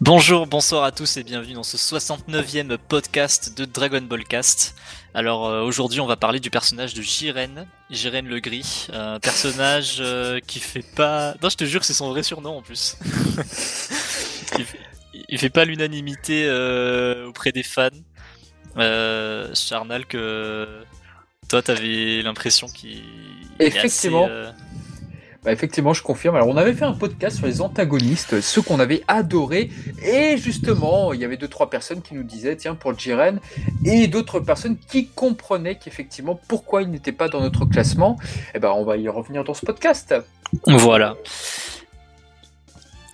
[0.00, 4.74] Bonjour, bonsoir à tous et bienvenue dans ce 69e podcast de Dragon Ball Cast.
[5.14, 9.98] Alors euh, aujourd'hui on va parler du personnage de Jiren, Jiren le Gris, un personnage
[10.00, 11.34] euh, qui fait pas...
[11.42, 12.96] Non je te jure que c'est son vrai surnom en plus.
[15.28, 17.90] il, fait, pas l'unanimité euh, auprès des fans.
[19.54, 20.82] Charnal que
[21.48, 23.04] toi t'avais l'impression qu'il...
[23.60, 24.28] Effectivement.
[25.44, 26.36] Bah, effectivement, je confirme.
[26.36, 29.70] Alors, on avait fait un podcast sur les antagonistes, ceux qu'on avait adorés,
[30.02, 33.40] et justement, il y avait deux trois personnes qui nous disaient, tiens, pour Jiren,
[33.84, 38.16] et d'autres personnes qui comprenaient qu'effectivement, pourquoi il n'était pas dans notre classement.
[38.22, 40.14] Et eh ben, on va y revenir dans ce podcast.
[40.66, 41.16] Voilà.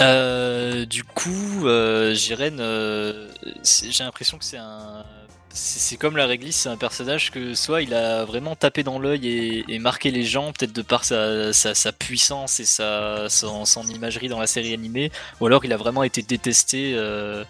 [0.03, 3.29] Euh, du coup, euh, Jiren, euh,
[3.65, 5.05] j'ai l'impression que c'est un
[5.53, 9.65] c'est comme la réglisse, c'est un personnage que soit il a vraiment tapé dans l'œil
[9.69, 14.73] et, marqué les gens, peut-être de par sa, puissance et son, imagerie dans la série
[14.73, 17.45] animée, ou alors il a vraiment été détesté euh,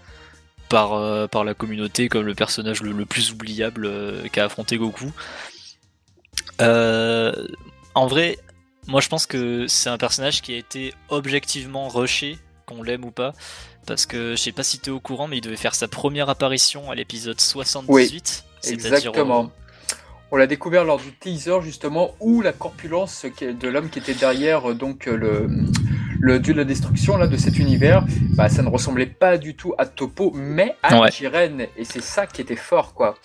[0.69, 5.13] par, euh, par la communauté comme le personnage le, plus oubliable euh, qu'a affronté Goku.
[6.59, 8.39] en vrai,
[8.87, 13.11] moi je pense que c'est un personnage qui a été objectivement rushé, qu'on l'aime ou
[13.11, 13.35] pas
[13.87, 15.89] parce que je sais pas si tu es au courant, mais il devait faire sa
[15.89, 18.45] première apparition à l'épisode 78.
[18.65, 19.51] Oui, exactement.
[20.33, 24.75] On l'a découvert lors du teaser justement où la corpulence de l'homme qui était derrière
[24.77, 25.49] donc le,
[26.21, 29.57] le dieu de la destruction là de cet univers, bah, ça ne ressemblait pas du
[29.57, 33.17] tout à Topo, mais à Jiren et c'est ça qui était fort quoi.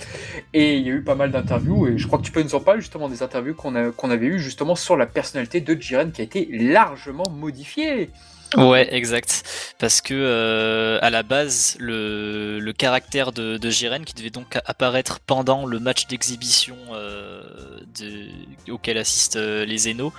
[0.53, 2.55] Et il y a eu pas mal d'interviews et je crois que tu peux nous
[2.55, 6.11] en parler justement des interviews qu'on qu'on avait eues justement sur la personnalité de Jiren
[6.11, 8.09] qui a été largement modifiée.
[8.55, 9.43] Ouais, exact.
[9.79, 14.57] Parce que euh, à la base, le, le caractère de, de Jiren, qui devait donc
[14.65, 17.41] apparaître pendant le match d'exhibition euh,
[18.69, 20.13] auquel assistent euh, les Zeno,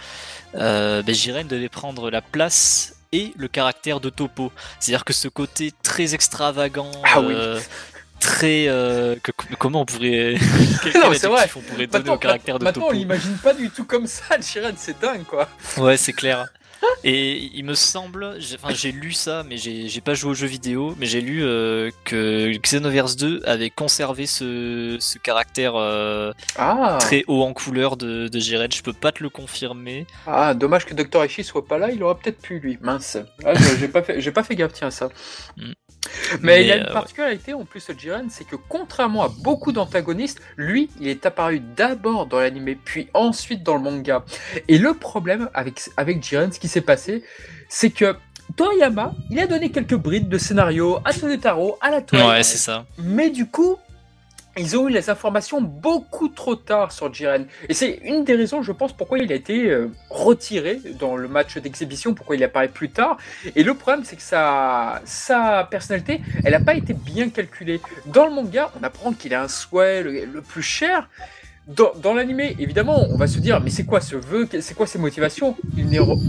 [0.55, 4.53] euh, ben Jiren devait prendre la place et le caractère de Topo.
[4.81, 6.91] C'est-à-dire que ce côté très extravagant.
[7.05, 7.35] Ah oui.
[8.19, 8.65] Très
[9.23, 10.37] que, comment on pourrait
[10.95, 11.51] non, c'est vrai.
[11.55, 14.41] on pourrait donner au caractère de Topo Maintenant on l'imagine pas du tout comme ça
[14.41, 16.47] Jiren c'est dingue quoi ouais c'est clair
[17.05, 20.95] et il me semble, enfin j'ai lu ça, mais j'ai pas joué aux jeux vidéo,
[20.99, 26.99] mais j'ai lu euh, que Xenoverse 2 avait conservé ce, ce caractère euh, ah.
[27.01, 28.41] très haut en couleur de, de.
[28.41, 30.07] Je peux pas te le confirmer.
[30.27, 31.25] Ah, dommage que Dr.
[31.25, 32.79] Ishi soit pas là, il aurait peut-être pu lui.
[32.81, 33.19] Mince.
[33.45, 35.09] Ah, j'ai pas fait, pas fait gaffe tiens à ça.
[35.57, 35.73] Mm.
[36.43, 39.29] Mais, il y a une euh, particularité en plus de Jiren, c'est que contrairement à
[39.29, 44.25] beaucoup d'antagonistes, lui, il est apparu d'abord dans l'anime, puis ensuite dans le manga.
[44.69, 47.25] Et le problème avec, avec Jiren, ce qui s'est passé,
[47.69, 48.17] c'est que
[48.55, 52.27] Toriyama, il a donné quelques brides de scénario à Taro, à la toile.
[52.27, 52.87] Ouais, c'est ça.
[52.99, 53.77] Mais du coup,
[54.57, 57.47] ils ont eu les informations beaucoup trop tard sur Jiren.
[57.69, 61.29] Et c'est une des raisons, je pense, pourquoi il a été euh, retiré dans le
[61.29, 63.19] match d'exhibition, pourquoi il apparaît plus tard.
[63.55, 67.81] Et le problème, c'est que sa, sa personnalité, elle n'a pas été bien calculée.
[68.07, 71.09] Dans le manga, on apprend qu'il a un souhait le plus cher,
[71.67, 74.49] dans, dans l'animé, évidemment, on va se dire, mais c'est quoi ce vœu?
[74.61, 75.57] C'est quoi ses motivations?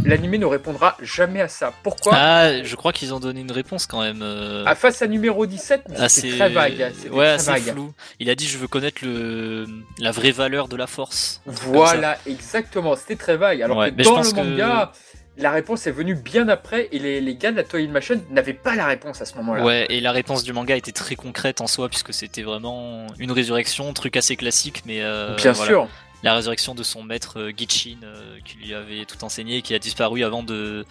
[0.05, 1.73] L'animé ne répondra jamais à ça.
[1.83, 2.13] Pourquoi?
[2.15, 4.21] Ah, je crois qu'ils ont donné une réponse quand même.
[4.23, 4.65] Euh...
[4.65, 6.91] À face à numéro 17, ah, c'est très vague.
[7.11, 7.93] Ouais, assez flou.
[8.19, 9.67] Il a dit, je veux connaître le...
[9.99, 11.41] la vraie valeur de la force.
[11.45, 12.95] Voilà, exactement.
[12.95, 13.61] C'était très vague.
[13.61, 14.91] Alors que dans le manga
[15.37, 18.53] la réponse est venue bien après et les, les gars de la Toy Machine n'avaient
[18.53, 19.63] pas la réponse à ce moment-là.
[19.63, 23.31] Ouais, et la réponse du manga était très concrète en soi puisque c'était vraiment une
[23.31, 25.87] résurrection, truc assez classique, mais euh, bien sûr.
[26.23, 29.75] La résurrection de son maître euh, Gichin euh, qui lui avait tout enseigné et qui
[29.75, 30.85] a disparu avant de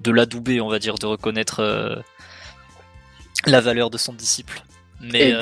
[0.00, 2.02] de l'adouber, on va dire, de reconnaître
[3.46, 4.62] la valeur de son disciple.
[5.00, 5.32] Mais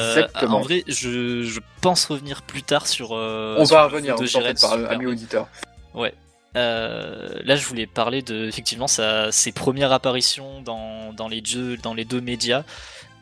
[0.42, 3.12] en vrai, je, je, pense revenir plus tard sur.
[3.12, 5.48] on va revenir, de en fait, par ami auditeur.
[5.94, 6.12] Ouais,
[6.56, 11.76] euh, là, je voulais parler de effectivement sa, ses premières apparitions dans, dans, les jeux,
[11.76, 12.64] dans les deux médias.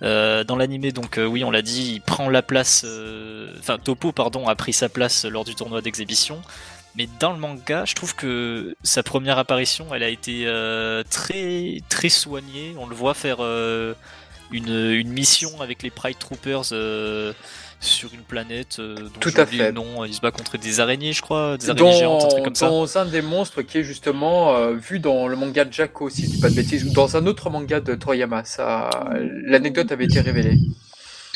[0.02, 2.84] Euh, dans l'animé, donc euh, oui, on l'a dit, il prend la place.
[3.58, 6.40] Enfin, Topo, pardon, a pris sa place lors du tournoi d'exhibition.
[6.94, 10.46] Mais dans le manga, je trouve que sa première apparition, elle a été
[11.10, 12.74] très très soignée.
[12.78, 16.72] On le voit faire une, une mission avec les Pride Troopers
[17.80, 19.72] sur une planète euh, Tout à fait.
[19.72, 22.44] Non, il se bat contre des araignées, je crois, des araignées dans, géantes, un truc
[22.44, 22.68] comme ça.
[22.68, 26.24] Dans un des monstres qui est justement euh, vu dans le manga de Jacko aussi,
[26.24, 28.44] je dis pas de bêtises, ou dans un autre manga de Toriyama.
[28.44, 28.90] Ça,
[29.44, 30.58] l'anecdote avait été révélée.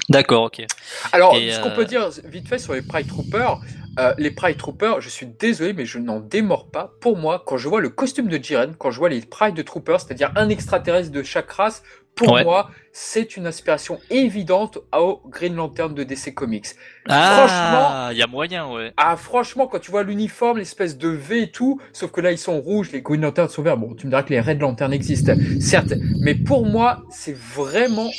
[0.09, 0.67] D'accord, ok.
[1.13, 3.61] Alors, ce qu'on peut euh, dire vite fait sur les Pride Troopers,
[3.99, 6.93] euh, les Pride Troopers, je suis désolé, mais je n'en démords pas.
[7.01, 10.01] Pour moi, quand je vois le costume de Jiren, quand je vois les Pride Troopers,
[10.01, 11.83] c'est-à-dire un extraterrestre de chaque race,
[12.15, 16.67] pour moi, c'est une inspiration évidente au Green Lantern de DC Comics.
[17.09, 18.93] Ah, il y a moyen, ouais.
[18.97, 22.39] Ah, franchement, quand tu vois l'uniforme, l'espèce de V et tout, sauf que là, ils
[22.39, 23.79] sont rouges, les Green Lanterns sont verts.
[23.79, 28.11] Bon, tu me diras que les Red Lanterns existent, certes, mais pour moi, c'est vraiment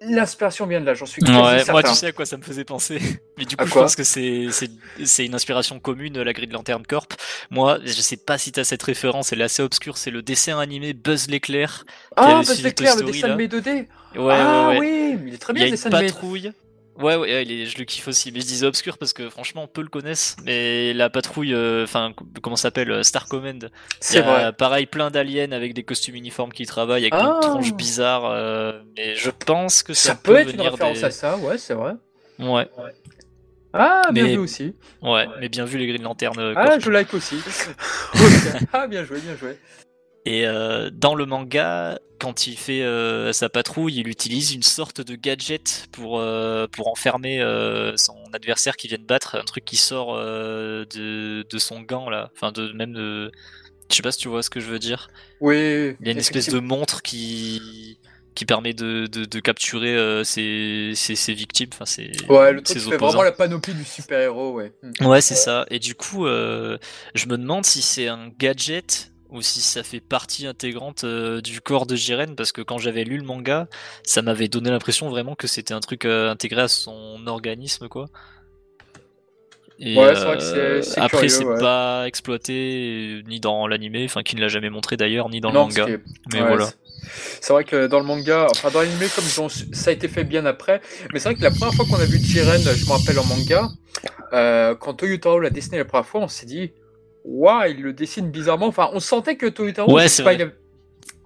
[0.00, 2.64] L'inspiration vient de là, j'en suis ouais, Moi, tu sais à quoi ça me faisait
[2.64, 3.00] penser.
[3.38, 7.14] Mais du coup, je pense que c'est une inspiration commune, la grille de Lanterne Corp.
[7.50, 9.98] Moi, je sais pas si tu as cette référence, elle est assez obscure.
[9.98, 11.84] C'est le dessin animé Buzz l'éclair.
[12.16, 13.86] Ah, Buzz l'éclair, le dessin animé 2D.
[14.16, 16.12] Ouais, ah, ouais, oui, il est très bien le dessin animé.
[16.12, 16.52] patrouille.
[16.98, 18.32] Ouais, ouais, je le kiffe aussi.
[18.32, 20.36] Mais je disais obscur parce que franchement, peu le connaissent.
[20.44, 22.12] Mais la patrouille, euh, enfin,
[22.42, 23.70] comment s'appelle euh, Star Command.
[24.00, 24.52] C'est vrai.
[24.52, 27.38] Pareil, plein d'aliens avec des costumes uniformes qui travaillent, avec ah.
[27.40, 28.26] des tronches bizarres.
[28.26, 31.92] Euh, mais je pense que ça, peut, être une référence à ça, ouais, c'est vrai.
[32.38, 32.68] Ouais.
[33.72, 34.74] Ah, bien vu aussi.
[35.02, 36.54] Ouais, mais bien vu les grilles de lanterne.
[36.56, 37.36] Ah, je like aussi.
[38.72, 39.56] ah, bien joué, bien joué.
[40.24, 45.00] Et euh, dans le manga, quand il fait euh, sa patrouille, il utilise une sorte
[45.00, 47.38] de gadget pour, euh, pour enfermer
[47.96, 50.86] son adversaire qui vient de battre, un truc qui sort de,
[51.48, 53.30] de, son gant là, enfin de même de,
[53.90, 55.08] je sais pas si tu vois ce que je veux dire.
[55.40, 55.96] Oui.
[56.00, 57.98] Il y a une espèce de montre qui
[58.34, 63.22] qui permet de, de, capturer ses, ses, victimes, enfin ses, ouais, le truc fait vraiment
[63.22, 64.72] la panoplie du super héros, ouais.
[65.00, 65.66] Ouais, c'est ça.
[65.70, 70.46] Et du coup, je me demande si c'est un gadget ou si ça fait partie
[70.46, 73.68] intégrante euh, du corps de Jiren parce que quand j'avais lu le manga,
[74.02, 78.06] ça m'avait donné l'impression vraiment que c'était un truc euh, intégré à son organisme quoi.
[79.80, 84.34] Et, ouais, c'est vrai que c'est, après c'est pas exploité ni dans l'animé, enfin qui
[84.34, 85.86] ne l'a jamais montré d'ailleurs ni dans le manga.
[86.32, 86.68] Mais voilà.
[87.40, 90.46] C'est vrai que dans le manga, enfin dans l'animé comme ça a été fait bien
[90.46, 90.80] après,
[91.12, 93.24] mais c'est vrai que la première fois qu'on a vu Jiren, je me rappelle en
[93.24, 93.68] manga,
[94.32, 96.72] euh, quand Toyotaro l'a dessiné la première fois, on s'est dit
[97.28, 98.66] waouh, il le dessine bizarrement.
[98.66, 100.24] Enfin, on sentait que Toyotaro, ouais, c'est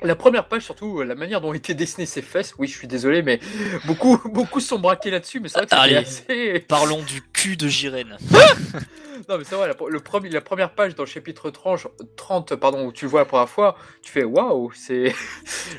[0.02, 2.88] La première page, surtout, euh, la manière dont étaient dessinées ses fesses, oui, je suis
[2.88, 3.38] désolé, mais
[3.86, 6.58] beaucoup, beaucoup sont braqués là-dessus, mais c'est vrai que Allez, assez...
[6.68, 8.18] parlons du cul de Jiren.
[9.28, 12.56] non, mais c'est vrai, la, le premier, la première page dans le chapitre 30, 30
[12.56, 15.14] pardon, où tu vois la première fois, tu fais waouh, c'est.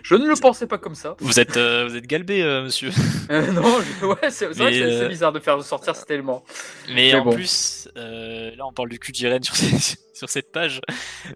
[0.04, 1.18] je ne le pensais pas comme ça.
[1.20, 2.92] Vous êtes, euh, vous êtes galbé, euh, monsieur.
[3.30, 3.78] non,
[4.08, 6.46] ouais, c'est vrai que c'est bizarre de faire sortir cet élément.
[6.94, 10.82] Mais, en plus, là, on parle du cul de Jiren sur ces sur cette page,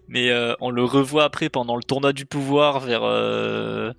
[0.08, 3.92] mais euh, on le revoit après pendant le tournoi du pouvoir vers euh,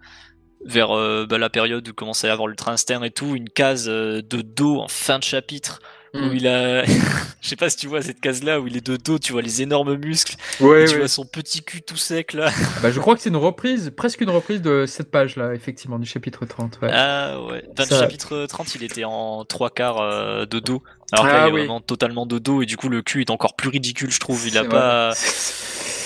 [0.66, 3.86] vers euh, bah, la période où commençait à avoir l'ultra instinct et tout, une case
[3.86, 5.80] de dos en fin de chapitre
[6.14, 6.34] où hmm.
[6.34, 6.86] il a,
[7.42, 9.32] je sais pas si tu vois cette case là où il est de dos, tu
[9.32, 12.52] vois les énormes muscles, ouais, tu vois son petit cul tout sec là.
[12.82, 16.00] Bah, je crois que c'est une reprise, presque une reprise de cette page là, effectivement,
[16.00, 16.80] du chapitre 30.
[16.82, 16.90] Ouais.
[16.92, 20.84] Ah ouais, enfin, le chapitre 30 il était en trois quarts de dos.
[21.12, 23.56] Alors ah, il est vraiment totalement de dos et du coup le cul est encore
[23.56, 24.48] plus ridicule, je trouve.
[24.48, 25.14] Il a pas.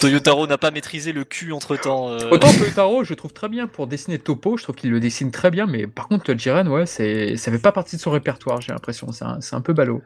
[0.04, 2.10] Toyotaro n'a pas maîtrisé le cul entre temps.
[2.10, 2.30] Euh.
[2.30, 5.50] Autant Toyotaro, je trouve très bien pour dessiner Topo, je trouve qu'il le dessine très
[5.50, 8.74] bien, mais par contre, Jiren, ouais, c'est, ça fait pas partie de son répertoire, j'ai
[8.74, 10.02] l'impression, c'est un, c'est un peu ballot.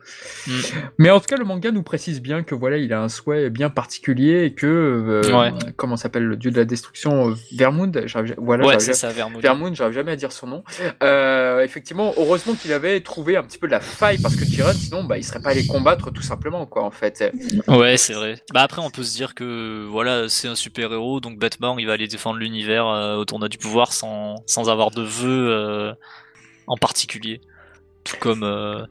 [0.46, 0.52] Mm.
[1.00, 3.50] Mais en tout cas, le manga nous précise bien que voilà, il a un souhait
[3.50, 8.06] bien particulier et que, euh, comment s'appelle le dieu de la destruction, Vermund,
[8.38, 9.42] voilà, ouais, c'est ça, Vermund.
[9.42, 10.64] Vermund, j'arrive jamais à dire son nom.
[11.02, 14.76] Euh, effectivement, heureusement qu'il avait trouvé un petit peu de la faille parce que Jiren,
[14.76, 17.34] sinon, bah, il serait pas allé combattre tout simplement, quoi, en fait.
[17.68, 18.36] Ouais, c'est vrai.
[18.54, 21.88] Bah après, on peut se dire que voilà, c'est un super héros, donc bêtement, il
[21.88, 25.94] va aller défendre l'univers euh, au tournoi du pouvoir sans, sans avoir de vœux euh,
[26.68, 27.42] en particulier.
[28.04, 28.86] Tout comme euh,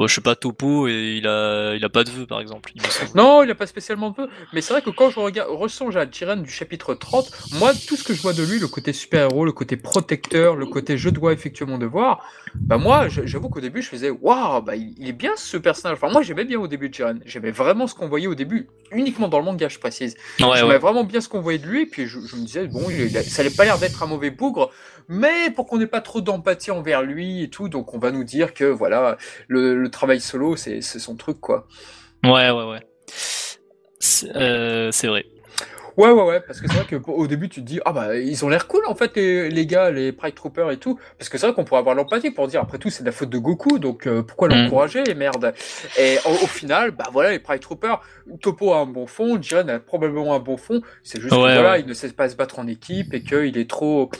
[0.00, 2.72] Bon, je sais pas, Topo, et il a, il a pas de vœux, par exemple.
[3.14, 4.30] non, il a pas spécialement de vœux.
[4.54, 7.96] Mais c'est vrai que quand je regarde, ressonge à Jiren du chapitre 30, moi, tout
[7.96, 11.10] ce que je vois de lui, le côté super-héros, le côté protecteur, le côté je
[11.10, 12.24] dois effectuer mon devoir,
[12.54, 15.98] bah moi, j'avoue qu'au début, je faisais, waouh, bah il, est bien ce personnage.
[16.00, 17.20] Enfin, moi, j'aimais bien au début de Jiren.
[17.26, 20.16] J'aimais vraiment ce qu'on voyait au début, uniquement dans le manga, je précise.
[20.38, 22.86] j'aimais vraiment bien ce qu'on voyait de lui, et puis je, me disais, bon,
[23.22, 24.70] ça n'avait pas l'air d'être un mauvais bougre,
[25.10, 28.22] mais pour qu'on n'ait pas trop d'empathie envers lui et tout, donc on va nous
[28.22, 31.66] dire que voilà, le, travail solo, c'est son truc, quoi.
[32.24, 32.80] Ouais, ouais, ouais.
[33.98, 35.24] C'est euh, vrai.
[35.96, 38.44] Ouais, ouais, ouais, parce que c'est vrai qu'au début, tu te dis, ah bah, ils
[38.44, 40.98] ont l'air cool, en fait, les, gars, les Pride Troopers et tout.
[41.18, 43.12] Parce que c'est vrai qu'on pourrait avoir l'empathie pour dire, après tout, c'est de la
[43.12, 44.52] faute de Goku, donc euh, pourquoi mm.
[44.52, 45.52] l'encourager, merde
[45.98, 48.00] Et au, final, bah voilà, les Pride Troopers,
[48.40, 51.78] Topo a un bon fond, Jiren a probablement un bon fond, c'est juste que voilà,
[51.78, 54.10] il ne sait pas se battre en équipe et qu'il est trop.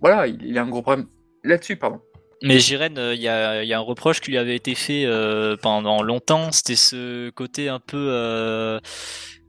[0.00, 1.06] Voilà, il, a un gros problème
[1.44, 2.00] là-dessus, pardon.
[2.42, 5.04] Mais Jiren, euh, il y, a, y, a, un reproche qui lui avait été fait
[5.04, 8.80] euh, pendant longtemps, c'était ce côté un peu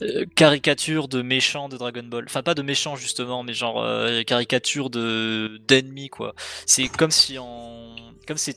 [0.01, 2.25] euh, caricature de méchant de Dragon Ball.
[2.25, 6.33] Enfin, pas de méchant justement, mais genre euh, caricature de d'ennemi quoi.
[6.65, 7.95] C'est comme si on,
[8.27, 8.55] comme c'est,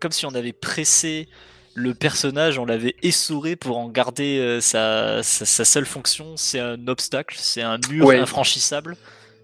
[0.00, 1.28] comme si on avait pressé
[1.74, 6.88] le personnage, on l'avait essoré pour en garder euh, sa, sa, seule fonction, c'est un
[6.88, 8.96] obstacle, c'est un mur infranchissable.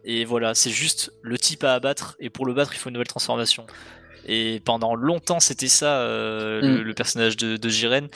[0.05, 2.95] et voilà, c'est juste le type à abattre, et pour le battre, il faut une
[2.95, 3.67] nouvelle transformation.
[4.27, 6.83] Et pendant longtemps, c'était ça, euh, le, Mm.
[6.83, 8.09] le personnage de, de Jiren.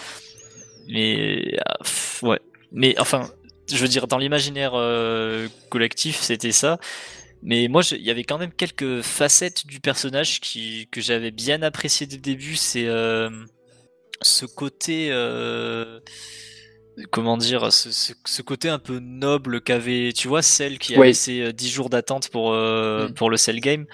[0.88, 1.76] Mais, ah,
[2.22, 2.40] ouais.
[2.72, 3.30] Mais enfin,
[3.70, 6.78] je veux dire, dans l'imaginaire euh, collectif, c'était ça.
[7.42, 11.62] Mais moi, il y avait quand même quelques facettes du personnage qui, que j'avais bien
[11.62, 12.56] apprécié dès le début.
[12.56, 13.30] C'est euh,
[14.20, 15.10] ce côté,
[17.10, 20.98] comment dire, ce, ce- ce côté un peu noble qu'avait, tu vois, celle qui a
[20.98, 21.08] Oui.
[21.08, 23.14] laissé euh, 10 jours d'attente pour, euh, Mm.
[23.14, 23.86] pour le Cell Game.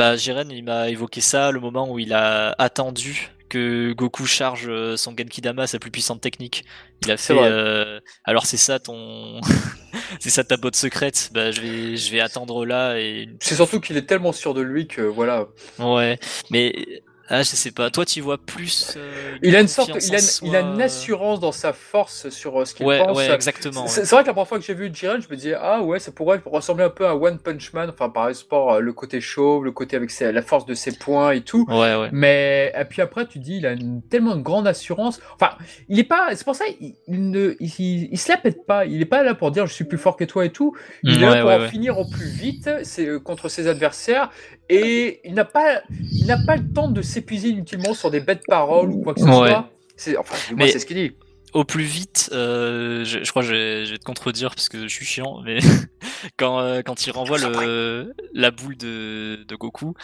[0.00, 4.66] Bah, Jiren, il m'a évoqué ça le moment où il a attendu que Goku charge
[4.66, 6.64] euh, son Genkidama, sa plus puissante technique.
[7.02, 9.42] Il a fait, euh, alors c'est ça ton,
[10.18, 11.28] c'est ça ta botte secrète.
[11.34, 14.62] Bah, je vais, je vais attendre là et C'est surtout qu'il est tellement sûr de
[14.62, 15.48] lui que voilà.
[15.78, 16.18] ouais.
[16.50, 17.90] Mais ah, je sais pas.
[17.90, 18.94] Toi, tu vois plus.
[18.96, 21.52] euh, Il a une sorte, il a, une- soi, il a une euh, assurance dans
[21.52, 23.16] sa force sur euh, ce qu'il Ouais, pense.
[23.16, 23.86] ouais, exactement.
[23.86, 24.06] C'est ouais.
[24.06, 26.10] vrai que la première fois que j'ai vu Jiren, je me disais ah ouais, ça
[26.12, 29.64] pourrait ressembler un peu à One Punch Man, enfin par rapport euh, le côté chauve,
[29.64, 31.64] le côté avec ses- la force de ses poings et tout.
[31.68, 32.08] Ouais, ouais.
[32.12, 35.20] Mais et puis après tu dis il a une, tellement une grande assurance.
[35.34, 35.52] Enfin,
[35.88, 38.84] il est pas, c'est pour ça il, il ne, il, il- se la pète pas.
[38.86, 40.74] Il est pas là pour dire je suis plus fort que toi et tout.
[41.04, 44.30] Il est là pour en finir au plus vite c'est, contre ses adversaires
[44.70, 48.42] et il n'a pas, il n'a pas le temps de s'épuiser inutilement sur des bêtes
[48.46, 49.32] paroles ou quoi que ce Ouais.
[49.50, 49.70] soit.
[49.96, 51.12] C'est, enfin, du moins, Mais- c'est ce qu'il dit.
[51.52, 54.68] Au plus vite, euh, je, je crois que je vais, je vais te contredire parce
[54.68, 55.58] que je suis chiant, mais
[56.36, 59.94] quand, euh, quand il renvoie le, la boule de, de Goku,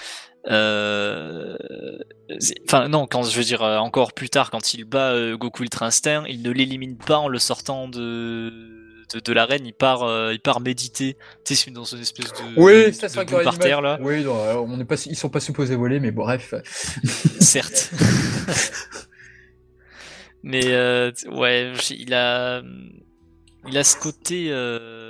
[0.50, 1.56] euh,
[2.68, 6.24] enfin non, quand je veux dire encore plus tard, quand il bat Goku Ultra Instinct,
[6.28, 8.52] il ne l'élimine pas en le sortant de,
[9.14, 12.60] de, de l'arène, il part, euh, il part méditer, tu sais, dans une espèce de,
[12.60, 15.76] Oui, ça boule par terre là, Oui, non, alors, on pas, ils sont pas supposés
[15.76, 16.54] voler, mais bref.
[17.40, 17.90] certes.
[20.42, 22.62] Mais euh, ouais, il a,
[23.68, 25.05] il a ce côté, euh,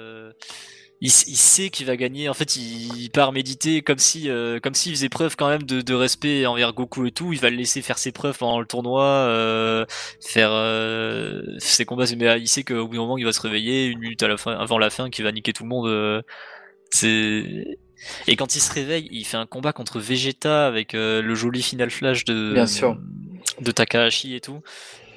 [1.01, 2.29] il, sait qu'il va gagner.
[2.29, 5.63] En fait, il, il part méditer comme si, euh, comme s'il faisait preuve quand même
[5.63, 7.33] de, de respect envers Goku et tout.
[7.33, 9.85] Il va le laisser faire ses preuves pendant le tournoi, euh,
[10.21, 12.05] faire euh, ses combats.
[12.17, 14.37] Mais il sait qu'au bout d'un moment, il va se réveiller une minute à la
[14.37, 15.87] fin, avant la fin, qu'il va niquer tout le monde.
[15.89, 16.23] euh,
[16.91, 17.79] c'est
[18.27, 21.63] et quand il se réveille, il fait un combat contre Vegeta avec euh, le joli
[21.63, 22.99] final flash de Bien sûr.
[23.61, 24.61] de Takahashi et tout.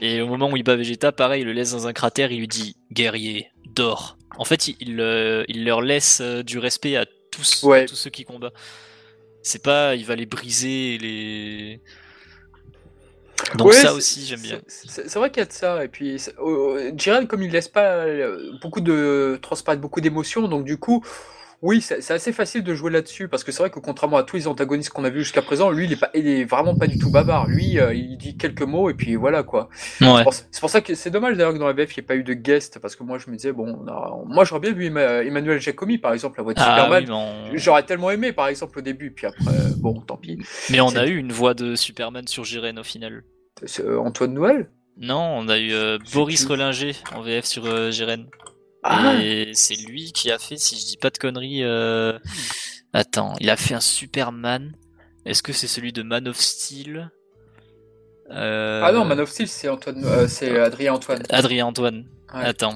[0.01, 2.39] Et au moment où il bat Vegeta, pareil, il le laisse dans un cratère, il
[2.39, 4.17] lui dit guerrier, dors.
[4.37, 7.85] En fait, il, il, euh, il leur laisse euh, du respect à tous, Ouais.
[7.85, 8.53] tous ceux qui combattent.
[9.41, 11.79] C'est pas, il va les briser, les.
[13.55, 14.59] Donc Ouais, ça aussi, j'aime bien.
[14.67, 15.83] C'est vrai qu'il y a de ça.
[15.83, 20.47] Et puis, c'est- euh, Jiren, comme il laisse pas euh, beaucoup de transparaître beaucoup d'émotions,
[20.49, 21.03] donc du coup,
[21.61, 24.37] oui, c'est assez facile de jouer là-dessus parce que c'est vrai que contrairement à tous
[24.37, 26.87] les antagonistes qu'on a vus jusqu'à présent, lui, il est pas, il est vraiment pas
[26.87, 27.47] du tout bavard.
[27.47, 29.69] Lui, euh, il dit quelques mots et puis voilà quoi.
[29.99, 30.23] Ouais.
[30.51, 32.15] C'est pour- ça que c'est dommage d'ailleurs que dans la VF il n'y ait pas
[32.15, 33.85] eu de guest parce que moi je me disais bon,
[34.25, 37.03] moi j'aurais bien vu Emma- Emmanuel Giacomi par exemple la voix de Ah Superman.
[37.03, 37.57] oui, mais on...
[37.57, 39.43] J'aurais tellement aimé par exemple au début, puis après
[39.77, 40.39] bon, tant pis.
[40.69, 43.23] mais on a eu une voix de Superman sur Jiren au final.
[43.81, 44.69] Euh, Antoine Noël?
[44.97, 48.25] Non, on a eu euh, Boris Relinger en VF sur euh, Jiren.
[48.83, 52.17] Ah, Et c'est lui qui a fait, si je dis pas de conneries, euh...
[52.93, 54.73] attends, il a fait un Superman.
[55.25, 57.11] Est-ce que c'est celui de Man of Steel?
[58.31, 61.23] Euh, ah non, Man of Steel c'est Antoine, euh, c'est Adrien Antoine.
[61.29, 62.05] Adrien Antoine.
[62.33, 62.45] Ouais.
[62.45, 62.75] Attends.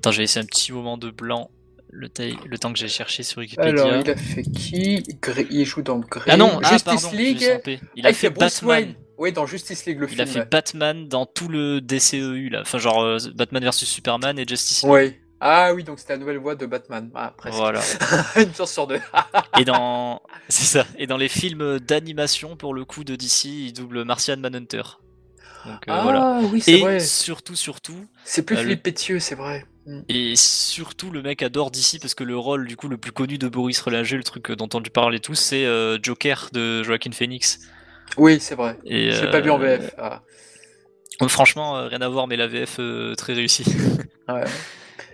[0.00, 1.50] Attends, j'ai laissé un petit moment de blanc.
[1.90, 3.70] Le, taille- le temps que j'ai cherché sur Wikipédia.
[3.70, 5.02] Alors il a fait qui?
[5.22, 6.30] Grey- Il joue dans Grey.
[6.30, 7.60] Ah non, ah, Justice pardon, League.
[7.96, 8.68] Il Ah, a fait Bruce Batman.
[8.68, 8.94] Wayne.
[9.18, 12.60] Oui, dans Justice League le Il a fait Batman dans tout le DCEU là.
[12.62, 14.92] Enfin genre euh, Batman vs Superman et Justice League.
[14.92, 15.14] Oui.
[15.40, 17.10] Ah oui, donc c'était la nouvelle voix de Batman.
[17.14, 17.56] Ah, presque.
[17.56, 17.80] Voilà.
[18.36, 19.00] Une chance sur deux.
[19.58, 20.86] Et dans c'est ça.
[20.96, 24.82] Et dans les films d'animation pour le coup de DC, il double Martian Manhunter.
[25.64, 26.40] Donc euh, ah voilà.
[26.52, 27.00] oui, c'est Et vrai.
[27.00, 29.64] surtout surtout C'est plus euh, Philippe Pétieux, c'est vrai.
[29.86, 30.00] Mm.
[30.10, 33.38] et surtout le mec adore DC parce que le rôle du coup le plus connu
[33.38, 37.12] de Boris Relinger, le truc dont on lui parle tous, c'est euh, Joker de Joaquin
[37.12, 37.60] Phoenix.
[38.16, 38.76] Oui, c'est vrai.
[38.84, 39.94] Et Je l'ai pas vu en euh, VF.
[39.98, 40.22] Ah.
[41.28, 43.64] Franchement, euh, rien à voir, mais la VF euh, très réussie.
[44.28, 44.44] Ouais.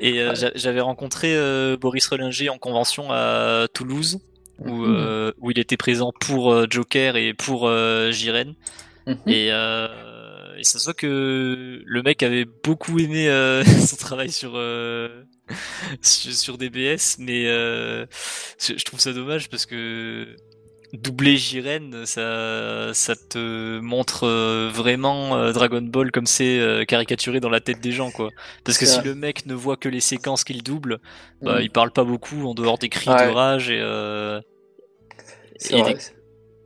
[0.00, 4.18] Et euh, j'a- j'avais rencontré euh, Boris Relinger en convention à Toulouse,
[4.58, 7.70] où, euh, où il était présent pour Joker et pour
[8.10, 8.54] Jiren.
[9.06, 9.16] Mhm.
[9.28, 13.28] Et, et ça se voit que le mec avait beaucoup aimé
[13.86, 14.52] son travail sur,
[16.02, 18.06] sur, sur DBS, mais je,
[18.58, 20.26] je trouve ça dommage parce que
[20.94, 27.40] doubler Jiren, ça, ça te montre euh, vraiment euh, Dragon Ball comme c'est euh, caricaturé
[27.40, 28.30] dans la tête des gens, quoi.
[28.64, 31.00] Parce que si le mec ne voit que les séquences qu'il double,
[31.42, 31.62] bah, Mm.
[31.62, 33.26] il parle pas beaucoup en dehors des cris Ouais.
[33.28, 34.40] de rage et, euh,
[35.70, 35.96] des-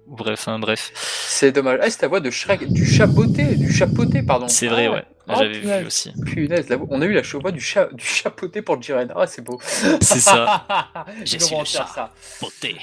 [0.06, 0.90] bref, hein, bref.
[0.94, 1.78] C'est dommage.
[1.82, 4.49] Ah, c'est ta voix de Shrek, du chapeauté, du chapeauté, pardon.
[4.49, 5.04] C'est vrai, Ah ouais.
[5.30, 5.80] Oh, J'avais punaise.
[5.82, 6.12] vu aussi.
[6.25, 7.87] Punaise, la voix- on a eu la voix du, cha...
[7.92, 9.12] du chapeauté pour Jiren.
[9.14, 9.58] Ah, c'est beau.
[9.62, 10.66] C'est ça.
[11.20, 11.87] Le faire chat.
[11.94, 12.14] ça.
[12.40, 12.76] Beauté.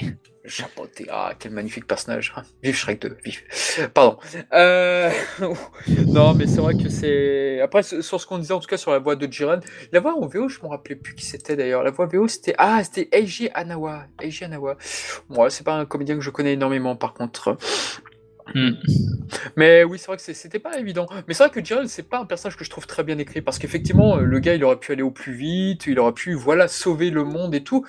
[0.46, 1.06] Chapeauté.
[1.10, 2.34] Ah, quel magnifique personnage.
[2.62, 3.16] Vive Shrek 2.
[3.24, 3.42] Vive.
[3.92, 4.18] Pardon.
[4.52, 5.10] Euh...
[6.06, 7.60] non, mais c'est vrai que c'est.
[7.60, 9.60] Après, sur ce qu'on disait en tout cas sur la voix de Jiren,
[9.92, 11.82] la voix en VO, je me rappelais plus qui c'était d'ailleurs.
[11.82, 12.54] La voix VO, c'était.
[12.58, 14.06] Ah, c'était Eiji Anawa.
[14.20, 14.76] Eiji Anawa.
[15.28, 17.56] Moi, c'est pas un comédien que je connais énormément par contre.
[18.54, 18.70] Hmm.
[19.56, 21.06] Mais oui, c'est vrai que c'était pas évident.
[21.26, 23.40] Mais c'est vrai que Jiren, c'est pas un personnage que je trouve très bien écrit
[23.40, 26.34] parce qu'effectivement, euh, le gars, il aurait pu aller au plus vite, il aurait pu,
[26.34, 27.84] voilà, sauver le monde et tout.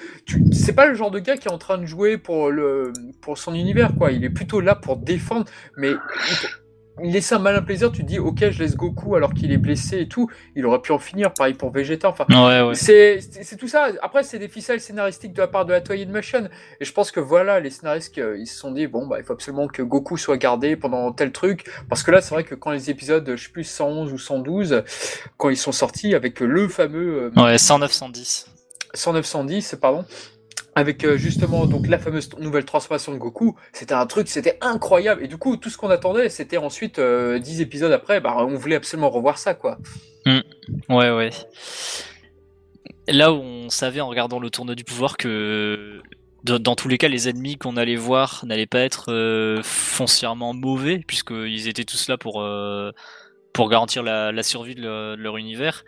[0.51, 2.51] C'est pas le genre de gars qui est en train de jouer pour
[3.35, 4.11] son univers, quoi.
[4.11, 5.45] Il est plutôt là pour défendre,
[5.77, 5.91] mais
[7.00, 7.92] il, il laisse un malin plaisir.
[7.92, 10.30] Tu te dis, ok, je laisse Goku alors qu'il est blessé et tout.
[10.56, 11.34] Il aurait pu en finir.
[11.34, 12.10] Pareil pour Vegeta.
[12.10, 12.75] Enfin, Ouais, ouais.
[12.75, 13.20] c'est
[13.58, 13.89] tout ça.
[14.01, 16.50] Après, c'est des ficelles scénaristiques de la part de la Toei Animation.
[16.80, 19.24] Et je pense que voilà, les scénaristes, euh, ils se sont dit, bon, bah, il
[19.24, 21.66] faut absolument que Goku soit gardé pendant tel truc.
[21.89, 24.84] Parce que là, c'est vrai que quand les épisodes, je sais plus, 111 ou 112,
[25.38, 28.48] quand ils sont sortis avec le fameux euh, Ouais, 109, 110.
[28.94, 30.06] 109 110, pardon,
[30.77, 35.24] avec euh, justement donc la fameuse nouvelle transformation de Goku, c'était un truc, c'était incroyable.
[35.24, 38.53] Et du coup, tout ce qu'on attendait, c'était ensuite euh, 10 épisodes après, bah, on
[38.53, 39.79] voulait absolument revoir ça, quoi.
[40.27, 41.31] Ouais, ouais.
[43.07, 46.00] Là où on savait en regardant le tournoi du pouvoir que
[46.43, 51.00] dans tous les cas, les ennemis qu'on allait voir n'allaient pas être euh, foncièrement mauvais,
[51.00, 52.91] puisqu'ils étaient tous là pour, euh,
[53.51, 55.84] pour garantir la, survie de de leur univers.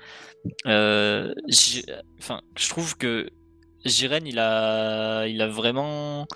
[0.65, 3.29] Enfin, je trouve que
[3.85, 6.27] Jiren, il a, il a vraiment.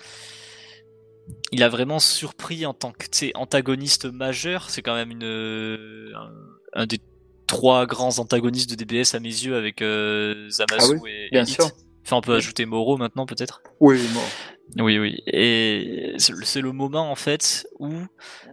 [1.52, 4.68] Il a vraiment surpris en tant que antagoniste majeur.
[4.70, 6.32] C'est quand même une, un,
[6.74, 7.00] un des
[7.46, 11.48] trois grands antagonistes de DBS à mes yeux avec euh, Zamasu Ah et, bien et
[11.48, 11.54] Hit.
[11.54, 11.70] sûr.
[12.04, 13.62] Enfin, on peut ajouter Moro maintenant peut-être.
[13.80, 14.82] Oui, bon.
[14.82, 15.22] Oui, oui.
[15.26, 17.92] Et c'est c'est le moment en fait où,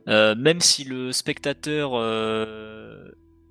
[0.07, 3.00] euh, même si le spectateur euh,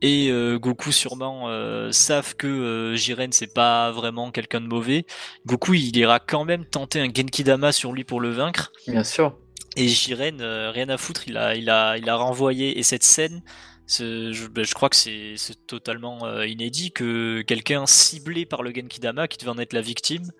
[0.02, 5.04] et euh, Goku sûrement euh, savent que euh, Jiren c'est pas vraiment quelqu'un de mauvais,
[5.46, 8.72] Goku il ira quand même tenter un Genkidama sur lui pour le vaincre.
[8.86, 9.36] bien sûr.
[9.76, 12.78] Et Jiren, euh, rien à foutre, il a, il a, il a renvoyé.
[12.78, 13.42] Et cette scène,
[13.86, 18.72] je, ben, je crois que c'est c'est totalement euh, inédit que quelqu'un ciblé par le
[18.74, 20.30] Genkidama, qui devait en être la victime,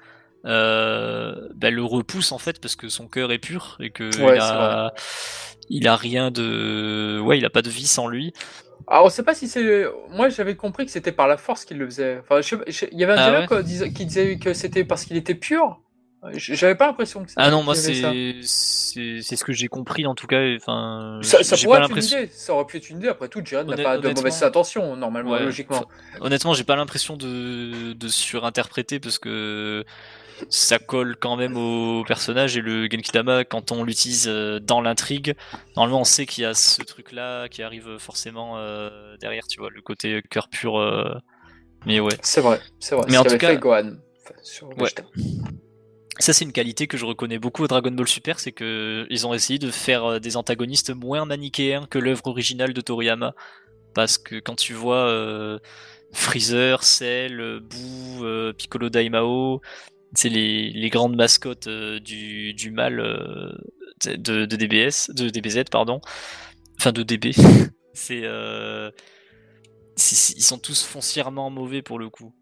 [0.46, 4.34] euh, ben, le repousse en fait parce que son cœur est pur et que Ouais,
[4.36, 4.94] il, a,
[5.68, 8.32] il a rien de, ouais, il a pas de vie sans lui.
[8.90, 9.84] Alors, on sait pas si c'est.
[10.10, 12.18] Moi, j'avais compris que c'était par la force qu'il le faisait.
[12.18, 12.56] Enfin, je...
[12.66, 15.34] je- il y avait un Ah dialogue ouais qui disait que c'était parce qu'il était
[15.36, 15.80] pur.
[16.34, 17.40] J'avais pas l'impression que c'était.
[17.42, 17.82] Ah non, moi ça.
[17.92, 20.40] c'est c'est ce que j'ai compris en tout cas.
[20.56, 22.30] Enfin, Ça, ça pourrait pas être une idée.
[22.34, 23.08] Ça aurait pu être une idée.
[23.08, 25.82] Après tout, Jiren n'a pas de mauvaises intentions, normalement, Ouais, logiquement.
[26.20, 29.84] Honnêtement, j'ai pas l'impression de, de surinterpréter parce que
[30.48, 35.34] ça colle quand même au personnage et le Genkidama, quand on l'utilise euh, dans l'intrigue,
[35.76, 39.70] normalement on sait qu'il y a ce truc-là qui arrive forcément euh, derrière, tu vois,
[39.70, 40.78] le côté cœur pur.
[40.78, 41.14] euh,
[41.86, 43.06] Mais ouais, C'est vrai, c'est vrai.
[43.10, 43.92] Mais en tout cas- fait Gohan.
[44.24, 44.74] Enfin, sur Ouais.
[44.84, 45.02] Vegeta.
[46.18, 49.26] ça c'est une qualité que je reconnais beaucoup à Dragon Ball Super, c'est que ils
[49.26, 53.34] ont essayé de faire des antagonistes moins manichéens que l'œuvre originale de Toriyama.
[53.94, 55.58] Parce que quand tu vois euh,
[56.12, 59.60] Freezer, Cell, Boo, Piccolo Daimao,
[60.24, 63.52] les, les grandes mascottes euh, du, du mal euh,
[64.04, 66.00] de, de DBS, de DBZ pardon,
[66.78, 67.32] enfin de DB.
[67.92, 68.90] c'est euh,
[69.96, 72.32] c'est- ils sont tous foncièrement mauvais pour le coup.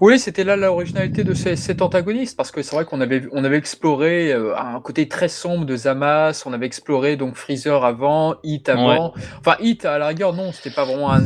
[0.00, 3.44] Oui, c'était là l'originalité de ce- cet antagoniste, parce que c'est vrai qu'on avait, on
[3.44, 8.36] avait exploré euh, un côté très sombre de Zamas, on avait exploré donc Freezer avant,
[8.42, 9.12] Hit avant.
[9.40, 11.20] Enfin, Hit à la rigueur, non, c'était pas vraiment un,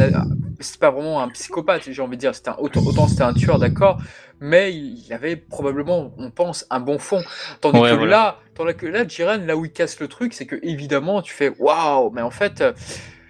[0.81, 2.35] pas vraiment un psychopathe, j'ai envie de dire.
[2.35, 4.01] C'était un, autant c'était un tueur, d'accord,
[4.41, 7.23] mais il avait probablement, on pense, un bon fond.
[7.61, 8.11] Tandis Ouais, que voilà.
[8.11, 11.33] là, tandis que là, Jiren, là où il casse le truc, c'est que évidemment, tu
[11.33, 12.61] fais waouh, mais en fait.
[12.61, 12.73] euh,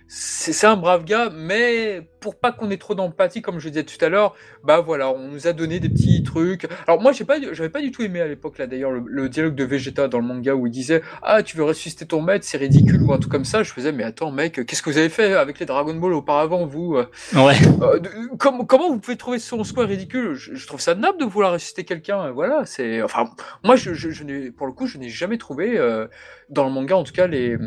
[0.07, 4.03] c'est un brave gars, mais pour pas qu'on ait trop d'empathie, comme je disais tout
[4.03, 6.67] à l'heure, bah voilà, on nous a donné des petits trucs.
[6.87, 9.29] Alors moi, j'ai pas, j'avais pas du tout aimé à l'époque là, d'ailleurs, le, le
[9.29, 12.47] dialogue de Vegeta dans le manga où il disait ah tu veux ressusciter ton maître,
[12.47, 13.63] c'est ridicule ou un truc comme ça.
[13.63, 16.65] Je faisais mais attends mec, qu'est-ce que vous avez fait avec les Dragon Ball auparavant
[16.65, 17.57] vous euh, Ouais.
[17.83, 18.09] euh, de-
[18.39, 20.33] comment, comment vous pouvez trouver son square ridicule?
[20.35, 22.21] Je, je trouve ça nappe de vouloir ressusciter quelqu'un.
[22.29, 23.29] euh, Voilà, c'est enfin
[23.63, 26.07] moi je, je, je n'ai pour le coup je n'ai jamais trouvé euh,
[26.49, 27.59] dans le manga en tout cas les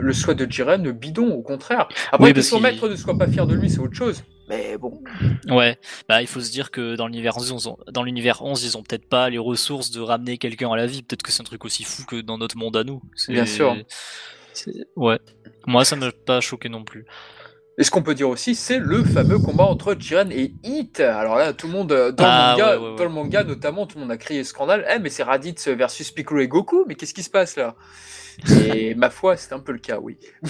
[0.00, 1.88] le souhait de Jiren bidon au contraire.
[2.12, 4.05] Après Oui, que son maître ne soit pas fier de lui c'est autre chose.
[4.48, 5.02] Mais bon.
[5.48, 5.76] Ouais,
[6.08, 8.76] bah il faut se dire que dans l'univers 11, ils ont- dans l'univers 11, ils
[8.76, 11.02] ont peut-être pas les ressources de ramener quelqu'un à la vie.
[11.02, 13.02] Peut-être que c'est un truc aussi fou que dans notre monde à nous.
[13.28, 13.76] Bien sûr.
[14.94, 15.18] Ouais.
[15.66, 17.04] Moi, ça m'a pas choqué non plus.
[17.78, 21.00] Et ce qu'on peut dire aussi, c'est le fameux combat entre Jiren et Hit.
[21.00, 22.96] Alors là, tout le monde, dans, Ah, le, manga, ouais, ouais, ouais.
[22.96, 24.86] dans le manga notamment, tout le monde a crié scandale.
[24.94, 27.74] Eh, mais c'est Raditz versus Piccolo et Goku, mais qu'est-ce qui se passe là?
[28.70, 30.16] Et ma foi, c'est un peu le cas, oui.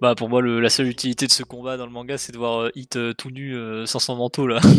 [0.00, 2.38] Bah pour moi le- la seule utilité de ce combat dans le manga c'est de
[2.38, 4.60] voir euh, Hit euh, tout nu euh, sans son manteau là.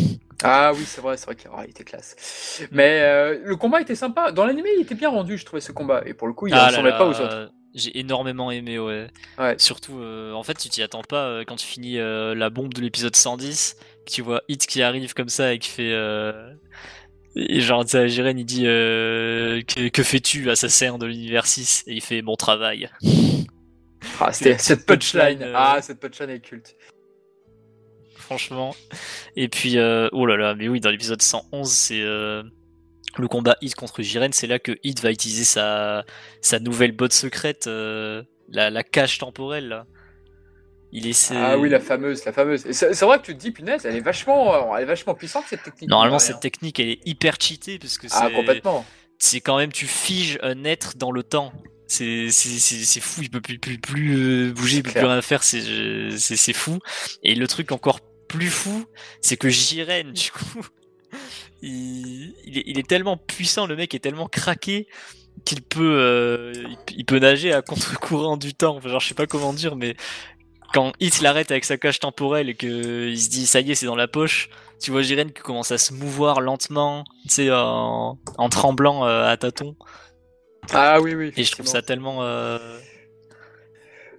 [0.43, 2.62] Ah oui, c'est vrai, c'est vrai qu'il il était classe.
[2.69, 4.34] Mais euh, le combat était sympa.
[4.34, 6.04] Dans l'anime, il était bien rendu, je trouvais, ce combat.
[6.06, 7.51] Et pour le coup, il ne Ah ressemblait pas aux autres.
[7.73, 9.08] J'ai énormément aimé ouais.
[9.39, 9.56] Ouais.
[9.58, 12.82] Surtout euh, en fait tu t'y attends pas quand tu finis euh, la bombe de
[12.82, 15.93] l'épisode 110 que tu vois Hit qui arrive comme ça et qui fait
[17.38, 21.84] et genre tu sais, Jiren il dit euh, que, que fais-tu assassin de l'univers 6
[21.88, 22.89] et il fait mon travail.
[24.19, 25.41] Ah, c'était cette punchline.
[25.43, 26.75] euh, Ah, cette punchline est culte.
[28.17, 28.75] franchement.
[29.35, 32.41] Et puis, euh, oh là là, mais oui, dans l'épisode 111, c'est euh,
[33.17, 36.05] le combat Hit contre Jiren, c'est là que Hit va utiliser sa,
[36.41, 39.85] sa nouvelle botte secrète, euh, la, la cache temporelle, là.
[40.91, 41.35] Il essaie...
[41.35, 42.63] Ah oui, la fameuse, la fameuse.
[42.71, 45.61] C'est vrai que tu te dis, punaise, elle est vachement, elle est vachement puissante cette
[45.63, 45.89] technique.
[45.89, 48.85] Normalement, cette technique, elle est hyper cheatée, parce que Ah, c'est complètement.
[49.19, 51.51] c'est quand même, tu figes un être dans le temps.
[51.88, 54.15] C'est c'est- c'est- fou, il peut plus, plus, plus
[54.50, 55.62] euh, bouger, il peut plus rien faire, c'est
[56.17, 56.80] c'est- c'est fou.
[57.24, 58.86] Et le truc encore plus fou,
[59.21, 60.62] c'est que Jiren, du coup,
[61.62, 64.88] il, il, est, il est tellement puissant, le mec est tellement craqué
[65.45, 66.54] qu'il peut, euh,
[66.89, 68.78] il, il peut nager à contre-courant du temps.
[68.78, 69.95] Enfin, genre, je sais pas comment dire, mais
[70.74, 73.76] quand Hit l'arrête avec sa cage temporelle et que il se dit ça y est,
[73.76, 74.50] c'est dans la poche,
[74.82, 79.26] tu vois Jiren qui commence à se mouvoir lentement, tu sais, en, en tremblant euh,
[79.28, 79.76] à tâtons.
[80.73, 81.32] Ah oui, oui.
[81.38, 82.23] Et je trouve ça tellement.
[82.23, 82.58] euh,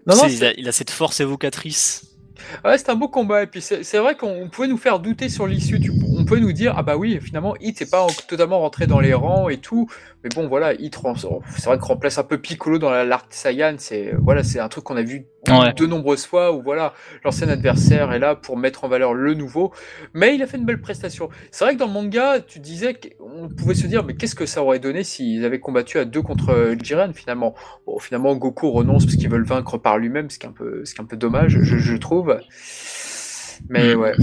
[0.07, 2.03] Non, non, il, a, il a cette force évocatrice.
[2.65, 3.43] Ouais, c'est un beau combat.
[3.43, 5.81] Et puis c'est c'est vrai qu'on pouvait nous faire douter sur l'issue.
[5.81, 5.93] Tu-
[6.27, 9.15] Peut nous dire, ah bah oui, finalement, Hit n'est pas en- totalement rentré dans les
[9.15, 9.87] rangs et tout.
[10.25, 10.99] Mais bon, voilà, Hit,
[11.57, 13.77] c'est vrai qu'on remplace un peu Piccolo dans la- Saiyan.
[13.79, 15.73] C'est voilà, c'est un truc qu'on a vu Ouais.
[15.75, 16.93] de nombreuses fois où voilà,
[17.25, 19.73] l'ancien adversaire est là pour mettre en valeur le nouveau.
[20.15, 21.29] Mais il a fait une belle prestation.
[21.53, 24.47] C'est vrai que dans le manga, tu disais qu'on pouvait se dire, mais qu'est-ce que
[24.47, 27.55] ça aurait donné s'ils avaient combattu à deux contre euh, Jiren finalement?
[27.87, 30.85] Bon, finalement, Goku renonce parce qu'ils veulent vaincre par lui-même, ce qui est un peu,
[30.85, 32.37] ce qui est un peu dommage, je, je trouve.
[33.69, 34.15] Mais ouais.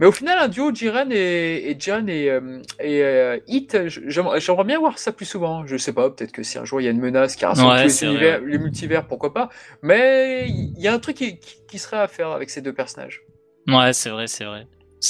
[0.00, 4.64] Mais au final, un duo Jiren et, et Jiren et, euh, et euh, Hit, j'aimerais
[4.64, 5.66] bien voir ça plus souvent.
[5.66, 7.72] Je sais pas, peut-être que si un jour il y a une menace qui rassemble
[7.72, 9.48] Ouais, tous les univers, multivers, pourquoi pas.
[9.82, 12.72] Mais il y a un truc qui, qui- qui serait à faire avec ces deux
[12.72, 13.22] personnages.
[13.66, 14.66] Ouais, c'est vrai, c'est vrai.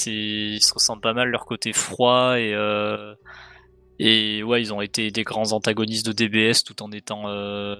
[0.07, 3.15] Ils se ressemblent pas mal leur côté froid et euh,
[3.99, 7.77] et ouais, ils ont été des grands antagonistes de DBS tout en étant euh,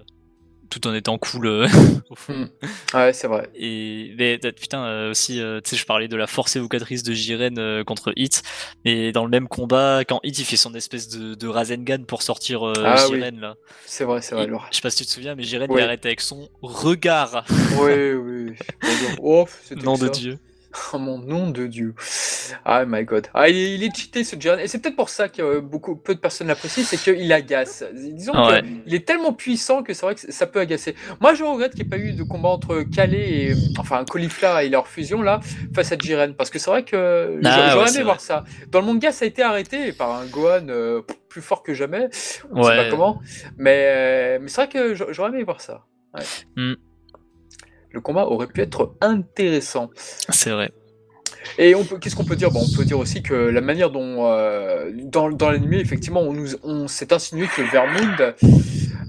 [0.75, 1.69] tout en étant cool euh,
[2.11, 2.49] au fond.
[2.93, 3.49] Ouais, c'est vrai.
[3.55, 7.13] Et mais putain euh, aussi, euh, tu sais, je parlais de la force évocatrice de
[7.13, 8.43] Jiren contre Hit,
[8.85, 12.23] et dans le même combat, quand Hit il fait son espèce de, de Rasengan pour
[12.23, 13.17] sortir Ah oui.
[13.17, 13.55] Jiren là,
[13.87, 14.47] C'est vrai, c'est vrai.
[14.47, 14.67] Laura.
[14.71, 17.45] je sais pas si tu te souviens, mais Jiren il arrête avec son regard,
[17.79, 18.53] Oui, oui.
[19.23, 19.47] Oh,
[19.83, 20.09] nom de.
[20.09, 20.39] Dieu.
[20.93, 21.95] Oh mon nom de Dieu.
[22.65, 23.29] Ah my god.
[23.35, 24.59] Ah, il est, cheaté ce Jiren.
[24.61, 27.85] Et c'est peut-être pour ça que euh, beaucoup, peu de personnes l'apprécient, c'est qu'il agace.
[27.95, 28.63] Disons Ouais.
[28.63, 30.95] qu'il est tellement puissant que c'est vrai que ça peut agacer.
[31.21, 34.65] Moi, je regrette qu'il n'y ait pas eu de combat entre Calais et, enfin, Caulifla
[34.65, 35.41] et leur fusion là,
[35.75, 36.35] face à Jiren.
[36.35, 38.25] Parce que c'est vrai que Ah, j'aurais ouais, aimé voir vrai.
[38.25, 38.45] ça.
[38.71, 42.09] Dans le manga, ça a été arrêté par un Gohan euh, plus fort que jamais.
[42.53, 42.77] On sait Ouais.
[42.85, 43.21] pas comment.
[43.57, 45.85] Mais, mais c'est vrai que j'a- j'aurais aimé voir ça.
[46.57, 46.75] Hmm.
[47.91, 49.91] Le combat aurait pu être intéressant.
[49.97, 50.73] C'est vrai.
[51.59, 52.51] Et on peut, qu'est-ce qu'on peut dire?
[52.51, 56.33] Bon, On peut dire aussi que la manière dont, euh, dans, dans l'anime, effectivement, on,
[56.33, 58.35] nous, on s'est insinué que Vermund,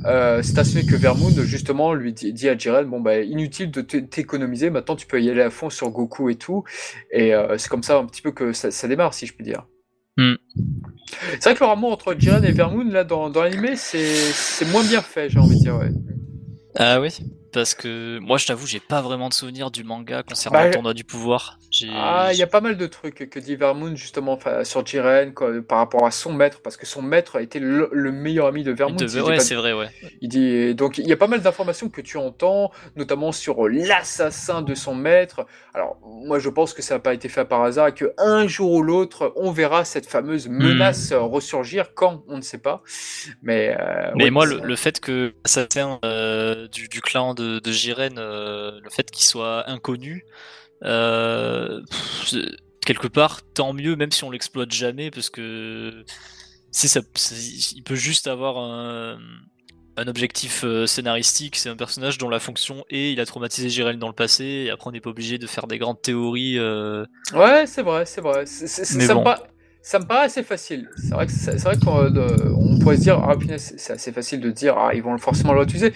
[0.06, 3.82] euh, c'est insinué que Vermund, justement, lui dit, dit à Jiren, bon, bah, inutile de
[3.82, 6.64] t'économiser, maintenant tu peux y aller à fond sur Goku et tout.
[7.12, 9.44] Et euh, c'est comme ça un petit peu que ça, ça démarre, si je puis
[9.44, 9.66] dire.
[10.18, 10.36] Hmm.
[11.32, 14.66] C'est vrai que le amour entre Jiren et Vermund, là, dans, dans l'anime, c'est, c'est
[14.72, 15.92] moins bien fait, j'ai envie de dire, ouais.
[16.78, 17.10] Ah oui,
[17.56, 20.72] parce que moi je t'avoue, j'ai pas vraiment de souvenir du manga concernant Bah, le
[20.74, 21.58] tournoi du pouvoir.
[21.90, 25.52] Ah, il y a pas mal de trucs que dit Vermund justement sur Jiren quoi,
[25.68, 28.64] par rapport à son maître, parce que son maître a été le, le meilleur ami
[28.64, 29.08] de Vermund.
[29.08, 29.90] si Ouais, c'est vrai, ouais.
[30.22, 34.62] Il dit donc il y a pas mal d'informations que tu entends, notamment sur l'assassin
[34.62, 35.46] de son maître.
[35.74, 38.48] Alors moi je pense que ça n'a pas été fait par hasard et que un
[38.48, 40.54] jour ou l'autre on verra cette fameuse Hmm.
[40.68, 42.84] menace ressurgir quand on ne sait pas.
[43.42, 47.45] Mais euh, Mais ouais, moi, le, le fait que l'assassin euh, du, du clan de,
[47.64, 50.26] de Jiren, euh, le fait qu'il soit inconnu,
[50.84, 52.36] euh, pff,
[52.86, 56.04] quelque part, tant mieux, même si on l'exploite jamais, parce que
[56.72, 57.02] si ça,
[57.76, 59.18] il peut juste avoir un,
[59.98, 61.56] un objectif euh, scénaristique.
[61.56, 64.70] C'est un personnage dont la fonction est, il a traumatisé Jiren dans le passé, et
[64.70, 66.60] après on n'est pas obligé de faire des grandes théories.
[66.60, 68.46] euh, Ouais, c'est vrai, c'est vrai.
[68.46, 69.55] C'est- c'est- ça, me.
[69.86, 70.90] Ça me paraît assez facile.
[70.98, 74.50] C'est vrai, que c'est vrai qu'on euh, pourrait se dire, ah c'est assez facile de
[74.50, 75.94] dire, ah ils vont forcément l'utiliser.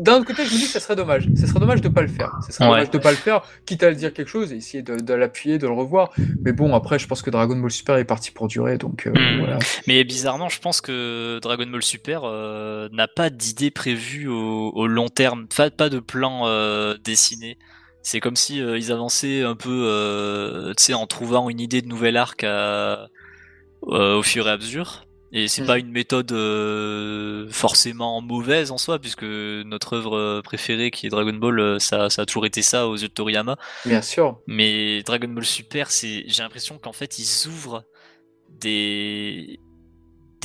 [0.00, 1.28] D'un autre côté, je me dis que ça serait dommage.
[1.34, 2.32] Ça serait dommage de pas le faire.
[2.46, 4.82] Ça serait dommage de pas le faire, quitte à le dire quelque chose et essayer
[4.82, 6.12] de, l'appuyer, de le revoir.
[6.40, 9.10] Mais bon, après, je pense que Dragon Ball Super est parti pour durer, donc euh,
[9.10, 9.40] hmm.
[9.40, 9.58] voilà.
[9.86, 15.08] Mais bizarrement, je pense que Dragon Ball Super euh, n'a pas d'idée prévue au, long
[15.08, 16.46] terme, pas, pas de plan
[17.04, 17.58] dessiné.
[18.00, 22.16] C'est comme si ils avançaient un peu, tu sais, en trouvant une idée de nouvel
[22.16, 23.08] arc à,
[23.86, 25.06] au fur et à mesure.
[25.32, 25.66] Et c'est mm.
[25.66, 31.32] pas une méthode euh, forcément mauvaise en soi, puisque notre œuvre préférée, qui est Dragon
[31.32, 33.56] Ball, euh, ça, ça a toujours été ça aux yeux de Toriyama.
[33.84, 34.40] Bien sûr.
[34.46, 37.84] Mais Dragon Ball Super, c'est, j'ai l'impression qu'en fait, ils ouvrent
[38.48, 39.58] des,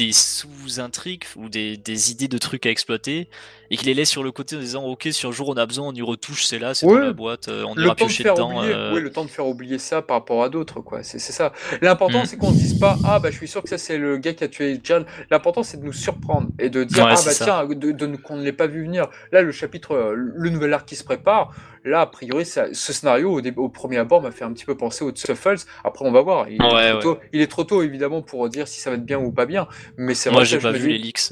[0.05, 3.27] des sous-intrigues ou des, des, idées de trucs à exploiter
[3.69, 5.65] et qu'il les laisse sur le côté en disant ok si un jour on a
[5.65, 8.63] besoin on y retouche c'est là c'est dans la boîte euh, on ira piocher dedans
[8.63, 8.99] euh.
[8.99, 11.03] le temps de faire oublier ça par rapport à d'autres quoi.
[11.03, 11.53] C'est ça.
[11.81, 12.25] L'important mm.
[12.25, 14.33] c'est qu'on se dise pas ah bah je suis sûr que ça c'est le gars
[14.33, 15.05] qui a tué John.
[15.29, 18.43] L'important c'est de nous surprendre et de dire ah bah tiens de, de, qu'on ne
[18.43, 19.07] l'ait pas vu venir.
[19.31, 22.93] Là le chapitre euh, le nouvel arc qui se prépare là a priori ça, ce
[22.93, 26.11] scénario au, au, premier abord m'a fait un petit peu penser au Tuffles après on
[26.11, 26.47] va voir.
[26.49, 29.05] Il, est trop tôt, il est trop tôt évidemment pour dire si ça va être
[29.05, 31.31] bien ou pas bien mais c'est moi j'ai pas vu les leaks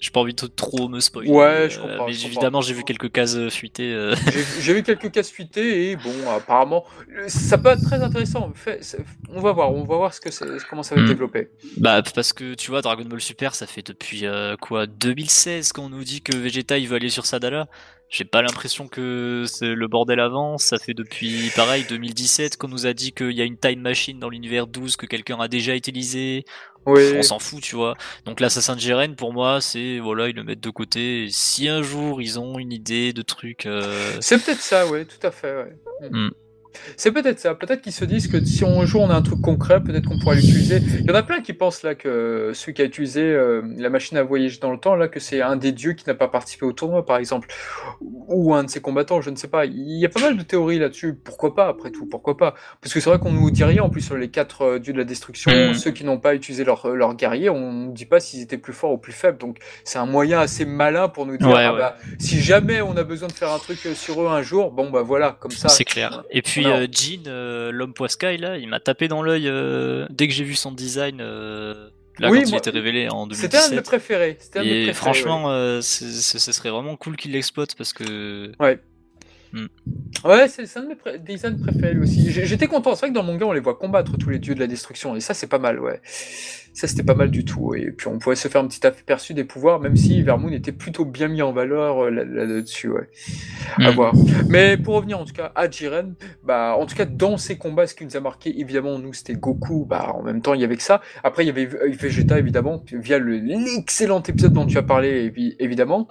[0.00, 1.30] j'ai pas envie de trop me spoiler.
[1.30, 2.06] Ouais, je comprends.
[2.06, 3.92] mais évidemment, j'ai vu quelques cases euh, fuitées.
[3.92, 4.14] Euh.
[4.60, 6.84] J'ai vu quelques cases fuitées et bon, apparemment,
[7.28, 8.50] ça peut être très intéressant.
[9.28, 10.30] On va voir, on va voir ce que
[10.68, 11.10] comment ça va être hmm.
[11.10, 11.50] développé.
[11.76, 15.90] Bah, parce que tu vois, Dragon Ball Super, ça fait depuis euh, quoi 2016 qu'on
[15.90, 17.68] nous dit que Vegeta il veut aller sur Sadala.
[18.10, 20.64] J'ai pas l'impression que c'est le bordel avance.
[20.64, 24.18] Ça fait depuis, pareil, 2017 qu'on nous a dit qu'il y a une time machine
[24.18, 26.44] dans l'univers 12 que quelqu'un a déjà utilisé.
[26.86, 27.96] On s'en fout, tu vois.
[28.24, 31.28] Donc l'assassin de Jiren, pour moi, c'est voilà, ils le mettent de côté.
[31.30, 35.24] si un jour ils ont une idée de truc, euh, c'est peut-être ça, ouais, tout
[35.24, 35.54] à fait.
[35.54, 36.10] Ouais.
[36.10, 36.30] Hmm.
[36.96, 37.54] C'est peut-être ça.
[37.54, 40.18] Peut-être qu'ils se disent que si on joue, on a un truc concret, peut-être qu'on
[40.18, 40.80] pourra l'utiliser.
[41.00, 43.90] Il y en a plein qui pensent là que celui qui a utilisé euh, la
[43.90, 46.28] machine à voyager dans le temps, là, que c'est un des dieux qui n'a pas
[46.28, 47.48] participé au tournoi, par exemple,
[48.00, 49.64] ou un de ses combattants, je ne sais pas.
[49.64, 51.14] Il y a pas mal de théories là-dessus.
[51.14, 52.06] Pourquoi pas, après tout?
[52.06, 52.54] Pourquoi pas?
[52.80, 54.92] Parce que c'est vrai qu'on nous dit rien en plus sur les quatre euh, dieux
[54.92, 55.74] de la destruction, mm.
[55.74, 58.58] ceux qui n'ont pas utilisé leur, euh, leur guerrier, on ne dit pas s'ils étaient
[58.58, 59.38] plus forts ou plus faibles.
[59.38, 63.02] Donc c'est un moyen assez malin pour nous dire ah bah, si jamais on a
[63.02, 65.68] besoin de faire un truc sur eux un jour, bon bah voilà, comme ça.
[65.68, 66.24] C'est clair.
[66.30, 70.06] Et puis puis euh, Jean, euh, l'homme poiscaille, là, il m'a tapé dans l'œil euh,
[70.10, 71.18] dès que j'ai vu son design.
[71.18, 73.50] Là, oui, quand il était révélé en 2017.
[73.50, 74.38] C'était un de mes préférés.
[74.62, 75.48] Et franchement,
[75.80, 78.52] ce serait vraiment cool qu'il l'exploite parce que.
[78.60, 78.78] Ouais.
[79.52, 79.66] Hmm.
[80.24, 82.30] Ouais, c'est un de mes designs préférés aussi.
[82.30, 82.94] J'étais content.
[82.94, 84.66] C'est vrai que dans le manga, on les voit combattre tous les dieux de la
[84.66, 85.16] destruction.
[85.16, 86.00] Et ça, c'est pas mal, ouais.
[86.72, 87.74] Ça, c'était pas mal du tout.
[87.74, 90.72] Et puis, on pouvait se faire un petit aperçu des pouvoirs, même si Vermoon était
[90.72, 93.08] plutôt bien mis en valeur euh, là-dessus, ouais.
[93.78, 93.94] À mm.
[93.94, 94.14] voir.
[94.48, 97.86] Mais pour revenir, en tout cas, à Jiren, bah, en tout cas, dans ces combats,
[97.86, 99.84] ce qui nous a marqué, évidemment, nous, c'était Goku.
[99.84, 101.00] Bah, en même temps, il y avait que ça.
[101.24, 106.08] Après, il y avait Vegeta, évidemment, via l'excellent épisode dont tu as parlé, évidemment.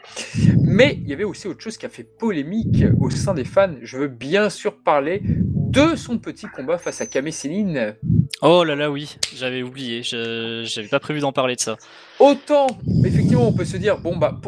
[0.62, 3.76] Mais il y avait aussi autre chose qui a fait polémique au sein des fans.
[3.82, 7.96] Je veux bien sûr parler de son petit combat face à Kame Céline.
[8.42, 10.02] Oh là là, oui, j'avais oublié.
[10.04, 11.78] J'avais pas prévu d'en parler de ça.
[12.20, 12.68] Autant,
[13.06, 14.40] effectivement, on peut se dire, bon, bah,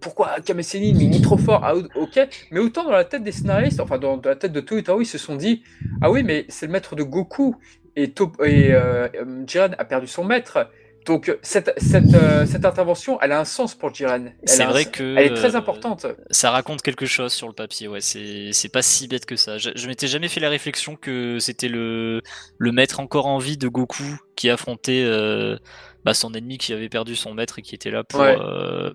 [0.00, 3.32] pourquoi Kame Céline, il est trop fort, ah, ok, mais autant dans la tête des
[3.32, 5.62] scénaristes, enfin, dans, la tête de Toyotaru, ils se sont dit,
[6.00, 7.56] ah oui, mais c'est le maître de Goku,
[7.96, 8.04] et,
[8.44, 9.08] et euh,
[9.46, 10.68] Jiren a perdu son maître.
[11.08, 14.34] Donc cette, cette, euh, cette, intervention, elle a un sens pour Jiren.
[14.44, 16.06] C'est vrai que elle est très importante.
[16.30, 17.88] Ça raconte quelque chose sur le papier.
[17.88, 19.56] Ouais, c'est pas si bête que ça.
[19.56, 22.20] Je, je m'étais jamais fait la réflexion que c'était le
[22.58, 25.56] le maître encore en vie de Goku qui affrontait euh,
[26.04, 28.90] bah, son ennemi qui avait perdu son maître et qui était là pour euh,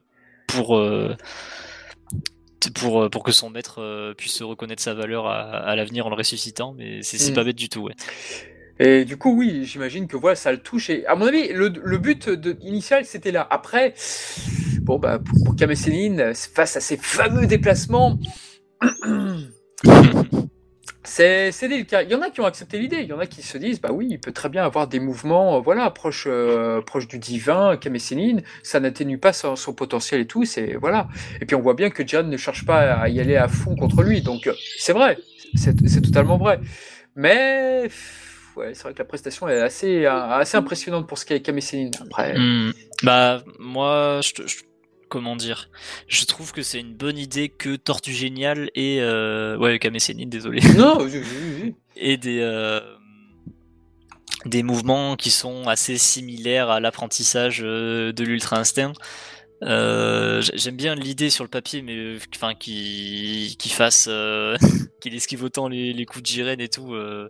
[0.46, 0.80] pour
[2.76, 6.16] pour, pour que son maître puisse se reconnaître sa valeur à, à l'avenir en le
[6.16, 7.34] ressuscitant, mais c'est mm.
[7.34, 7.96] pas bête du tout, ouais.
[8.80, 10.90] Et du coup, oui, j'imagine que voilà, ça le touche.
[10.90, 12.30] Et à mon avis, le, but
[12.62, 13.48] initial, c'était là.
[13.50, 13.94] Après,
[14.82, 18.18] bon, bah, pour, pour face à ces fameux déplacements,
[21.04, 22.04] c'est délicat.
[22.04, 23.02] Il y en a qui ont accepté l'idée.
[23.02, 25.00] Il y en a qui se disent, bah oui, il peut très bien avoir des
[25.00, 28.42] mouvements, euh, voilà, proche, euh, proche du divin, Kameséline.
[28.64, 30.46] Ça n'atténue pas son, potentiel et tout.
[30.46, 31.08] C'est voilà.
[31.42, 33.76] Et puis on voit bien que Jan ne cherche pas à y aller à fond
[33.76, 34.22] contre lui.
[34.24, 35.20] Donc c'est vrai,
[35.56, 36.60] c'est totalement vrai.
[37.16, 37.90] Mais
[38.56, 41.42] ouais, c'est vrai que la prestation est assez, euh, assez impressionnante pour ce qui est
[41.42, 41.60] Kame
[42.02, 42.38] Après.
[42.38, 42.74] Hmm.
[43.04, 44.44] Bah, moi, je,
[45.10, 45.70] comment dire?
[46.08, 49.00] Je trouve que c'est une bonne idée que Tortue Génial et.
[49.02, 49.58] Euh...
[49.58, 49.80] Ouais,
[50.26, 50.62] désolé.
[50.78, 51.22] Non, oui,
[51.62, 52.40] oui, Et des.
[52.42, 52.80] Euh,
[54.46, 58.94] des mouvements qui sont assez similaires à l'apprentissage euh, de l'ultra instinct.
[59.66, 64.58] Euh, j'aime bien l'idée sur le papier, mais enfin qui qui fasse, euh,
[65.02, 66.94] qu'il esquive autant les, les, coups de Jiren et tout.
[66.94, 67.30] Euh,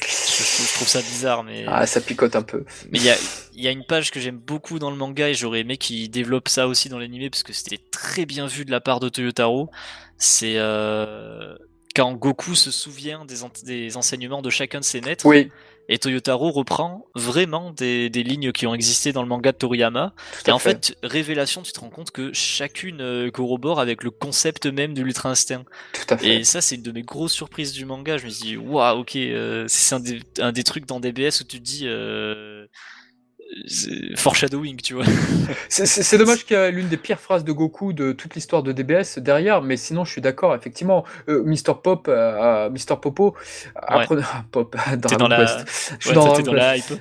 [0.00, 1.64] je, trouve ça bizarre, mais.
[1.66, 2.64] Ah, ça picote un peu.
[2.90, 3.16] Mais il y a,
[3.54, 6.48] y a une page que j'aime beaucoup dans le manga et j'aurais aimé qu'il développe
[6.48, 9.70] ça aussi dans l'animé parce que c'était très bien vu de la part de Toyotaro.
[10.16, 11.54] C'est euh,
[11.94, 15.26] quand Goku se souvient des, des enseignements de chacun de ses maîtres.
[15.26, 15.50] Oui.
[15.88, 20.14] Et Toyotaro reprend vraiment des, des, lignes qui ont existé dans le manga de Toriyama.
[20.46, 20.96] et en fait.
[21.02, 25.30] révélation, tu te rends compte que chacune euh, corrobore avec le concept même de l'Ultra
[25.30, 25.64] Instinct.
[25.92, 26.40] Tout à fait.
[26.40, 28.16] Et ça, c'est une de mes grosses surprises du manga.
[28.16, 30.02] Je me dis, waouh, ok, euh, c'est un,
[30.38, 32.66] un, des trucs dans DBS où tu te dis, euh,
[34.16, 35.04] foreshadowing, tu vois.
[35.68, 38.72] C'est dommage qu'il y a l'une des pires phrases de Goku de toute l'histoire de
[38.72, 41.04] DBS derrière, mais sinon je suis d'accord, effectivement.
[41.28, 41.74] Euh, Mr.
[41.82, 42.96] Pop, euh, Mr.
[43.00, 43.34] Popo,
[43.74, 44.16] après,
[44.50, 45.46] Pop, dans, la...
[45.46, 46.92] Je suis dans, la hype.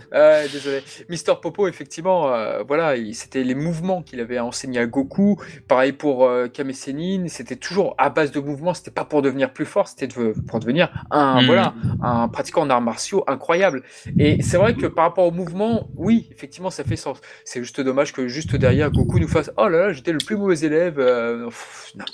[0.52, 0.84] désolé.
[1.10, 1.40] Mr.
[1.42, 5.40] Popo, effectivement, euh, voilà, c'était les mouvements qu'il avait enseigné à Goku.
[5.68, 9.52] Pareil pour euh, Kame Sennin, c'était toujours à base de mouvements, c'était pas pour devenir
[9.52, 10.08] plus fort, c'était
[10.48, 11.46] pour devenir un, hmm.
[11.46, 13.84] voilà, un pratiquant en arts martiaux incroyable.
[14.18, 17.20] Et c'est vrai que par rapport au mouvement, oui, effectivement, ça fait sens.
[17.46, 20.36] C'est juste dommage que juste derrière, Goku nous fasse Oh là là, j'étais le plus
[20.36, 21.00] mauvais élève.
[21.00, 21.50] Euh,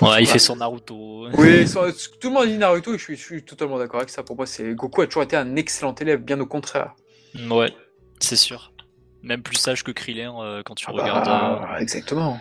[0.02, 1.28] ouais, il fait son Naruto.
[1.38, 1.66] Oui,
[2.20, 4.24] tout le monde dit Naruto et je suis, je suis totalement d'accord avec ça.
[4.24, 6.96] Pour moi, c'est Goku a toujours été un excellent élève, bien au contraire.
[7.50, 7.74] Ouais,
[8.20, 8.72] c'est sûr.
[9.22, 11.26] Même plus sage que Krillin euh, quand tu ah regardes.
[11.26, 12.40] Bah, euh, Exactement.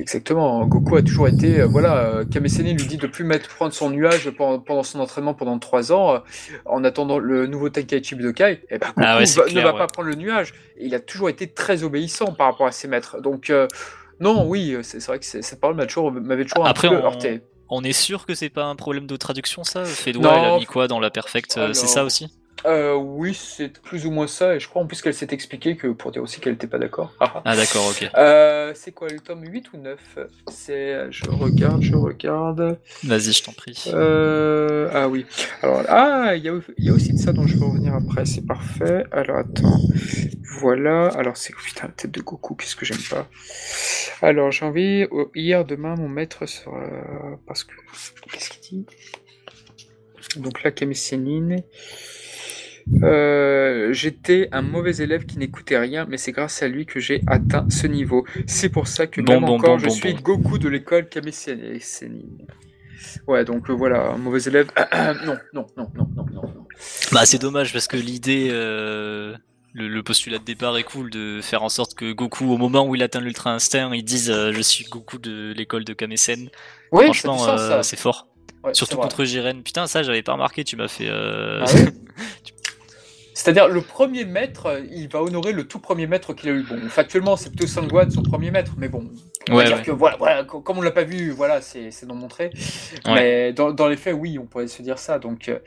[0.00, 0.66] Exactement.
[0.66, 3.90] Goku a toujours été, euh, voilà, euh, Kameseni lui dit de plus mettre prendre son
[3.90, 6.18] nuage pendant, son entraînement pendant trois ans, euh,
[6.64, 8.52] en attendant le nouveau Tenkaichi Budokai.
[8.52, 10.54] Et eh ben Goku ah ne va pas prendre le nuage.
[10.80, 13.20] il a toujours été très obéissant par rapport à ses maîtres.
[13.20, 13.52] Donc
[14.20, 17.04] non, oui, c'est vrai que cette parole m'avait toujours, toujours Après, un peu on...
[17.04, 17.40] heurté.
[17.68, 19.84] On est sûr que c'est pas un problème de traduction, ça?
[19.84, 22.28] Fedwa, elle a mis quoi dans la perfecte C'est ça aussi?
[22.66, 25.76] Euh, oui, c'est plus ou moins ça, et je crois en plus qu'elle s'est expliquée
[25.76, 27.12] que pour dire aussi qu'elle n'était pas d'accord.
[27.20, 28.08] Ah, ah d'accord, ok.
[28.16, 30.18] Euh, c'est quoi le tome 8 ou 9
[30.48, 31.10] C'est.
[31.10, 32.78] Je regarde, je regarde.
[33.04, 33.84] Vas-y, je t'en prie.
[33.88, 34.90] Euh...
[34.92, 35.26] Ah oui.
[35.62, 38.26] Alors, ah, il y a, y a, aussi de ça dont je vais revenir après,
[38.26, 39.04] c'est parfait.
[39.12, 39.80] Alors, attends.
[40.60, 41.08] Voilà.
[41.08, 41.54] Alors, c'est.
[41.54, 43.28] Putain, la tête de Goku, qu'est-ce que j'aime pas.
[44.22, 45.06] Alors, j'ai envie.
[45.34, 46.84] Hier, demain, mon maître sera.
[47.46, 47.72] Parce que.
[48.30, 48.86] Qu'est-ce qu'il dit?
[50.36, 51.62] Donc là, Sénine.
[53.02, 57.22] Euh, j'étais un mauvais élève qui n'écoutait rien, mais c'est grâce à lui que j'ai
[57.26, 58.24] atteint ce niveau.
[58.46, 61.30] C'est pour ça que même encore, je suis Goku de l'école Kame
[63.26, 64.70] Ouais, donc euh, voilà, un mauvais élève.
[65.24, 66.66] non, non, non, non, non, non.
[67.12, 69.34] Bah, c'est dommage parce que l'idée, euh,
[69.72, 72.94] le, postulat de départ est cool de faire en sorte que Goku, au moment où
[72.94, 76.14] il atteint l'Ultra Instinct, il dise Je suis Goku de l'école de Kame
[76.92, 78.26] Oui, Franchement, c'est fort.
[78.74, 79.62] Surtout contre Jiren.
[79.62, 81.08] Putain, ça, j'avais pas remarqué, tu m'as fait.
[81.08, 81.64] Ah
[83.40, 86.62] C'est-à-dire, le premier maître, il va honorer le tout premier maître qu'il a eu.
[86.62, 89.08] Bon, factuellement, c'est plutôt Sangwan, son premier maître, mais bon,
[89.48, 92.50] on va dire que voilà, comme on l'a pas vu, voilà, c'est non montré.
[93.06, 95.18] Mais dans, dans, les faits, oui, on pourrait se dire ça.
[95.18, 95.58] Donc, euh,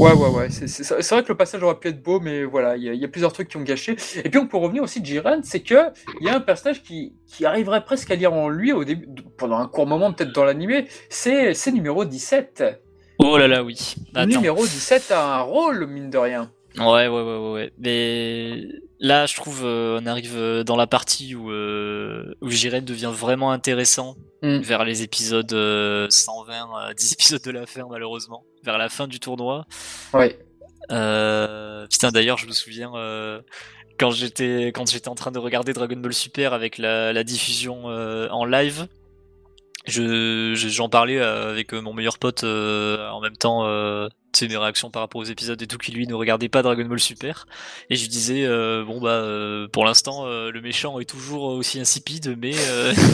[0.00, 0.48] ouais, ouais, ouais.
[0.50, 3.32] C'est vrai que le passage aurait pu être beau, mais voilà, il y, a plusieurs
[3.32, 3.94] trucs qui ont gâché.
[4.24, 6.82] Et puis, on peut revenir aussi de Jiren, c'est que il y a un personnage
[6.82, 9.06] qui, qui arriverait presque à lire en lui au début,
[9.38, 12.64] pendant un court moment, peut-être dans l'animé, c'est numéro 17.
[13.20, 13.94] Oh là là, oui.
[14.26, 16.50] Numéro 17 a un rôle, mine de rien.
[16.76, 17.72] Ouais, ouais, ouais, ouais.
[17.78, 18.68] Mais
[19.00, 23.12] là, je trouve, euh, on arrive euh, dans la partie où, euh, où Jiren devient
[23.12, 24.58] vraiment intéressant hmm.
[24.58, 29.66] vers les épisodes 120, 10 épisodes de la fin, malheureusement, vers la fin du tournoi.
[30.12, 30.38] Ouais.
[30.88, 32.92] putain, d'ailleurs, je me souviens
[33.98, 37.86] quand j'étais quand j'étais en train de regarder Dragon Ball Super avec la, la diffusion
[37.86, 38.86] en live.
[39.86, 43.64] Je j'en parlais avec mon meilleur pote en même temps
[44.32, 46.84] c'est mes réactions par rapport aux épisodes et tout qui lui ne regardait pas Dragon
[46.84, 47.46] Ball Super.
[47.88, 51.80] Et je disais euh, bon bah euh, pour l'instant euh, le méchant est toujours aussi
[51.80, 52.52] insipide mais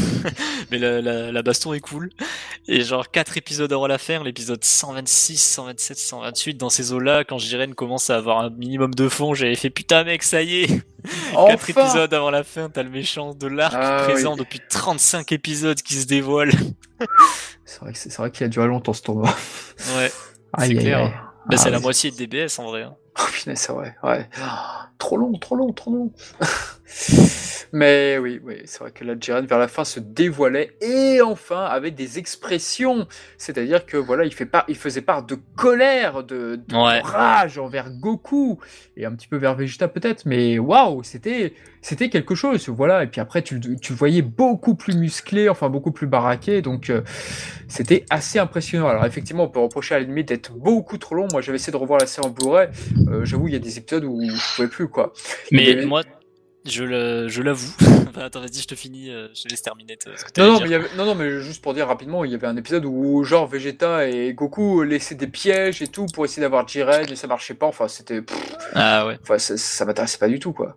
[0.71, 2.11] mais la, la, la, baston est cool.
[2.69, 7.25] Et genre quatre épisodes avant la fin l'épisode 126 127 128 dans ces eaux là
[7.25, 10.63] quand Jiren commence à avoir un minimum de fond j'avais fait putain mec ça y
[10.63, 10.83] est!
[11.33, 15.81] Quatre épisodes avant la fin t'as le méchant de l'arc ah présent depuis 35 épisodes
[15.81, 16.51] qui se dévoile.
[17.65, 19.35] C'est vrai c'est vrai qu'il a duré longtemps ce tournoi.
[19.97, 20.11] Ouais
[20.59, 21.33] c'est clair.
[21.47, 22.83] Bah, c'est ah, la moitié de DBS en vrai.
[22.83, 22.97] Hein.
[23.19, 24.29] Oh putain, c'est vrai, ouais.
[25.07, 26.11] Trop long, trop long, trop long.
[27.73, 31.65] Mais oui, oui, c'est vrai que la Jiren vers la fin se dévoilait et enfin
[31.65, 33.07] avait des expressions.
[33.39, 38.59] C'est-à-dire que voilà, il, fait pas, il faisait part de colère, de, rage envers Goku
[38.97, 40.27] et un petit peu vers Vegeta peut-être.
[40.27, 42.69] Mais waouh, c'était, c'était quelque chose.
[42.69, 43.03] Voilà.
[43.03, 46.63] Et puis après, tu, tu le voyais beaucoup plus musclé, enfin beaucoup plus baraqué.
[46.63, 47.03] Donc euh,
[47.69, 48.89] c'était assez impressionnant.
[48.89, 51.27] Alors effectivement, on peut reprocher à l'ennemi d'être beaucoup trop long.
[51.33, 52.69] Moi, j'avais essayé de revoir la série en Blu-ray.
[53.09, 54.96] Euh, j'avoue, il y a des épisodes où je pouvais plus quoi.
[55.53, 56.03] Mais moi
[56.65, 57.73] Je, je l'avoue.
[58.17, 59.97] attends, vas-y, je te finis, euh, je te laisse terminer.
[60.37, 62.85] Non non, mais non, non, mais juste pour dire rapidement, il y avait un épisode
[62.85, 67.17] où, genre, Vegeta et Goku laissaient des pièges et tout pour essayer d'avoir Jiren et
[67.17, 67.67] ça marchait pas.
[67.67, 68.23] Enfin, c'était.
[68.75, 69.19] Ah ouais.
[69.23, 70.77] Enfin, ça, ça m'intéressait pas du tout, quoi.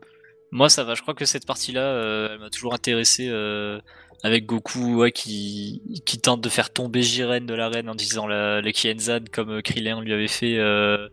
[0.52, 0.96] Moi, ça va.
[0.96, 3.28] Je crois que cette partie-là, euh, elle m'a toujours intéressé.
[3.30, 3.80] Euh,
[4.24, 8.62] avec Goku ouais, qui, qui tente de faire tomber Jiren de l'arène en disant la,
[8.62, 11.08] la Kienzan comme Krillin lui avait fait euh,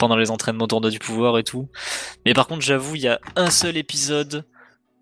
[0.00, 1.68] pendant les entraînements tournoi du pouvoir et tout.
[2.26, 4.44] Mais par contre, j'avoue, il y a un seul épisode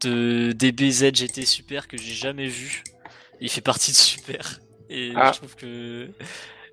[0.03, 2.82] de DBZ GT Super que j'ai jamais vu.
[3.40, 4.61] Il fait partie de Super.
[4.90, 5.30] Et ah.
[5.32, 6.09] je trouve que.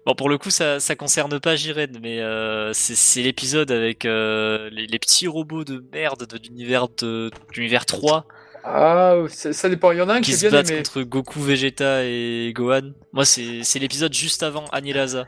[0.05, 4.69] Bon, pour le coup, ça, ça concerne pas Jiren, mais euh, c'est l'épisode avec euh,
[4.71, 8.27] les, les, petits robots de merde de l'univers de l'univers 3.
[8.63, 9.91] Ah, ça, dépend.
[9.91, 10.77] Il y en a un qui, qui se bien aimé.
[10.77, 12.93] contre Goku, Vegeta et Gohan.
[13.13, 15.25] Moi, c'est l'épisode juste avant Anilaza.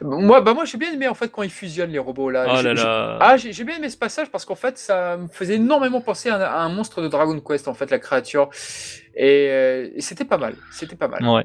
[0.00, 2.46] Moi, bah moi j'ai bien aimé en fait quand ils fusionnent les robots là.
[2.48, 3.18] Oh là là.
[3.20, 6.60] Ah, j'ai bien aimé ce passage parce qu'en fait ça me faisait énormément penser à,
[6.60, 8.50] un monstre de Dragon Quest en fait la créature
[9.14, 10.54] et, euh, c'était pas mal.
[10.72, 11.24] C'était pas mal.
[11.24, 11.44] Ouais.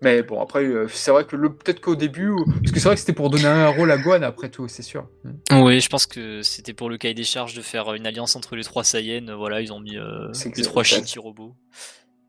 [0.00, 3.00] Mais bon, après, euh, c'est vrai que peut-être qu'au début, parce que c'est vrai que
[3.00, 5.08] c'était pour donner un rôle à Gohan après tout, c'est sûr.
[5.50, 8.54] Oui, je pense que c'était pour le cahier des charges de faire une alliance entre
[8.54, 9.36] les trois Saiyans.
[9.36, 11.56] Voilà, ils ont mis euh, les trois shitty robots.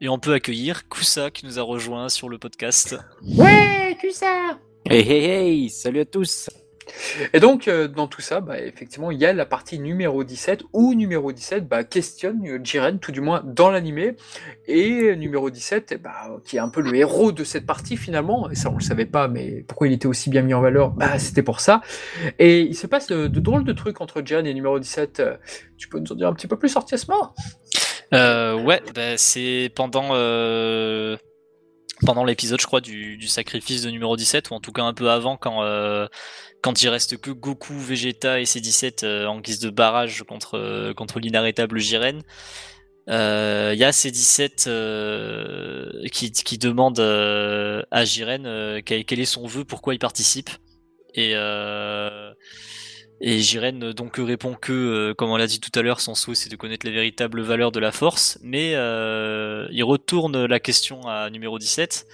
[0.01, 2.97] Et on peut accueillir Kusa qui nous a rejoint sur le podcast.
[3.21, 4.57] Ouais, Kusa
[4.89, 6.49] Hey hey hey, salut à tous
[7.33, 10.63] et donc, euh, dans tout ça, bah, effectivement, il y a la partie numéro 17,
[10.73, 14.15] où numéro 17 bah, questionne euh, Jiren, tout du moins dans l'animé,
[14.67, 18.49] et numéro 17, eh bah, qui est un peu le héros de cette partie finalement,
[18.49, 20.89] et ça on le savait pas, mais pourquoi il était aussi bien mis en valeur?
[20.91, 21.81] Bah, C'était pour ça.
[22.39, 25.21] Et il se passe de, drôles de trucs entre Jiren et numéro 17.
[25.77, 27.78] Tu peux nous en dire un petit peu plus, Sortiasma euh,
[28.11, 31.17] ouais, bah, c'est pendant euh,
[32.05, 34.93] pendant l'épisode, je crois, du, du, sacrifice de numéro 17, ou en tout cas un
[34.93, 36.07] peu avant, quand euh,
[36.61, 40.93] quand il reste que Goku, Vegeta et C17 euh, en guise de barrage contre euh,
[40.93, 42.21] contre l'inarrêtable Jiren.
[43.07, 44.69] Il y a C17
[46.09, 50.51] qui, qui demande à Jiren quel, quel, est son vœu, pourquoi il participe.
[51.15, 51.33] Et
[53.21, 56.15] et Jiren euh, donc répond que, euh, comme on l'a dit tout à l'heure, son
[56.15, 60.59] souhait c'est de connaître les véritables valeurs de la force, mais euh, il retourne la
[60.59, 62.07] question à numéro 17,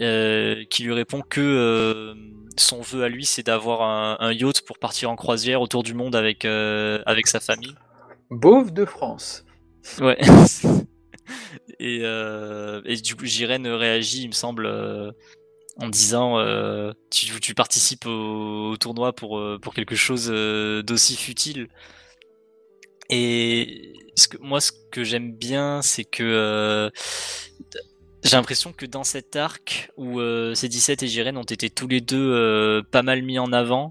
[0.00, 2.14] euh, qui lui répond que
[2.56, 5.94] son vœu à lui c'est d'avoir un, un, yacht pour partir en croisière autour du
[5.94, 7.74] monde avec, avec sa famille.
[8.30, 9.44] Beauve de France.
[10.00, 10.18] Ouais.
[11.78, 14.66] et, et du coup Jiren réagit, il me semble
[15.76, 21.68] en disant euh, tu, participes au, tournoi pour, euh, pour quelque chose euh, d'aussi futile.
[23.10, 23.92] Et
[24.40, 26.90] moi, ce que j'aime bien, c'est que
[28.22, 32.82] j'ai l'impression que dans cet arc où C17 et Jiren ont été tous les deux
[32.90, 33.90] pas mal mis en avant,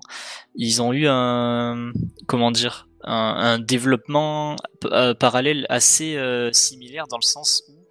[0.56, 1.92] ils ont eu un
[2.26, 4.56] comment dire un développement
[5.20, 6.18] parallèle assez
[6.52, 7.83] similaire dans le sens où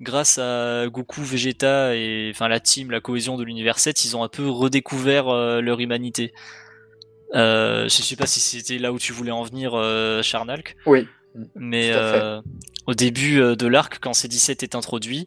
[0.00, 4.22] grâce à Goku, Vegeta et enfin la team, la cohésion de l'univers 7, ils ont
[4.22, 6.32] un peu redécouvert euh, leur humanité.
[7.34, 10.76] Euh, je sais pas si c'était là où tu voulais en venir, euh, Charnalk.
[10.86, 11.06] Oui.
[11.54, 12.40] Mais euh,
[12.86, 15.26] au début de l'arc, quand C17 est introduit,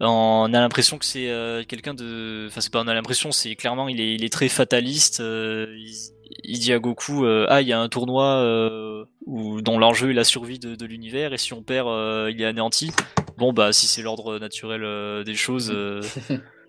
[0.00, 1.32] on a l'impression que c'est
[1.66, 2.46] quelqu'un de.
[2.48, 5.20] Enfin, c'est pas on a l'impression, c'est clairement il est, il est très fataliste.
[5.20, 6.12] Il,
[6.44, 10.24] il, dit à Goku ah il y a un tournoi où, dont l'enjeu est la
[10.24, 11.88] survie de, de l'univers et si on perd
[12.30, 12.90] il est anéanti
[13.38, 16.02] bon bah si c'est l'ordre naturel euh, des choses, euh,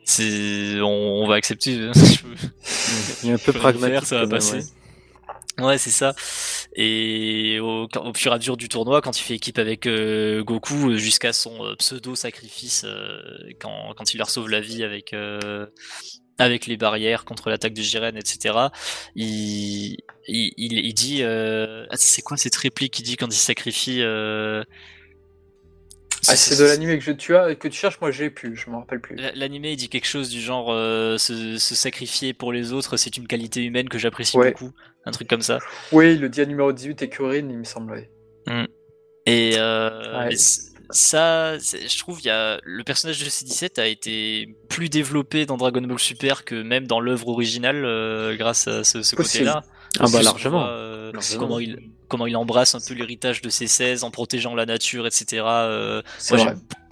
[0.05, 1.73] c'est on, va accepter.
[3.23, 4.61] Il est un peu pragmatique, ça va passer.
[5.57, 6.15] Ouais, c'est ça.
[6.73, 10.95] Et au, fur et à mesure du tournoi, quand il fait équipe avec euh, Goku,
[10.95, 12.85] jusqu'à son pseudo sacrifice,
[13.59, 15.13] quand, quand il leur sauve la vie avec
[16.39, 18.55] avec les barrières contre l'attaque de Jiren, etc.
[19.15, 24.03] Il il, il, dit, ah, c'est quoi cette réplique qu'il dit quand il sacrifie
[26.27, 28.75] ah, c'est de l'animé que, tu as, que tu cherches, moi j'ai plus, je me
[28.75, 29.15] rappelle plus.
[29.35, 33.63] L'animé dit quelque chose du genre euh, se, sacrifier pour les autres, c'est une qualité
[33.63, 34.71] humaine que j'apprécie beaucoup,
[35.05, 35.59] un truc comme ça.
[35.91, 38.07] Oui, le dia numéro 18 est Kurin, il me semble.
[38.47, 38.65] Mm.
[39.25, 40.29] Et, euh,
[40.91, 45.81] ça, je trouve, y a, le personnage de C17 a été plus développé dans Dragon
[45.81, 49.63] Ball Super que même dans l'œuvre originale euh, grâce à ce, côté-là.
[49.99, 50.67] Ah bah largement.
[51.37, 55.07] Comment il comment il embrasse un peu l'héritage de ses 16 en protégeant la nature,
[55.07, 55.43] etc.
[55.45, 56.01] Euh,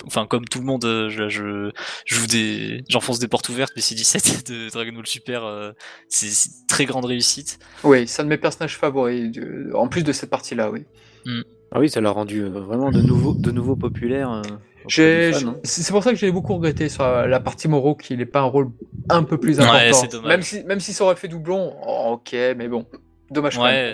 [0.05, 1.71] enfin, comme tout le monde, euh, je, je,
[2.05, 5.73] je des, j'enfonce des portes ouvertes, mais c'est 17 de Dragon Ball Super, euh,
[6.07, 7.59] c'est une très grande réussite.
[7.83, 9.37] Oui, c'est un de mes personnages favoris,
[9.73, 10.85] en plus de cette partie-là, oui.
[11.25, 11.41] Mm.
[11.71, 14.29] Ah oui, ça l'a rendu vraiment de nouveau, de nouveau populaire.
[14.29, 14.41] Hein.
[14.87, 18.45] c'est pour ça que j'ai beaucoup regretté sur la partie Moro qu'il n'ait pas un
[18.45, 18.69] rôle
[19.09, 20.19] un peu plus important.
[20.23, 21.73] Ouais, même si même si ça aurait fait doublon,
[22.11, 22.85] ok, mais bon.
[23.29, 23.57] Dommage.
[23.57, 23.93] Ouais,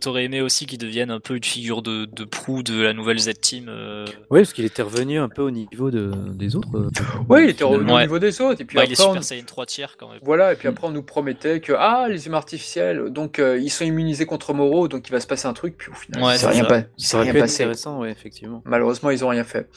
[0.00, 3.18] t'aurais aimé aussi qu'il devienne un peu une figure de, de proue de la nouvelle
[3.18, 3.66] Z-Team.
[3.68, 4.06] Euh...
[4.30, 6.68] Oui, parce qu'il était revenu un peu au niveau de, des autres.
[6.74, 6.90] Euh,
[7.28, 8.62] oui, il était revenu au niveau des autres.
[8.62, 10.20] Et puis bah, après, il est Super Saiyan 3 tiers quand même.
[10.22, 13.70] Voilà, et puis après, on nous promettait que ah, les humains artificiels, donc euh, ils
[13.70, 15.76] sont immunisés contre Moro, donc il va se passer un truc.
[15.76, 17.64] Puis au final, ouais, ça rien, pas, ça rien passé.
[17.64, 18.62] intéressant, ouais, effectivement.
[18.64, 19.68] Malheureusement, ils ont rien fait.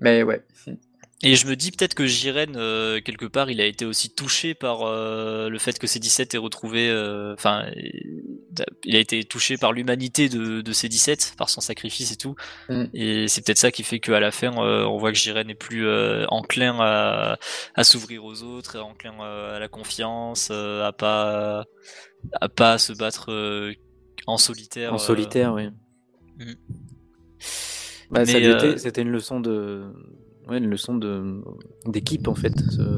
[0.00, 0.42] Mais ouais.
[1.22, 4.52] Et je me dis peut-être que Jiren, euh, quelque part, il a été aussi touché
[4.52, 6.90] par euh, le fait que C17 ait retrouvé.
[6.90, 7.66] Euh, enfin,
[8.84, 12.34] il a été touché par l'humanité de, de C17, par son sacrifice et tout.
[12.68, 12.84] Mm.
[12.92, 15.88] Et c'est peut-être ça qui fait qu'à la fin, on voit que Jiren est plus
[16.28, 17.38] enclin à,
[17.74, 21.64] à s'ouvrir aux autres, enclin à la confiance, à pas
[22.40, 23.30] à pas se battre
[24.26, 24.92] en solitaire.
[24.92, 25.68] En solitaire, oui.
[26.38, 26.54] Mm.
[28.10, 29.86] Bah, c'était une leçon de
[30.48, 31.42] ouais, une leçon de
[31.86, 32.52] d'équipe en fait,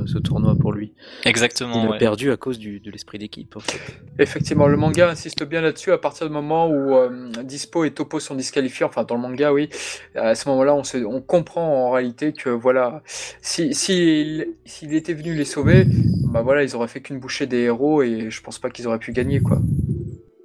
[0.06, 0.94] ce, tournoi pour lui.
[1.24, 1.86] Exactement.
[1.86, 3.56] Il a perdu à cause du, de l'esprit d'équipe.
[3.56, 3.78] En fait.
[4.18, 8.20] Effectivement, le manga insiste bien là-dessus à partir du moment où euh, Dispo et Topo
[8.20, 8.86] sont disqualifiés.
[8.86, 9.68] Enfin, dans le manga, oui.
[10.14, 15.34] À ce moment-là, on, on comprend en réalité que voilà, si s'il si, était venu
[15.34, 15.86] les sauver,
[16.32, 18.98] bah voilà, ils auraient fait qu'une bouchée des héros et je pense pas qu'ils auraient
[18.98, 19.60] pu gagner quoi.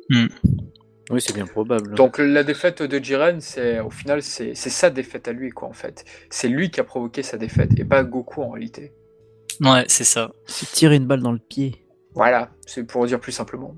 [0.10, 0.28] Hmm.
[1.12, 1.96] Oui, c'est bien probable.
[1.96, 5.74] Donc la défaite de Jiren, c'est au final c'est sa défaite à lui quoi en
[5.74, 6.06] fait.
[6.30, 8.94] C'est lui qui a provoqué sa défaite et pas Goku en réalité.
[9.60, 10.32] Ouais, c'est ça.
[10.48, 11.86] C'est tirer une balle dans le pied.
[12.14, 13.76] Voilà, c'est pour dire plus simplement.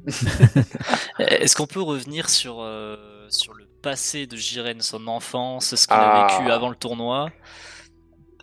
[1.19, 2.95] Est-ce qu'on peut revenir sur euh,
[3.29, 6.55] sur le passé de Jiren, son enfance, ce qu'il a vécu ah.
[6.55, 7.29] avant le tournoi?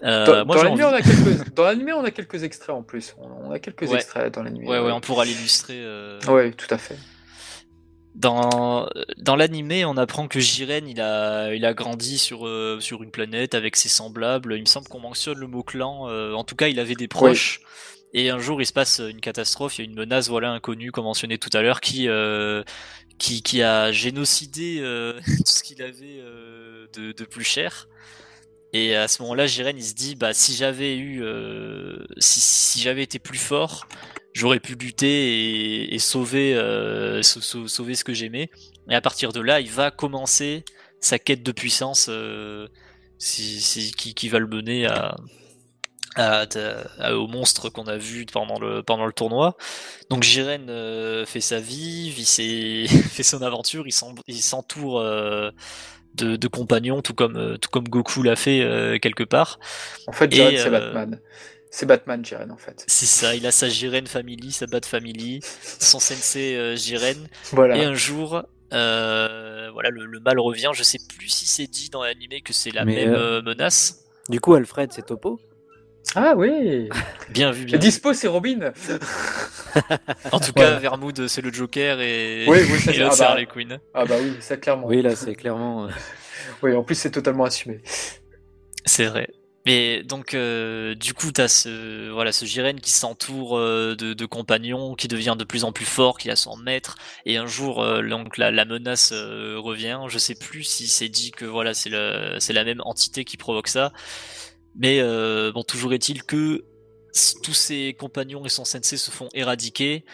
[0.02, 1.94] Euh, dans, l'anime, on a quelques...
[1.94, 3.14] on a quelques extraits en plus.
[3.18, 4.66] On a quelques extraits dans l'anime.
[4.66, 5.82] Ouais, ouais, on pourra l'illustrer.
[5.82, 6.18] Euh...
[6.28, 6.96] Ouais, tout à fait.
[8.14, 8.88] Dans,
[9.18, 13.10] dans l'animé, on apprend que Jiren, il a, il a grandi sur, euh, sur une
[13.10, 14.54] planète avec ses semblables.
[14.56, 16.08] Il me semble qu'on mentionne le mot clan.
[16.08, 17.60] Euh, en tout cas, il avait des proches.
[18.12, 19.78] Et un jour, il se passe une catastrophe.
[19.78, 22.64] Il y a une menace, voilà, inconnue, comme mentionné tout à l'heure, qui, euh,
[23.18, 24.80] qui, qui a génocidé
[25.24, 26.20] tout ce qu'il avait
[26.92, 27.86] de, de plus cher.
[28.72, 31.24] Et à ce moment-là, Jiren, il se dit, bah, si j'avais eu,
[32.18, 33.86] si, si j'avais été plus fort,
[34.32, 38.50] j'aurais pu lutter et, sauver, euh, sauver ce que j'aimais.
[38.88, 40.64] Et à partir de là, il va commencer
[41.00, 42.68] sa quête de puissance euh,
[43.18, 45.16] qui, va le mener à,
[47.12, 49.56] au monstre qu'on a vu pendant le, pendant le tournoi.
[50.10, 55.00] Donc Jiren euh, fait sa vie, vit fait son aventure, il s'entoure
[56.14, 59.58] de, de, compagnons, tout comme, tout comme Goku l'a fait quelque part.
[60.06, 61.20] En fait, Jiren, c'est Batman.
[61.70, 62.84] C'est Batman Jiren en fait.
[62.88, 65.40] C'est ça, il a sa Jiren Family, sa Bat Family,
[65.78, 67.28] son sensei euh, Jiren.
[67.52, 67.76] Voilà.
[67.76, 68.42] Et un jour,
[68.72, 70.72] euh, voilà, le, mal revient.
[70.74, 74.04] Je sais plus si c'est dit dans l'animé que c'est la même euh, menace.
[74.28, 75.40] Du coup, Alfred, c'est Topo?
[76.16, 76.88] Ah oui
[77.28, 78.72] Bien vu, bien Dispo, c'est Robin
[80.32, 83.44] En tout cas, Vermoud, c'est le Joker et, oui, oui, c'est ah bah...
[83.46, 83.78] Queen.
[83.94, 84.86] Ah bah oui, ça clairement.
[84.86, 85.88] Oui, là, c'est clairement...
[86.62, 87.80] oui, en plus, c'est totalement assumé.
[88.84, 89.28] C'est vrai.
[89.66, 94.94] Mais donc, euh, du coup, t'as ce voilà ce Jiren qui s'entoure euh, de, compagnons,
[94.94, 96.96] qui devient de plus en plus fort, qui a son maître.
[97.26, 100.00] Et un jour, euh, donc la, menace revient.
[100.08, 101.90] Je sais plus si c'est dit que voilà c'est
[102.38, 103.92] c'est la même entité qui provoque ça.
[104.76, 105.02] Mais
[105.52, 106.64] bon, toujours est-il que
[107.42, 110.04] tous ses compagnons et son sensei se font éradiquer.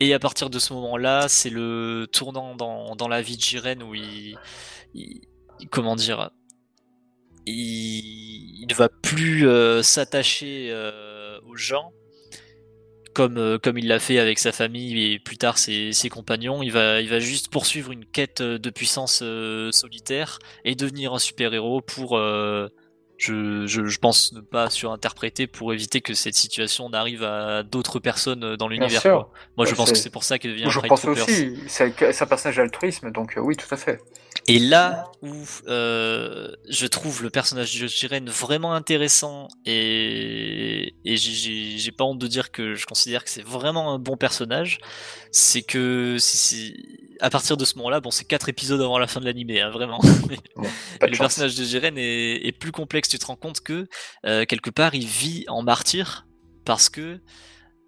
[0.00, 3.94] Et à partir de ce moment-là, c'est le tournant dans, la vie de Jiren où
[3.94, 4.38] il
[5.70, 6.30] comment dire
[7.46, 11.92] il, ne va plus euh, s'attacher euh, aux gens
[13.14, 16.62] comme, euh, comme il l'a fait avec sa famille et plus tard ses, ses, compagnons.
[16.62, 19.22] Il va, il va juste poursuivre une quête de puissance
[19.72, 22.20] solitaire et devenir un super-héros pour,
[23.20, 27.98] je, je, je, pense ne pas surinterpréter pour éviter que cette situation n'arrive à d'autres
[27.98, 29.26] personnes dans l'univers.
[29.56, 30.68] Moi, je pense que c'est pour ça qu'il devient.
[30.68, 31.58] Je pense aussi.
[31.68, 34.00] C'est un personnage altruisme, donc oui, tout à fait.
[34.50, 35.32] Et là où
[35.68, 42.26] euh, je trouve le personnage de Jiren vraiment intéressant et, et j'ai pas honte de
[42.26, 44.80] dire que je considère que c'est vraiment un bon personnage,
[45.30, 46.16] c'est que
[47.20, 49.70] à partir de ce moment-là, bon, c'est quatre épisodes avant la fin de l'animé, hein,
[49.70, 50.00] vraiment.
[51.00, 53.08] le personnage de Jiren est, est, plus complexe.
[53.08, 53.86] Tu te rends compte que
[54.26, 56.26] euh, quelque part, il vit en martyr
[56.64, 57.20] parce que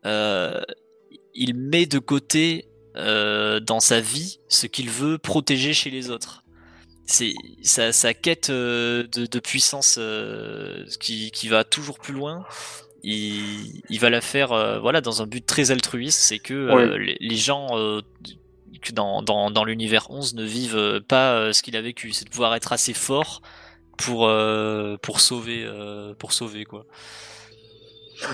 [0.07, 0.63] euh,
[1.35, 6.42] il met de côté euh, dans sa vie ce qu'il veut protéger chez les autres.
[7.13, 12.47] C'est sa, sa, quête euh, de, de, puissance euh, qui, qui, va toujours plus loin.
[13.03, 17.19] Il, il va la faire euh, voilà dans un but très altruiste, c'est que les,
[17.21, 17.69] les, gens
[18.81, 22.31] que dans, dans, dans l'univers 11 ne vivent pas ce qu'il a vécu, c'est de
[22.31, 23.43] pouvoir être assez fort
[23.99, 24.33] pour
[25.03, 25.71] pour sauver
[26.19, 26.87] pour sauver quoi.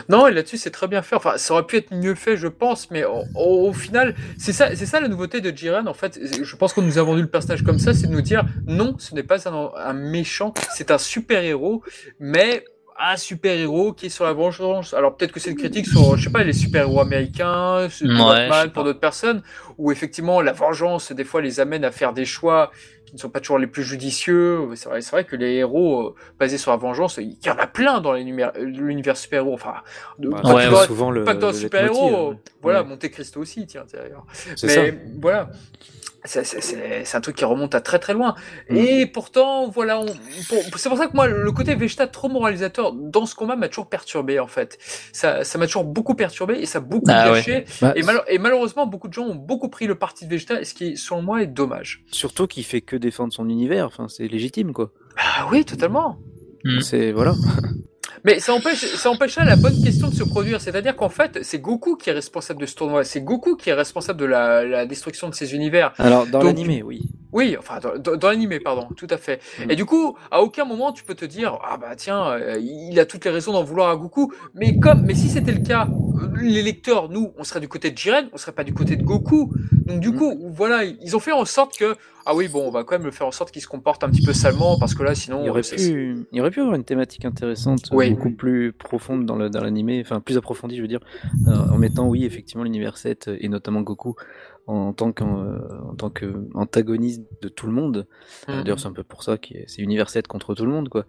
[0.08, 1.16] Non, et là-dessus, c'est très bien fait.
[1.16, 4.86] Enfin, ça aurait pu être mieux fait, je pense, mais au, final, c'est ça, c'est
[4.86, 5.88] ça la nouveauté de Jiren.
[5.88, 8.22] En fait, je pense qu'on nous a vendu le personnage comme ça, c'est de nous
[8.22, 11.82] dire non, ce n'est pas un, méchant, c'est un super héros,
[12.18, 12.64] mais
[12.98, 14.92] un super héros qui est sur la vengeance.
[14.92, 18.72] Alors peut-être que c'est une critique sur, je sais pas, les super héros américains, mal
[18.72, 19.42] pour d'autres personnes,
[19.76, 22.72] où effectivement la vengeance des fois les amène à faire des choix
[23.08, 24.68] qui ne sont pas toujours les plus judicieux.
[24.74, 27.66] C'est vrai, vrai, que les héros euh, basés sur la vengeance, il y en a
[27.66, 29.54] plein dans l'univers super-héros.
[29.54, 29.76] Enfin,
[30.30, 32.34] pas, souvent le, dans super-héros.
[32.60, 34.26] Voilà, Monte Cristo aussi, tiens, d'ailleurs.
[34.62, 35.50] Mais voilà.
[36.24, 38.34] C'est un truc qui remonte à très très loin.
[38.70, 38.76] Mm.
[38.76, 40.00] Et pourtant, voilà,
[40.76, 43.88] c'est pour ça que moi, le côté Vegeta trop moralisateur dans ce combat m'a toujours
[43.88, 44.78] perturbé en fait.
[45.12, 47.64] Ça m'a toujours beaucoup perturbé et ça a beaucoup ah gâché.
[47.80, 50.74] Bah, et, et, malheureusement, beaucoup de gens ont beaucoup pris le parti de Vegeta, ce
[50.74, 52.04] qui, selon moi, est dommage.
[52.10, 53.86] Surtout qu'il fait que défendre son univers.
[53.86, 54.92] Enfin, c'est légitime quoi.
[55.16, 56.18] Ah oui, totalement.
[56.80, 57.34] C'est voilà.
[58.24, 60.60] Mais ça empêche, ça empêche la bonne question de se produire.
[60.60, 63.04] C'est-à-dire qu'en fait, c'est Goku qui est responsable de ce tournoi.
[63.04, 65.92] C'est Goku qui est responsable de la, la destruction de ces univers.
[65.98, 67.02] Alors, dans l'animé, oui.
[67.32, 69.40] Oui, enfin, dans, dans l'animé, pardon, tout à fait.
[69.58, 69.70] Mm.
[69.70, 72.98] Et du coup, à aucun moment tu peux te dire, ah bah tiens, euh, il
[72.98, 74.32] a toutes les raisons d'en vouloir à Goku.
[74.54, 75.88] Mais comme, mais si c'était le cas,
[76.40, 79.02] les lecteurs, nous, on serait du côté de Jiren, on serait pas du côté de
[79.02, 79.52] Goku.
[79.86, 80.16] Donc du mm.
[80.16, 81.96] coup, voilà, ils ont fait en sorte que
[82.30, 84.10] ah oui, bon, on va quand même le faire en sorte qu'il se comporte un
[84.10, 85.44] petit peu salement parce que là, sinon.
[85.44, 90.02] Il aurait, pu, il aurait pu avoir une thématique intéressante, beaucoup plus profonde dans l'animé,
[90.04, 91.00] enfin plus approfondie, je veux dire,
[91.46, 94.14] euh, en mettant, oui, effectivement, l'univers 7 et notamment Goku
[94.68, 98.06] en tant qu'antagoniste de tout le monde.
[98.48, 98.64] Euh, mhm.
[98.64, 101.06] D'ailleurs, c'est un peu pour ça que c'est Univers 7 contre tout le monde, quoi.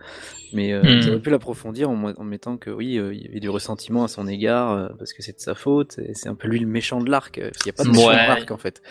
[0.54, 1.02] Mais euh, mm.
[1.02, 4.08] j'aurais pu l'approfondir en, en, mettant que oui, euh, il y avait du ressentiment à
[4.08, 6.00] son égard euh, parce que c'est de sa faute.
[6.14, 7.38] C'est un peu lui le méchant de l'arc.
[7.38, 8.82] Il n'y a pas de méchant de l'arc en fait.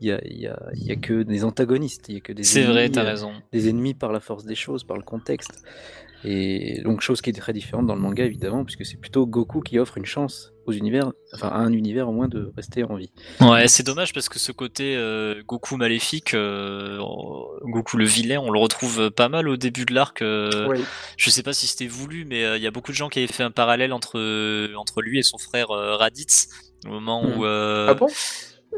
[0.00, 2.08] Il y a, y, a, y a que des antagonistes.
[2.08, 2.44] Il y a que des.
[2.44, 3.32] C'est vrai, t'as raison.
[3.52, 5.62] Des ennemis par la force des choses, par le contexte.
[6.24, 9.60] Et donc chose qui est très différente dans le manga évidemment, puisque c'est plutôt Goku
[9.60, 12.96] qui offre une chance aux univers, enfin à un univers au moins de rester en
[12.96, 13.10] vie.
[13.40, 16.98] Ouais, c'est dommage parce que ce côté euh, Goku maléfique, euh,
[17.62, 20.22] Goku le vilain, on le retrouve pas mal au début de l'arc.
[20.22, 20.74] Euh,
[21.18, 23.28] je sais pas si c'était voulu, mais il y a beaucoup de gens qui avaient
[23.32, 24.18] fait un parallèle entre
[24.76, 26.48] entre lui et son frère Raditz
[26.86, 27.38] au moment hmm.
[27.38, 27.44] où.
[27.44, 28.08] Ah bon?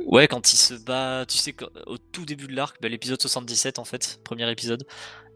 [0.04, 1.54] Ouais, quand il se bat, tu sais,
[1.86, 4.86] au tout début de l'arc, bah, l'épisode 77 en fait, premier épisode,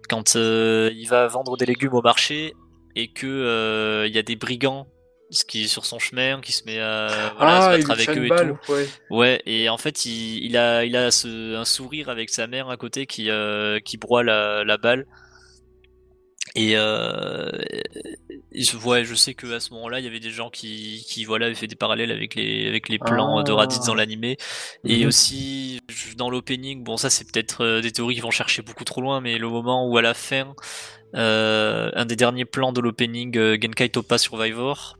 [0.08, 2.54] quand euh, il va vendre des légumes au marché
[2.96, 4.86] et que euh, il y a des brigands
[5.46, 8.28] qui est sur son chemin, qui se met à, se ah, mettre avec eux et
[8.28, 8.84] tout.
[9.10, 9.40] Ouais.
[9.46, 13.30] et en fait, il, a, il a un sourire avec sa mère à côté qui,
[13.30, 15.06] euh, qui broie la, la balle.
[16.54, 17.50] Et euh,
[18.84, 21.46] ouais, je sais que à ce moment-là, il y avait des gens qui, qui voilà,
[21.46, 23.96] avaient fait des parallèles avec les, avec les plans de Raditz dans ah.
[23.96, 24.36] l'animé.
[24.84, 25.08] Et mhm.
[25.08, 25.80] aussi,
[26.16, 29.20] dans l'opening, bon, ça c'est peut-être euh, des théories qui vont chercher beaucoup trop loin,
[29.20, 30.54] mais le moment où à la fin,
[31.14, 34.98] euh, un des derniers plans de l'opening euh, Genkai Topa Survivor,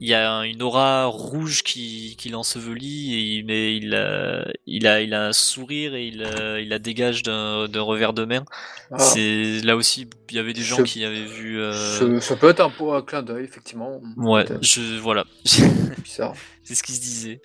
[0.00, 4.86] il y a une aura rouge qui, qui l'ensevelit et il, mais il, a, il,
[4.86, 6.26] a, il a un sourire et il,
[6.60, 8.44] il la dégage d'un revers de main.
[8.90, 8.98] Ah.
[8.98, 11.60] C'est là aussi il y avait des gens qui avaient vu.
[11.60, 12.20] Euh...
[12.20, 14.00] Ça, peut être un, un clin d'œil effectivement.
[14.16, 15.24] Ouais, je voilà.
[15.44, 17.40] c'est ce qui se disait.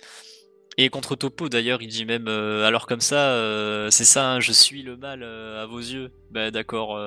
[0.78, 4.40] Et contre Topo d'ailleurs, il dit même euh, alors comme ça, euh, c'est ça, hein,
[4.40, 6.10] je suis le mal euh, à vos yeux.
[6.30, 6.98] Bah d'accord,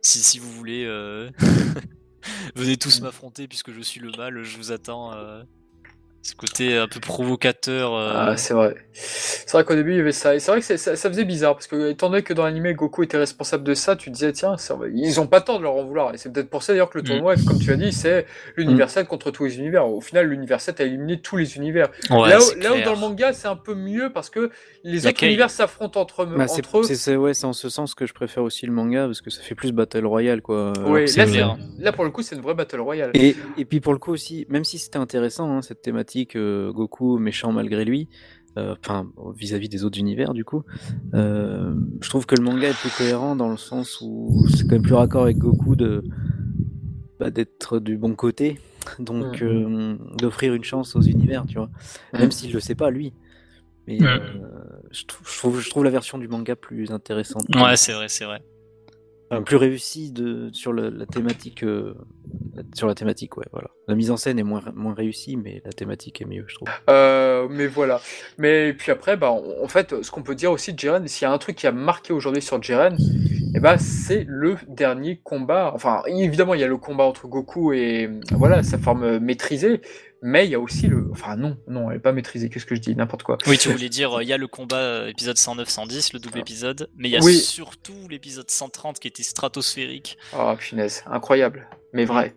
[0.00, 0.86] si si vous voulez.
[2.54, 5.12] Venez tous m'affronter puisque je suis le mal, je vous attends.
[6.28, 7.94] Ce côté un peu provocateur.
[7.94, 8.12] Euh.
[8.14, 8.74] Ah, c'est vrai.
[8.92, 10.34] C'est vrai qu'au début, il y avait ça.
[10.34, 13.02] Et c'est vrai que ça, faisait bizarre, parce que étant donné que dans l'anime, Goku
[13.02, 15.72] était responsable de ça, tu te disais, tiens, ça, ils ont pas tort de leur
[15.72, 16.12] en vouloir.
[16.12, 17.06] Et c'est peut-être pour ça d'ailleurs que le mm.
[17.06, 18.26] tournoi, comme tu as dit, c'est
[18.56, 19.88] l'univers 7 contre tous les univers.
[19.88, 21.88] Au final, l'univers 7 a éliminé tous les univers.
[22.10, 24.50] là, où, dans le manga, c'est un peu mieux, parce que
[24.84, 26.82] les autres univers s'affrontent entre, bah, entre eux.
[26.82, 29.54] C'est ouais, en ce sens que je préfère aussi le manga, parce que ça fait
[29.54, 30.74] plus Battle Royale, quoi.
[30.76, 33.12] Là, là, pour le coup, c'est une vraie Battle Royale.
[33.14, 36.72] Et, et puis pour le coup aussi, même si c'était intéressant, hein, cette thématique, euh,
[36.72, 38.08] Goku méchant malgré lui,
[38.56, 39.06] euh, enfin
[39.36, 40.64] vis-à-vis des autres univers du coup.
[41.14, 44.72] Euh, je trouve que le manga est plus cohérent dans le sens où c'est quand
[44.72, 46.02] même plus raccord avec Goku de
[47.20, 48.60] bah, d'être du bon côté,
[48.98, 51.70] donc euh, d'offrir une chance aux univers, tu vois.
[52.12, 53.12] Même s'il le sait pas lui.
[53.86, 53.98] Mais
[54.90, 57.44] je, trouve, je, trouve, la version du manga plus intéressante.
[57.54, 58.42] Ouais, c'est vrai, c'est vrai
[59.44, 61.62] plus réussi de, sur la, thématique.
[61.62, 61.94] Euh,
[62.74, 63.68] sur la thématique, ouais, voilà.
[63.86, 66.68] La mise en scène est moins, moins réussie, mais la thématique est mieux, je trouve.
[66.90, 68.00] Euh, mais voilà.
[68.38, 71.30] Mais puis après, bah, en fait, ce qu'on peut dire aussi de Jiren, s'il y
[71.30, 72.96] a un truc qui a marqué aujourd'hui sur Jiren,
[73.54, 75.72] eh bah, c'est le dernier combat.
[75.74, 79.80] Enfin, évidemment, il y a le combat entre Goku et voilà sa forme maîtrisée,
[80.22, 81.08] mais il y a aussi le.
[81.10, 83.38] Enfin, non, non, elle n'est pas maîtrisée, qu'est-ce que je dis N'importe quoi.
[83.46, 86.40] Oui, tu voulais dire, il y a le combat euh, épisode 109-110, le double ah.
[86.40, 90.18] épisode, mais il y a surtout l'épisode 130 qui était stratosphérique.
[90.36, 92.34] Oh, punaise, incroyable, mais vrai.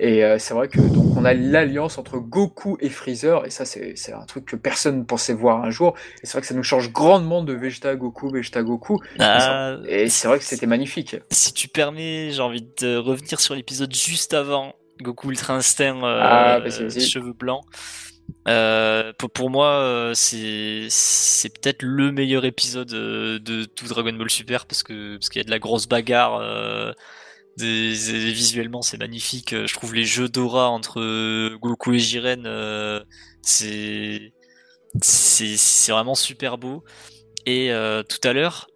[0.00, 4.12] Et c'est vrai que donc on a l'alliance entre Goku et Freezer, et ça c'est
[4.12, 5.94] un truc que personne ne pensait voir un jour.
[6.22, 9.00] Et c'est vrai que ça nous change grandement de Vegeta Goku, Vegeta Goku.
[9.20, 11.16] Ah, et c'est vrai que c'était magnifique.
[11.30, 16.60] Si tu permets, j'ai envie de revenir sur l'épisode juste avant Goku Ultra Instinct, ah,
[16.60, 17.64] bah, cheveux blancs.
[18.48, 24.30] Euh, pour, moi, euh, c'est c'est peut-être le meilleur épisode euh, de tout Dragon Ball
[24.30, 26.40] Super parce que parce qu'il y a de la grosse bagarre.
[27.56, 27.92] Des,
[28.32, 29.54] visuellement, c'est magnifique.
[29.54, 33.04] Je trouve les jeux d'aura entre Goku et Jiren,
[33.42, 34.32] c'est
[35.00, 36.84] c'est vraiment super beau.
[37.46, 37.70] Et
[38.08, 38.68] tout à l'heure,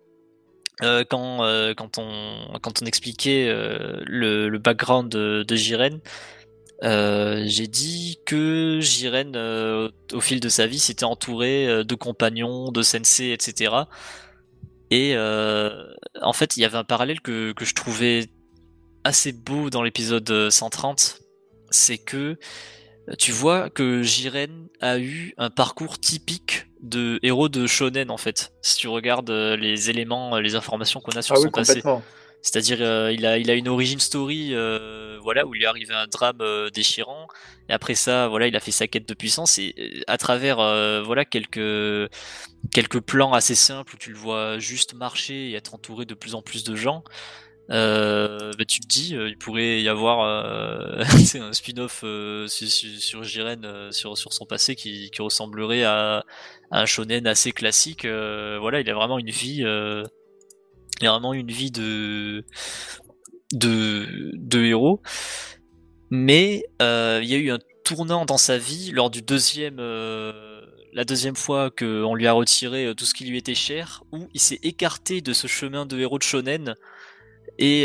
[0.80, 1.38] quand
[1.76, 6.00] quand on quand on expliquait le, le background de, de Jiren,
[6.84, 11.94] euh, j'ai dit que Jiren, euh, au fil de sa vie, s'était entouré euh, de
[11.94, 13.74] compagnons, de sensei, etc.
[14.90, 18.28] Et en fait, il y avait un parallèle que, que je trouvais
[19.04, 21.20] assez beau dans l'épisode 130,
[21.70, 22.38] c'est que
[23.18, 28.52] tu vois que Jiren a eu un parcours typique de héros de shonen en fait.
[28.62, 31.82] Si tu regardes les éléments, les informations qu'on a sur ah son passé.
[32.42, 35.92] C'est-à-dire, euh, il, a, il a une origin story, euh, voilà, où il est arrivé
[35.94, 37.26] un drame euh, déchirant.
[37.68, 39.58] Et après ça, voilà, il a fait sa quête de puissance.
[39.58, 40.56] Et à travers,
[41.04, 42.10] voilà, quelques
[42.72, 46.34] quelques plans assez simples où tu le vois juste marcher et être entouré de plus
[46.34, 47.02] en plus de gens.
[47.68, 50.20] Bah, tu te dis, il pourrait y avoir
[51.00, 52.04] un spin-off
[52.48, 56.24] sur, Jiren, sur, son passé, qui, ressemblerait à,
[56.70, 58.04] un shonen assez classique.
[58.04, 59.64] voilà, il a vraiment une vie
[61.00, 62.44] il a vraiment une vie de
[63.52, 65.00] de, de héros.
[66.10, 70.32] Mais euh, il y a eu un tournant dans sa vie lors du deuxième, euh,
[70.92, 74.28] la deuxième fois qu'on lui a retiré euh, tout ce qui lui était cher, où
[74.34, 76.74] il s'est écarté de ce chemin de héros de shonen
[77.58, 77.82] et,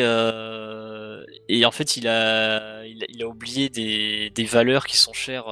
[1.49, 5.47] et en fait il a, il a, oublié des, des, valeurs qui sont chères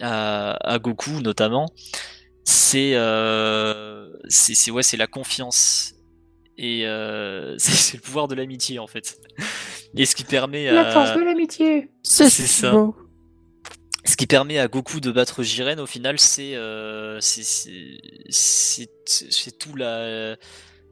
[0.00, 1.70] à, à, Goku notamment.
[2.44, 2.92] C'est
[4.28, 5.94] c'est ouais c'est la confiance
[6.56, 9.18] et euh, c'est le pouvoir de l'amitié en fait.
[9.96, 10.72] Et ce qui permet à...
[10.72, 12.74] La force de l'amitié C'est ça.
[14.06, 17.58] Ce qui permet à Goku de battre Jiren au final, c'est euh, c'est
[19.58, 20.36] tout la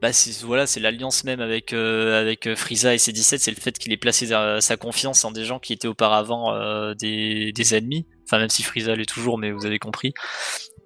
[0.03, 0.11] bah
[0.43, 3.91] voilà c'est l'alliance même avec euh, avec Frieza et ses 17 c'est le fait qu'il
[3.91, 8.49] ait placé sa confiance en des gens qui étaient auparavant euh, des, ennemis enfin même
[8.49, 10.13] si Frieza l'est toujours mais vous avez compris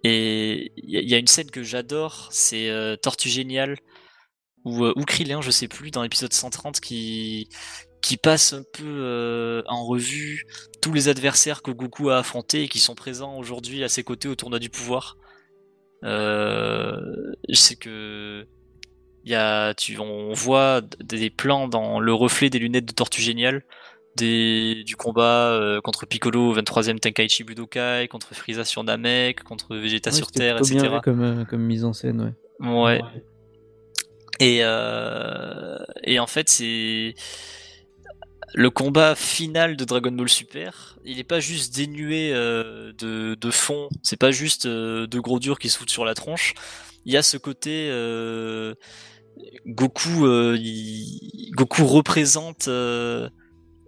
[0.03, 3.77] et il y, a une scène que j'adore c'est euh, Tortue Génial
[4.67, 7.49] ou, euh, ou Krillin, je sais plus, dans l'épisode 130 qui
[8.01, 10.45] qui passe un peu euh, en revue
[10.81, 14.27] tous les adversaires que Goku a affrontés et qui sont présents aujourd'hui à ses côtés
[14.27, 15.17] au tournoi du pouvoir.
[16.03, 18.47] Euh, je que
[19.29, 23.63] y a, tu, on voit des plans dans le reflet des lunettes de Tortue Génial,
[24.15, 29.75] des, du combat euh, contre Piccolo au 23e Tenkaichi Budokai, contre Frieza sur Namek, contre
[29.75, 30.77] Vegeta sur Terre, etc.
[30.77, 32.67] Bien comme, comme mise en scène, ouais.
[32.67, 33.01] Ouais.
[34.39, 37.15] Et, euh, et en fait, c'est
[38.53, 40.97] le combat final de Dragon Ball Super.
[41.05, 43.89] Il n'est pas juste dénué euh, de, de, fond.
[44.03, 46.53] C'est pas juste euh, de gros durs qui se foutent sur la tronche.
[47.05, 48.75] Il y a ce côté euh,
[49.65, 50.25] Goku.
[50.25, 50.57] Euh,
[51.51, 52.65] Goku représente.
[52.65, 53.29] je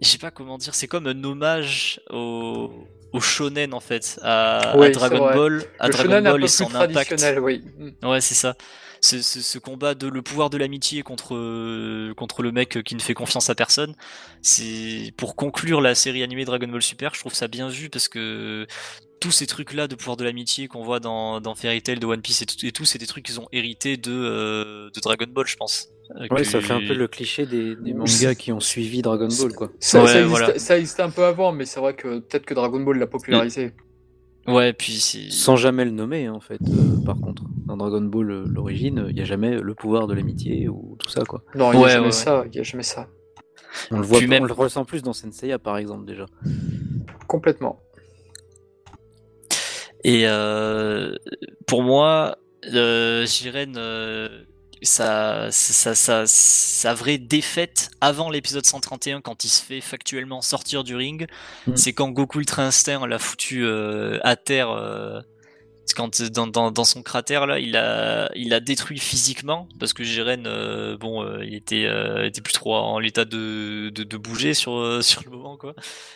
[0.02, 0.74] sais pas comment dire.
[0.74, 2.70] C'est comme un hommage au
[3.12, 7.64] au shonen en fait à, à Dragon Ball à Dragon Ball et son impact oui.
[8.04, 8.54] ouais c'est ça
[9.00, 13.14] ce, ce, combat de le pouvoir de l'amitié contre contre le mec qui ne fait
[13.14, 13.94] confiance à personne.
[14.42, 18.08] C'est pour conclure la série animée Dragon Ball Super, je trouve ça bien vu parce
[18.08, 18.66] que
[19.20, 22.06] tous ces trucs là de pouvoir de l'amitié qu'on voit dans, dans Fairy Tail de
[22.06, 25.00] One Piece et tout, et tout c'est des trucs qu'ils ont hérité de euh, de
[25.00, 28.34] Dragon Ball je pense euh, ouais ça fait un peu le cliché des, des mangas
[28.34, 30.06] qui ont suivi Dragon Ball quoi ça,
[30.56, 33.72] ça, existait, un peu avant mais c'est vrai que peut-être que Dragon Ball l'a popularisé
[34.46, 37.44] Ouais, puis Sans jamais le nommer, en fait, euh, par contre.
[37.66, 41.24] Dans Dragon Ball, l'origine, il n'y a jamais le pouvoir de l'amitié ou tout ça,
[41.24, 41.44] quoi.
[41.54, 43.06] Non, il n'y a jamais ça, il a jamais ça.
[43.92, 44.42] On le voit, même...
[44.42, 46.26] on le ressent plus dans Senseiya, par exemple, déjà.
[47.28, 47.80] Complètement.
[50.04, 51.14] Et euh,
[51.66, 52.38] pour moi,
[52.72, 53.76] euh, Jiren,
[54.82, 60.84] sa, sa, sa, sa, vraie défaite avant l'épisode 131 quand il se fait factuellement sortir
[60.84, 61.26] du ring,
[61.66, 61.76] mm.
[61.76, 65.20] c'est quand Goku Ultra Instinct l'a foutu euh, à terre euh,
[65.94, 70.04] quand dans, dans, dans, son cratère là, il a il a détruit physiquement parce que
[70.04, 70.42] Jiren
[70.98, 71.86] bon il était
[72.26, 75.74] était plus trop en l'état de, de, de bouger sur sur le moment quoi,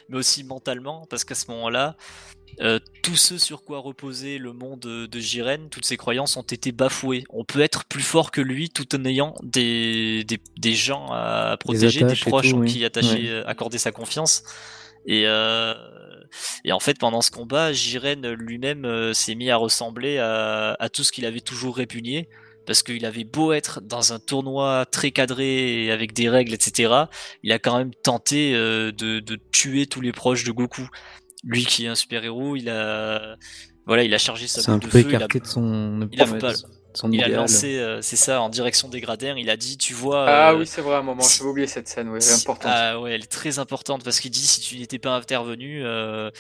[0.09, 1.97] mais aussi mentalement parce qu'à ce moment-là
[2.61, 6.72] euh, tout ce sur quoi reposait le monde de Jiren, toutes ses croyances ont été
[6.72, 7.25] bafouées.
[7.31, 11.57] On peut être plus fort que lui tout en ayant des, des, des gens à
[11.59, 14.45] protéger, des proches en qui attacher, euh, accorder sa confiance.
[15.07, 15.75] Et, euh,
[16.64, 20.89] et en fait, pendant ce combat, Jiren lui-même euh, s'est mis à ressembler à, à
[20.89, 22.28] tout ce qu'il avait toujours répugné.
[22.66, 26.95] Parce qu'il avait beau être dans un tournoi très cadré avec des règles, etc.,
[27.43, 30.89] il a quand même tenté de, de tuer tous les proches de Goku
[31.45, 33.37] lui qui est un super héros, il a
[33.87, 35.05] voilà, il a chargé sa boule de feu.
[35.07, 36.26] il a, de son, il a,
[36.95, 39.34] son il a lancé, euh, c'est ça, en direction des gradins.
[39.36, 40.26] Il a dit, tu vois.
[40.28, 41.22] Ah euh, oui, c'est vrai, un moment.
[41.22, 42.72] Je vais oublier cette scène, ouais, importante.
[42.72, 46.30] Ah ouais, elle est très importante parce qu'il dit, si tu n'étais pas intervenu, euh,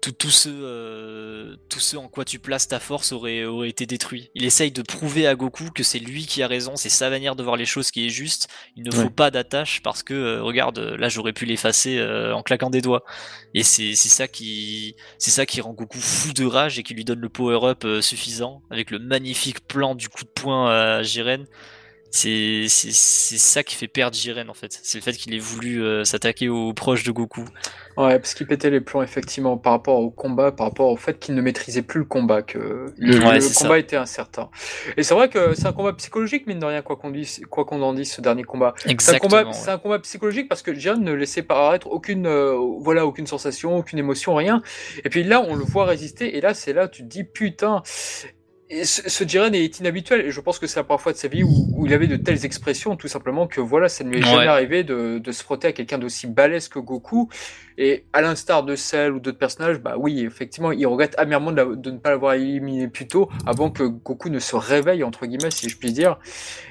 [0.00, 3.86] tout, tout, ce, euh, tout ce en quoi tu places ta force aurait, aurait été
[3.86, 4.30] détruit.
[4.34, 7.34] Il essaye de prouver à Goku que c'est lui qui a raison, c'est sa manière
[7.34, 8.48] de voir les choses qui est juste.
[8.76, 12.42] Il ne faut pas d'attache parce que, euh, regarde, là j'aurais pu l'effacer euh, en
[12.42, 13.04] claquant des doigts.
[13.54, 17.04] Et c'est ça qui c'est ça qui rend Goku fou de rage et qui lui
[17.04, 21.46] donne le power-up suffisant avec le magnifique plan du coup de poing à Jiren
[22.12, 24.78] c'est ça qui fait perdre Jiren en fait.
[24.82, 27.44] C'est le fait qu'il ait voulu s'attaquer aux proches de Goku.
[28.00, 31.18] Ouais, parce qu'il pétait les plombs effectivement par rapport au combat, par rapport au fait
[31.18, 34.48] qu'il ne maîtrisait plus le combat, que le, combat était incertain.
[34.96, 37.66] Et c'est vrai que c'est un combat psychologique, mine de rien, quoi qu'on dise, quoi
[37.66, 38.74] qu'on en dise, ce dernier combat.
[38.98, 43.04] C'est un combat, un combat psychologique parce que Jiren ne laissait paraître aucune, euh, voilà,
[43.04, 44.62] aucune sensation, aucune émotion, rien.
[45.04, 47.82] Et puis là, on le voit résister, et là, c'est là, tu te dis, putain,
[48.70, 51.18] et ce, ce Jiren est inhabituel et je pense que c'est la première fois de
[51.18, 54.20] sa vie où, il avait de telles expressions tout simplement que voilà ça ne lui
[54.20, 57.28] est jamais arrivé de, de, se frotter à quelqu'un d'aussi balèze que Goku
[57.82, 61.90] et à l'instar de Cell ou d'autres personnages, bah oui, effectivement, il regrette amèrement de,
[61.90, 65.70] ne pas l'avoir éliminé plus tôt, avant que Goku ne se réveille, entre guillemets, si
[65.70, 66.18] je puis dire.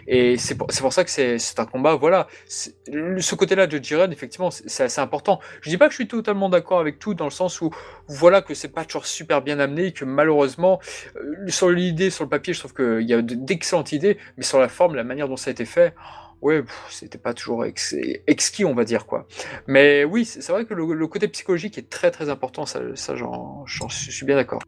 [0.06, 2.28] Et c'est pour, pour, ça que c'est un combat, voilà.
[2.48, 5.40] Ce côté-là de Jiren, effectivement, c'est assez important.
[5.62, 7.72] Je dis pas que je suis totalement d'accord avec tout, dans le sens où,
[8.08, 10.80] voilà, que c'est pas toujours super bien amené, et que malheureusement,
[11.16, 14.60] euh, sur l'idée, sur le papier, je trouve qu'il y a d'excellentes idées, mais sur
[14.60, 15.96] la forme, la manière dont ça a été fait,
[16.42, 19.28] ouais, c'était pas toujours exquis, on va dire quoi.
[19.68, 23.66] Mais oui, c'est vrai que le, côté psychologique est très très important, ça, ça j'en
[23.90, 24.62] suis bien d'accord.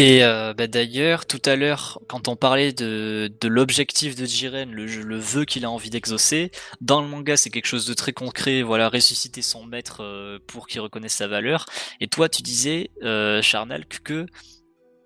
[0.00, 4.86] Et euh, bah, d'ailleurs, tout à l'heure, quand on parlait de, l'objectif de Jiren, le,
[4.86, 8.62] le vœu qu'il a envie d'exaucer, dans le manga, c'est quelque chose de très concret.
[8.62, 11.66] Voilà, ressusciter son maître euh, pour qu'il reconnaisse sa valeur.
[12.00, 14.26] Et toi, tu disais, euh, Charnal, que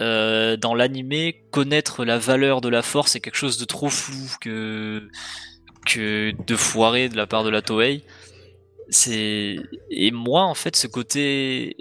[0.02, 4.36] euh, dans l'animé, connaître la valeur de la force est quelque chose de trop flou
[4.40, 5.08] que
[5.96, 8.02] de foirer de la part de la Toei.
[8.88, 9.56] C'est
[9.90, 11.76] et moi en fait ce côté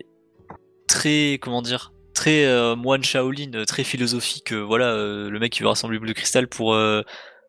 [0.88, 4.54] très comment dire très euh, moine Shaolin, très philosophique.
[4.54, 6.78] Euh, voilà, le mec qui veut rassembler le cristal pour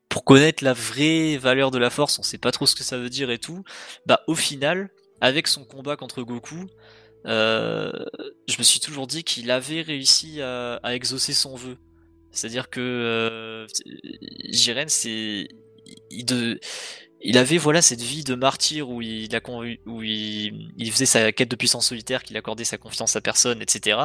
[0.09, 2.19] pour connaître la vraie valeur de la force.
[2.19, 3.63] On sait pas trop ce que ça veut dire et tout.
[4.07, 6.67] Bah au final, avec son combat contre Goku,
[7.27, 7.93] euh,
[8.49, 11.77] je me suis toujours dit qu'il avait réussi à, exaucer son vœu.
[12.31, 13.67] C'est-à-dire que euh,
[14.51, 15.49] Jiren, c'est
[16.11, 16.59] il,
[17.21, 19.41] il avait voilà cette vie de martyr où il a
[19.87, 23.99] où il, faisait sa quête de puissance solitaire, qu'il accordait sa confiance à personne, etc.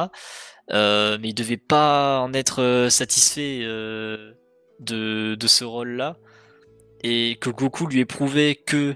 [0.70, 4.34] Euh, mais il devait pas en être satisfait de,
[5.34, 6.18] de ce rôle-là
[7.02, 8.94] et que Goku lui ait prouvé que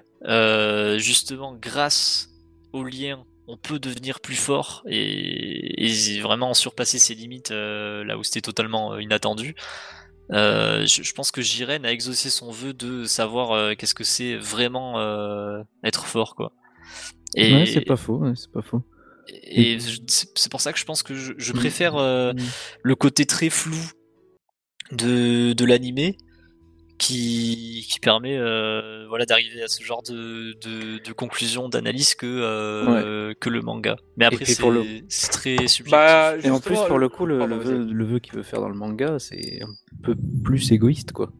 [0.98, 2.28] justement grâce
[2.72, 8.22] au lien on peut devenir plus fort et, vraiment surpasser ses limites euh, là où
[8.22, 9.54] c'était totalement euh, inattendu.
[10.30, 14.98] Euh, je, pense que Jiren a exaucé son vœu de savoir qu'est-ce que c'est vraiment
[15.84, 16.52] être fort, quoi.
[17.34, 18.82] Et, c'est pas faux, c'est pas faux.
[19.44, 22.36] Et c'est pour ça que je pense que je, préfère mm.
[22.82, 23.76] le côté très flou
[24.92, 26.16] de, de l'animé
[27.02, 32.26] qui, qui permet euh, voilà d'arriver à ce genre de, de, de conclusion d'analyse que
[32.26, 34.84] euh, que le manga mais après c'est le...
[35.30, 38.34] très subjectif bah, et en plus pour le coup le, le, vœu, le vœu qu'il
[38.34, 41.30] veut faire dans le manga c'est un peu plus égoïste quoi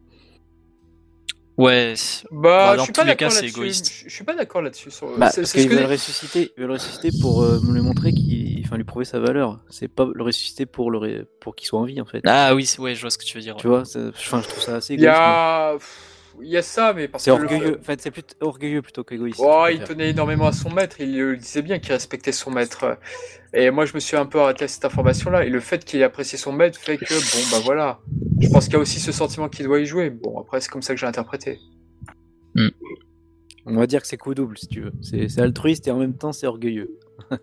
[1.55, 1.93] Ouais.
[2.31, 3.91] Bah, bah, dans je suis tous pas les cas, c'est égoïste.
[4.07, 4.89] Je, suis pas d'accord là-dessus.
[4.89, 5.15] Sur...
[5.17, 8.52] Bah, parce qu'il veut le ressusciter, il veut le ressusciter pour euh, lui montrer qu'il,
[8.73, 9.59] enfin, lui prouver sa valeur.
[9.69, 12.21] C'est pas le ressusciter pour le, pour qu'il soit en vie, en fait.
[12.25, 13.55] Ah oui, ouais, je vois ce que tu veux dire.
[13.57, 14.95] Tu vois, enfin, je trouve ça assez.
[14.95, 15.77] Il y a,
[16.41, 17.79] il y a ça, mais parce c'est orgueilleux.
[17.79, 19.39] En fait, c'est plus orgueilleux plutôt qu'égoïste.
[19.43, 20.97] Oh, il tenait énormément à son maître.
[20.99, 22.97] Il le disait bien qu'il respectait son maître.
[23.53, 25.45] Et moi, je me suis un peu arrêté à cette information-là.
[25.45, 27.99] Et le fait qu'il apprécie son maître fait que, bon, bah voilà.
[28.39, 30.09] Je pense qu'il y a aussi ce sentiment qu'il doit y jouer.
[30.09, 31.59] Bon, après, c'est comme ça que j'ai interprété.
[33.65, 34.93] On va dire que c'est coup double, si tu veux.
[35.01, 36.97] C'est altruiste et en même temps, c'est orgueilleux.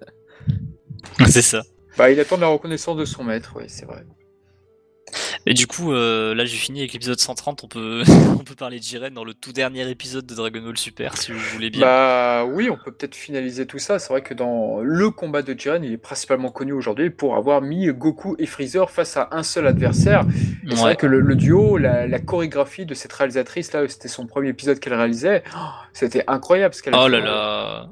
[1.28, 1.62] c'est ça.
[1.96, 4.04] Bah, il attend la reconnaissance de son maître, oui, c'est vrai.
[5.46, 8.02] Et du coup, euh, là j'ai fini avec l'épisode 130, on peut,
[8.38, 11.32] on peut parler de Jiren dans le tout dernier épisode de Dragon Ball Super, si
[11.32, 11.80] vous voulez bien.
[11.80, 13.98] Bah oui, on peut peut-être finaliser tout ça.
[13.98, 17.62] C'est vrai que dans le combat de Jiren, il est principalement connu aujourd'hui pour avoir
[17.62, 20.24] mis Goku et Freezer face à un seul adversaire.
[20.68, 24.78] C'est vrai que le, duo, la, chorégraphie de cette réalisatrice, là, c'était son premier épisode
[24.78, 25.58] qu'elle réalisait, oh,
[25.92, 26.70] c'était incroyable.
[26.70, 27.90] Parce qu'elle oh là là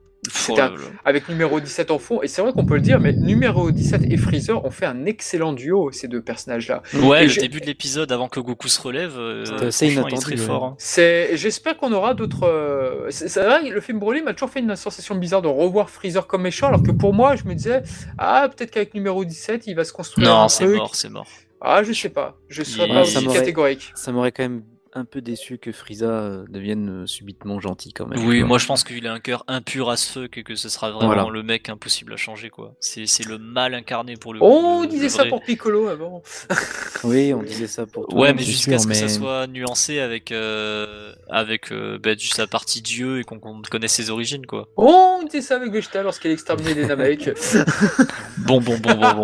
[1.04, 4.02] avec numéro 17 en fond, et c'est vrai qu'on peut le dire, mais numéro 17
[4.10, 6.82] et Freezer ont fait un excellent duo, ces deux personnages-là.
[6.94, 10.64] Ouais, le début de l'épisode, avant que Goku se relève, euh, c'est très fort.
[10.64, 10.74] Hein.
[10.78, 12.44] C'est, j'espère qu'on aura d'autres.
[12.44, 16.26] Euh, c'est vrai, le film Broly m'a toujours fait une sensation bizarre de revoir Freezer
[16.26, 17.82] comme méchant, alors que pour moi, je me disais,
[18.18, 20.28] ah, peut-être qu'avec numéro 17, il va se construire.
[20.28, 21.26] Non, c'est mort, c'est mort.
[21.60, 23.92] Ah, je sais pas, je serais pas aussi catégorique.
[23.94, 24.62] Ça m'aurait quand même
[24.98, 28.24] un peu déçu que Frieza euh, devienne euh, subitement gentil quand même.
[28.26, 30.68] Oui, moi je pense qu'il a un cœur impur à ce fuck et que ce
[30.68, 32.74] sera vraiment le mec impossible à changer quoi.
[32.80, 34.40] C'est le mal incarné pour le.
[34.42, 36.22] Oh, on disait ça pour Piccolo avant.
[37.04, 38.12] oui, on disait ça pour.
[38.14, 43.20] ouais, mais jusqu'à ce que ça soit nuancé avec euh, avec bah, sa partie dieu
[43.20, 44.68] et qu'on connaisse ses origines quoi.
[44.76, 47.30] Oh, on disait ça avec Vegeta lorsqu'il exterminé les Namek.
[48.38, 49.22] bon, bon, bon, bon, bon.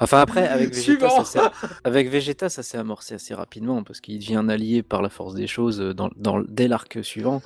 [0.00, 1.52] enfin après avec Vegeta, ça
[1.84, 5.34] avec Vegeta, ça s'est amorcé assez rapidement parce qu'il devient un allié par la force
[5.34, 7.42] des choses euh, dans, dans dès l'arc suivant.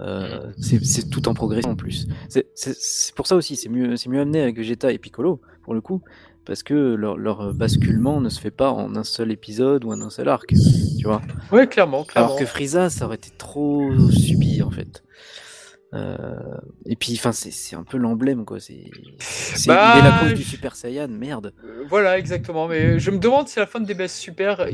[0.00, 2.08] Euh, c'est tout en progression en plus.
[2.28, 6.02] C'est pour ça aussi, c'est mieux, mieux amené avec Vegeta et Piccolo, pour le coup,
[6.44, 10.00] parce que leur, leur, basculement ne se fait pas en un seul épisode ou en
[10.00, 10.54] un seul arc,
[10.98, 11.22] tu vois.
[11.52, 12.30] Oui, clairement, clairement.
[12.30, 15.04] Alors que Frieza, ça aurait été trop subi, en fait.
[15.94, 16.34] Euh,
[16.86, 18.58] et puis, enfin, c'est un peu l'emblème, quoi.
[18.60, 18.86] C'est
[19.66, 21.52] bah, la cause du Super Saiyan, merde.
[21.64, 22.66] Euh, voilà, exactement.
[22.66, 24.66] Mais je me demande si à la fin de DBS Super,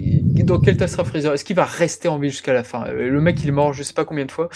[0.49, 1.33] dans quel tas sera Freezer?
[1.35, 2.87] Est-ce qu'il va rester en vie jusqu'à la fin?
[2.87, 4.49] Euh, Le mec, il est mort, je sais pas combien de fois.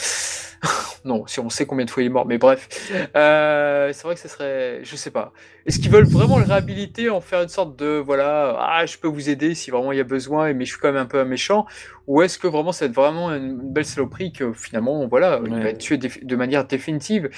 [1.05, 2.69] non, si on sait combien de fois il est mort, mais bref.
[3.17, 4.81] Euh, c'est vrai que ce serait.
[4.85, 5.33] Je sais pas.
[5.67, 8.01] Est-ce qu'ils veulent vraiment le réhabiliter, en faire une sorte de.
[8.05, 10.81] Voilà, ah, je peux vous aider si vraiment il y a besoin, mais je suis
[10.81, 11.67] quand même un peu un méchant?
[12.07, 15.79] Ou est-ce que vraiment c'est vraiment une belle saloperie que finalement, voilà, il va être
[15.79, 17.31] tué de manière définitive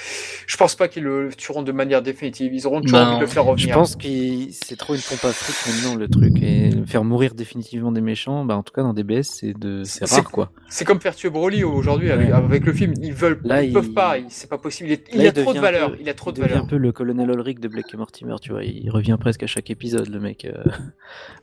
[0.46, 2.52] Je pense pas qu'ils le tueront de manière définitive.
[2.52, 3.68] Ils auront toujours envie de le faire revenir.
[3.68, 4.08] Je pense que
[4.50, 6.32] c'est trop une pompe à fric maintenant, le truc.
[6.42, 9.82] Et faire mourir définitivement des méchants, bah, en tout cas dans DBS, c'est de...
[10.04, 10.50] rare, quoi.
[10.68, 12.94] C'est comme faire tuer Broly aujourd'hui avec, le film.
[13.00, 14.90] Ils veulent ils peuvent pas, c'est pas possible.
[14.90, 15.94] Il, il a trop de valeur.
[16.00, 16.58] il a trop de valeur.
[16.58, 18.64] un peu le colonel Ulrich de Blake Mortimer, tu vois.
[18.64, 20.44] Il revient presque à chaque épisode, le mec.
[20.44, 20.64] Euh...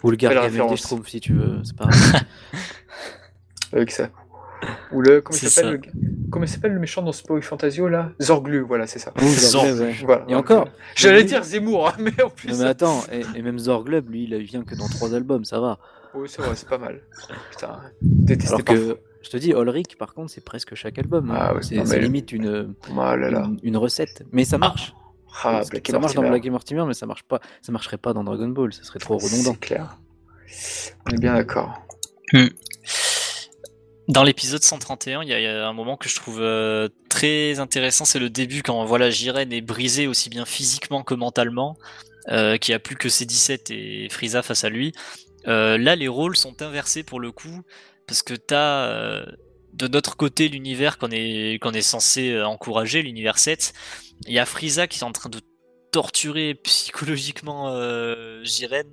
[0.03, 1.59] Ou le gars des Schtroumpfs, si tu veux.
[1.63, 1.89] C'est pas
[3.73, 4.09] Avec ça.
[4.91, 5.81] Ou le comment il s'appelle le...
[6.29, 8.11] comment s'appelle le méchant dans Spoil Fantasio là?
[8.21, 10.25] Zorglu voilà c'est ça Zorglub voilà.
[10.27, 14.23] et encore j'allais dire Zemmour hein, mais en plus mais attends et, même Zorglub lui
[14.23, 15.79] il vient que dans trois albums ça va
[16.13, 17.01] oui c'est vrai c'est pas mal
[17.51, 21.29] putain détesté Alors que je te dis, Ulrich, par contre, c'est presque chaque album.
[21.29, 21.37] Hein.
[21.39, 23.15] Ah c'est limite une, oh
[23.61, 24.23] une, recette.
[24.31, 24.93] Mais ça marche.
[25.43, 27.39] Ah, ça marche dans Black Mortimer, mais ça marche pas.
[27.61, 28.73] Ça marcherait pas dans Dragon Ball.
[28.73, 29.53] Ça serait trop redondant.
[29.53, 29.97] C'est clair.
[31.07, 31.81] On est bien d'accord.
[32.33, 32.47] Hmm.
[34.07, 38.19] Dans l'épisode 131, il y, a un moment que je trouve euh, très intéressant, c'est
[38.19, 41.77] le début quand voilà Jiren est brisé aussi bien physiquement que mentalement,
[42.29, 44.91] euh, qui a plus que ses 17 et Frieza face à lui.
[45.47, 47.61] Euh, là, les rôles sont inversés pour le coup
[48.07, 49.25] parce que t'as euh,
[49.73, 53.73] de notre côté l'univers qu'on est, qu'on est censé euh, encourager, l'univers 7.
[54.27, 55.39] Il y a Frieza qui est en train de
[55.91, 57.69] torturer psychologiquement
[58.43, 58.87] Jiren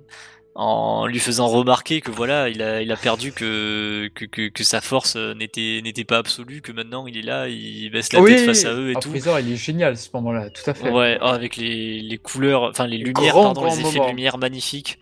[0.61, 4.81] en lui faisant remarquer que voilà il a, il a perdu que, que, que, sa
[4.81, 8.65] force n'était n'était pas absolue que maintenant il est là il baisse la tête face
[8.65, 9.09] à eux et tout.
[9.09, 10.89] Freezer il est génial ce moment-là tout à fait.
[10.89, 14.99] Ouais oh, avec les, les couleurs enfin les lumières pardon les effets de lumière magnifiques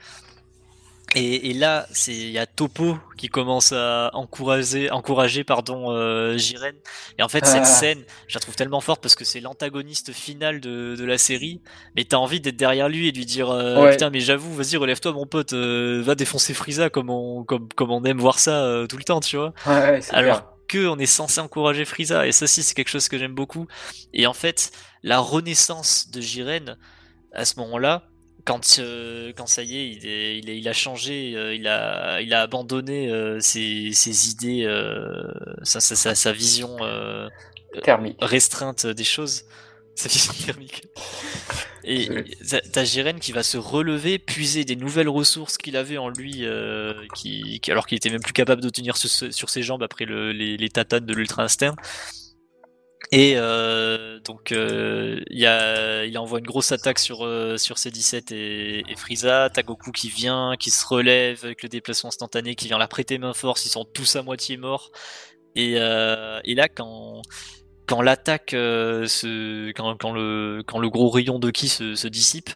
[1.16, 6.38] et, et, là, c'est il y a Topo qui commence à encourager, encourager pardon euh,
[6.38, 6.76] Jiren.
[7.18, 7.66] Et en fait, cette ah.
[7.66, 11.62] scène, je la trouve tellement forte parce que c'est l'antagoniste final de, de, la série.
[11.95, 14.76] Mais t'as envie d'être derrière lui et de lui dire euh, putain, mais j'avoue, vas-y,
[14.76, 18.64] relève-toi, mon pote, euh, va défoncer Frieza comme on comme comme on aime voir ça
[18.64, 19.53] euh, tout le temps, tu vois.
[19.66, 23.18] Ouais, Alors que on est censé encourager Frieza et ça, si c'est quelque chose que
[23.18, 23.66] j'aime beaucoup.
[24.14, 24.72] Et en fait,
[25.03, 26.78] la renaissance de Jiren
[27.32, 28.03] à ce moment-là
[28.48, 32.22] quand, euh, quand ça y est, il, est, il, il a changé, euh, il, a,
[32.22, 34.66] il a abandonné euh, ses, ses, idées,
[35.64, 36.78] sa, sa, sa, vision
[37.84, 39.43] thermique restreinte des choses,
[39.95, 40.84] sa vision thermique.
[41.84, 42.10] Et
[42.72, 46.45] t'as Jiren qui va se relever, puiser des nouvelles ressources qu'il avait en lui,
[47.16, 50.56] qui, alors qu'il était même plus capable de tenir sur, ses jambes après le, les,
[50.56, 51.76] les tatanes de l'ultra instinct.
[53.12, 58.34] Et euh, donc euh, il, a, il envoie une grosse attaque sur euh, sur C17
[58.34, 59.49] et, et Frieza.
[59.49, 63.18] T'as Goku qui vient, qui se relève avec le déplacement instantané, qui vient la prêter
[63.18, 63.66] main force.
[63.66, 64.91] Ils sont tous à moitié morts.
[65.55, 67.22] Et, là quand
[67.88, 72.49] quand l'attaque quand, quand le quand le gros rayon de ki se dissipe,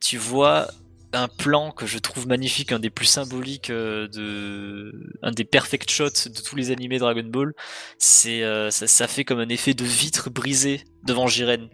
[0.00, 0.68] tu vois
[1.12, 4.92] un plan que je trouve magnifique, un des plus symboliques de,
[5.22, 7.54] un des perfect shots de tous les animés Dragon Ball.
[7.98, 11.68] C'est ça, fait comme un effet de vitre brisée devant Jiren.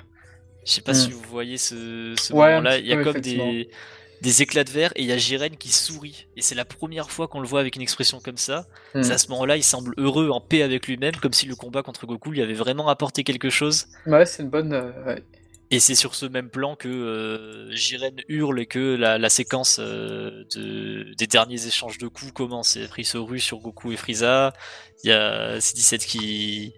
[0.66, 0.94] Je sais pas Mm.
[0.94, 2.78] si vous voyez ce, ce Ouais, un moment-là.
[2.78, 3.68] Il y a comme des,
[4.22, 6.26] des éclats de verre et il y a Jiren qui sourit.
[6.36, 8.66] Et c'est la première fois qu'on le voit avec une expression comme ça.
[8.94, 9.02] Mm.
[9.02, 11.82] C'est à ce moment-là, il semble heureux, en paix avec lui-même, comme si le combat
[11.82, 13.86] contre Goku lui avait vraiment apporté quelque chose.
[14.06, 14.72] Ouais, c'est une bonne.
[14.72, 15.22] euh, ouais.
[15.74, 20.44] Et c'est sur ce même plan que euh, Jiren hurle et que la, séquence euh,
[20.54, 22.78] de, des derniers échanges de coups commence.
[22.78, 24.52] Rue sur Goku et Frieza.
[25.02, 26.74] Il y a C17 qui,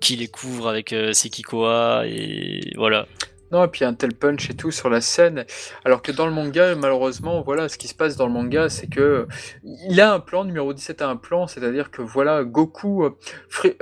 [0.00, 2.04] qui les couvre avec euh, Sekikoa.
[2.06, 3.06] Et voilà.
[3.52, 5.44] Et puis un tel punch et tout sur la scène.
[5.84, 8.86] Alors que dans le manga, malheureusement, voilà, ce qui se passe dans le manga, c'est
[8.86, 9.26] que
[9.62, 13.10] il a un plan, numéro 17 a un plan, c'est-à-dire que voilà, Goku, euh,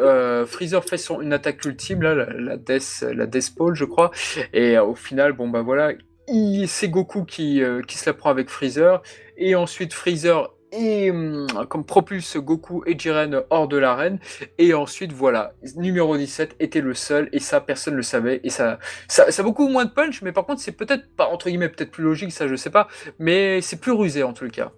[0.00, 4.10] euh, Freezer fait son, une attaque ultime, la, la Death, la Death Ball, je crois,
[4.52, 5.92] et euh, au final, bon bah voilà,
[6.28, 9.02] il- c'est Goku qui, qui se la prend avec Freezer,
[9.36, 14.18] et ensuite Freezer et hum, comme propulse Goku et Jiren hors de l'arène
[14.58, 18.78] et ensuite voilà numéro 17 était le seul et ça personne le savait et ça
[19.08, 21.68] ça, ça a beaucoup moins de punch, mais par contre, c'est peut-être pas, entre guillemets,
[21.68, 24.72] peut-être plus logique, ça je sais pas, mais c'est plus rusé en tout cas.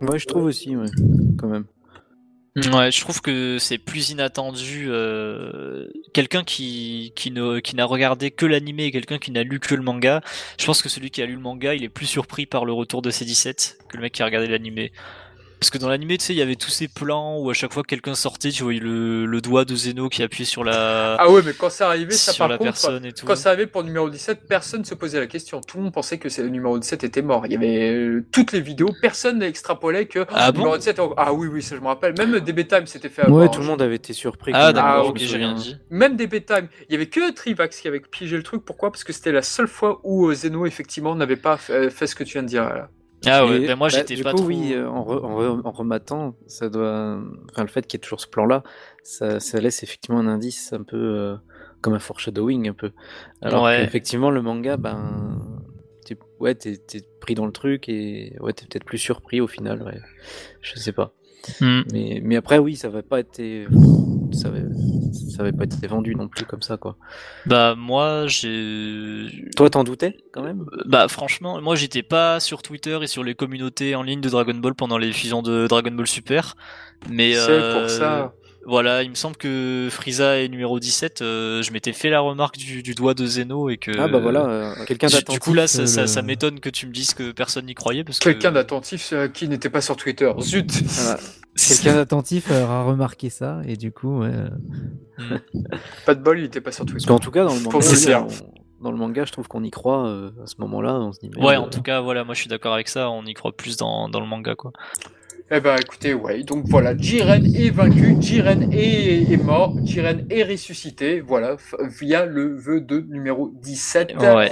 [0.00, 0.86] Ouais, je trouve aussi, ouais,
[1.38, 1.64] quand même.
[2.54, 4.84] Ouais, je trouve que c'est plus inattendu.
[4.88, 7.32] euh, quelqu'un qui, qui,
[7.64, 10.20] qui n'a regardé que l'animé et quelqu'un qui n'a lu que le manga,
[10.60, 12.74] je pense que celui qui a lu le manga, il est plus surpris par le
[12.74, 14.92] retour de C17 que le mec qui a regardé l'animé.
[15.62, 17.72] Parce que dans l'animé, tu sais, il y avait tous ces plans où à chaque
[17.72, 21.14] fois que quelqu'un sortait, tu voyais le, le doigt de Zeno qui appuyait sur la,
[21.20, 23.26] Ah ouais, mais quand c'est arrivé, ça sur par la contre, personne et tout.
[23.26, 25.60] quand c'est arrivé pour le numéro 17, personne ne se posait la question.
[25.60, 27.46] Tout le monde pensait que le numéro 17 était mort.
[27.46, 30.98] Il y avait euh, toutes les vidéos, personne n'extrapolait que Ah le bon numéro 17
[30.98, 32.14] était- Ah oui, oui, ça je me rappelle.
[32.18, 33.42] Même DB Time s'était fait avoir.
[33.42, 34.50] Ouais, tout le monde avait été surpris.
[34.56, 35.76] Ah d'accord, je ok, j'ai rien dit.
[35.90, 36.66] Même DB Time.
[36.88, 38.64] Il y avait que Trivax qui avait piégé le truc.
[38.64, 38.90] Pourquoi?
[38.90, 42.16] Parce que c'était la seule fois où euh, Zeno, effectivement, n'avait pas fait, fait ce
[42.16, 42.64] que tu viens de dire.
[42.64, 42.88] là.
[43.26, 44.46] Ah ouais, ben moi bah, j'étais du pas coup, trop.
[44.46, 47.20] oui, euh, en, re- en, re- en rematant, ça doit.
[47.50, 48.62] Enfin, le fait qu'il y ait toujours ce plan-là,
[49.02, 51.36] ça, ça laisse effectivement un indice un peu euh,
[51.80, 52.90] comme un foreshadowing, un peu.
[53.40, 53.84] Alors Ouais.
[53.84, 55.38] effectivement, le manga, ben.
[56.04, 59.46] t'es- Ouais, t'es t'es pris dans le truc et ouais, t'es peut-être plus surpris au
[59.46, 60.00] final, ouais.
[60.60, 61.14] Je sais pas.
[61.60, 61.82] Hmm.
[61.92, 63.66] Mais, mais après, oui, ça va pas été.
[64.32, 64.58] Ça va,
[65.36, 66.96] ça va pas été vendu non plus comme ça, quoi.
[67.46, 70.64] Bah moi j'ai Toi, t'en doutais quand même?
[70.86, 74.54] Bah franchement, moi j'étais pas sur Twitter et sur les communautés en ligne de Dragon
[74.54, 76.56] Ball pendant les fusions de Dragon Ball Super,
[77.08, 78.32] mais C'est euh, pour ça.
[78.64, 81.20] Voilà, il me semble que Frieza est numéro 17.
[81.22, 83.90] euh, je m'étais fait la remarque du, du doigt de Zeno et que.
[83.98, 85.34] Ah bah voilà, euh, quelqu'un Du, d'attentif.
[85.34, 88.04] du coup là, ça, euh, ça, m'étonne que tu me dises que personne n'y croyait
[88.04, 88.54] parce Quelqu'un que.
[88.54, 90.30] d'attentif euh, qui n'était pas sur Twitter.
[90.40, 91.18] Zut Voilà.
[91.56, 95.38] Quelqu'un d'attentif aura remarqué ça et du coup, ouais, euh,
[96.06, 97.08] Pas de bol, il n'était pas sur Parce Twitter.
[97.08, 100.06] qu'en tout cas, dans le manga, on- dans le manga, je trouve qu'on y croit
[100.06, 100.94] euh, à ce moment-là.
[100.94, 102.88] On se dit, mais, Ouais, euh, en tout cas, voilà, moi je suis d'accord avec
[102.88, 103.10] ça.
[103.10, 104.72] On y croit plus dans, dans le manga, quoi.
[105.54, 110.44] Eh ben écoutez, ouais, donc voilà, Jiren est vaincu, Jiren est, est mort, Jiren est
[110.44, 111.56] ressuscité, voilà,
[112.00, 114.14] via le vœu de numéro 17.
[114.18, 114.50] Ouais.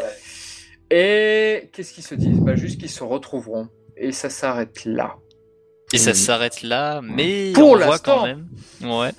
[0.90, 2.40] Et qu'est-ce qu'ils se disent?
[2.40, 3.68] Bah juste qu'ils se retrouveront.
[3.96, 5.16] Et ça s'arrête là.
[5.94, 6.16] Et ça Mhm.
[6.16, 8.16] s'arrête là, mais Pour on voit l'instant.
[8.18, 8.46] quand même.
[8.82, 9.10] Ouais.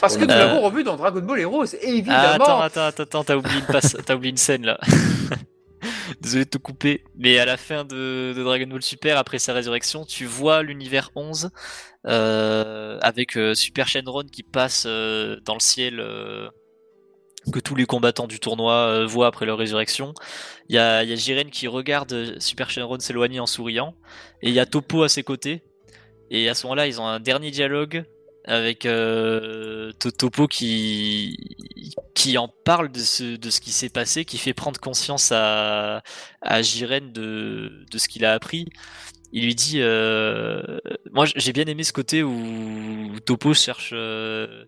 [0.00, 0.38] Parce que nous Euh.
[0.38, 3.66] l'avons revu dans Dragon Ball Heroes, Ah, évidemment attends, attends, attends, attends, t'as oublié une
[3.72, 4.78] passe, t'as oublié une scène là.
[6.20, 10.04] Désolé de te couper, mais à la fin de, Dragon Ball Super, après sa résurrection,
[10.04, 11.50] tu vois l'univers 11
[12.06, 15.96] euh, avec euh, Super Shenron qui passe euh, dans le ciel
[17.52, 20.12] que tous les combattants du tournoi voient après leur résurrection.
[20.68, 23.94] Il y a, y a Jiren qui regarde Super Shenron s'éloigner en souriant,
[24.42, 25.62] et il y a Topo à ses côtés.
[26.30, 28.04] Et à ce moment-là, ils ont un dernier dialogue
[28.48, 31.56] avec euh, To- Topo qui
[32.14, 36.02] qui en parle de ce de ce qui s'est passé, qui fait prendre conscience à
[36.42, 38.66] à Jiren de de ce qu'il a appris.
[39.32, 40.62] Il lui dit, euh,
[41.12, 44.64] moi j'ai bien aimé ce côté où Topo cherche euh,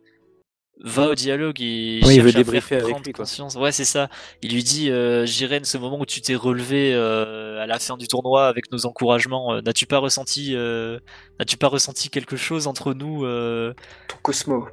[0.83, 3.25] va au dialogue et Oui, il veut à faire débriefer avec prendre lui, quoi.
[3.25, 3.55] conscience.
[3.55, 4.09] Ouais, c'est ça.
[4.43, 7.97] Il lui dit, euh, Jiren, ce moment où tu t'es relevé euh, à la fin
[7.97, 10.99] du tournoi avec nos encouragements, euh, n'as-tu pas ressenti, euh,
[11.39, 13.75] n'as-tu pas ressenti quelque chose entre nous euh...
[14.09, 14.69] Ton Cosmo.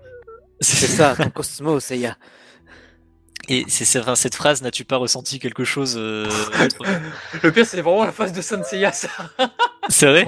[0.60, 2.18] C'est ça, ton Cosmo, c'est ya.
[3.50, 6.28] Et c'est enfin, cette phrase, n'as-tu pas ressenti quelque chose euh,
[6.60, 6.84] entre
[7.44, 9.10] Le pire, c'est vraiment la phase de Senseiya, ça.
[9.90, 10.28] C'est vrai?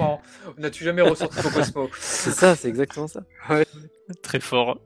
[0.56, 1.90] N'as-tu jamais ressenti ton Cosmo?
[2.00, 3.20] C'est ça, c'est exactement ça.
[4.22, 4.78] très fort.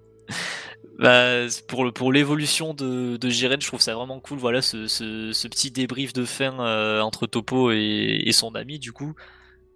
[0.98, 4.38] Bah, pour le- pour l'évolution de, de Jiren, je trouve ça vraiment cool.
[4.38, 8.78] Voilà, ce, ce, ce petit débrief de fin euh, entre Topo et, et son ami,
[8.78, 9.12] du coup.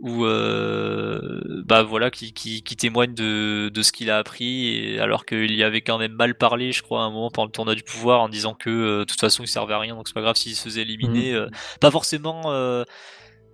[0.01, 5.01] où euh, bah voilà qui, qui, qui témoigne de, de ce qu'il a appris et
[5.01, 7.53] alors qu'il y avait quand même mal parlé je crois à un moment pendant le
[7.53, 10.09] tournoi du pouvoir en disant que euh, de toute façon il servait à rien donc
[10.09, 11.49] c'est pas grave s'il se faisait éliminer euh,
[11.81, 12.85] pas forcément euh,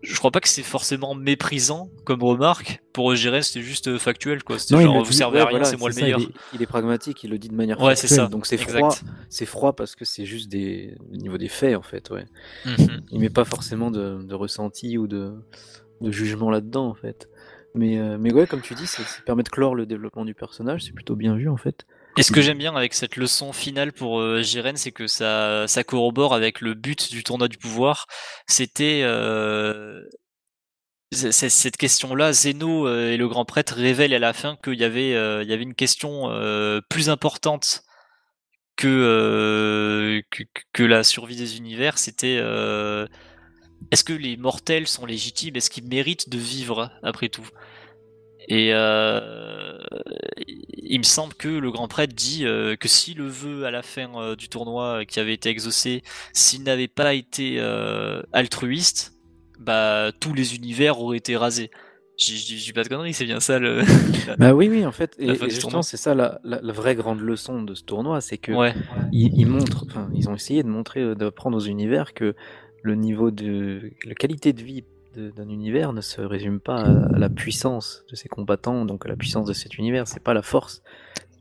[0.04, 4.58] je crois pas que c'est forcément méprisant comme remarque pour Jiren c'était juste factuel quoi
[4.58, 6.62] c'était genre vous servez à rien voilà, c'est moi le ça, meilleur Il est, il
[6.62, 8.94] est pragmatique, il le dit de manière Ouais, c'est ça, donc c'est froid.
[9.28, 12.24] C'est froid parce que c'est juste des au niveau des faits en fait, ouais.
[12.64, 13.02] Mhm.
[13.10, 15.34] Il met pas forcément de, de ressenti ou de,
[16.00, 17.28] de jugement là-dedans en fait.
[17.74, 20.34] Mais, euh, mais ouais, comme tu dis, ça, ça permet de clore le développement du
[20.34, 21.86] personnage, c'est plutôt bien vu en fait.
[22.16, 25.66] Et ce que j'aime bien avec cette leçon finale pour euh, Jiren, c'est que ça,
[25.66, 28.06] ça corrobore avec le but du tournoi du pouvoir.
[28.46, 30.00] C'était euh,
[31.10, 32.32] cette question-là.
[32.32, 35.62] Zeno euh, et le grand prêtre révèlent à la fin qu'il y avait, y avait
[35.62, 36.30] une question
[36.88, 37.82] plus importante
[38.76, 40.42] que, que
[40.72, 41.98] que la survie des univers.
[41.98, 42.40] C'était
[43.90, 45.56] est-ce que les mortels sont légitimes?
[45.56, 47.48] Est-ce qu'ils méritent de vivre après tout?
[48.48, 49.78] Et euh,
[50.76, 53.82] il me semble que le grand prêtre dit euh, que si le vœu à la
[53.82, 56.02] fin euh, du tournoi qui avait été exaucé,
[56.32, 57.58] s'il n'avait pas été
[58.32, 59.14] altruiste,
[59.58, 61.70] bah tous les univers auraient été rasés.
[62.16, 63.82] Je dis pas de conneries, c'est bien ça le.
[64.38, 67.20] Bah oui, oui, en fait, et, et justement, c'est ça la, la, la vraie grande
[67.20, 68.72] leçon de ce tournoi, c'est que ouais.
[69.12, 69.84] ils, ils montrent,
[70.14, 72.34] ils ont essayé de montrer, euh, d'apprendre aux univers que
[72.82, 77.14] le niveau de, la qualité de vie de- d'un univers ne se résume pas à,
[77.14, 80.34] à la puissance de ses combattants, donc à la puissance de cet univers, c'est pas
[80.34, 80.82] la force,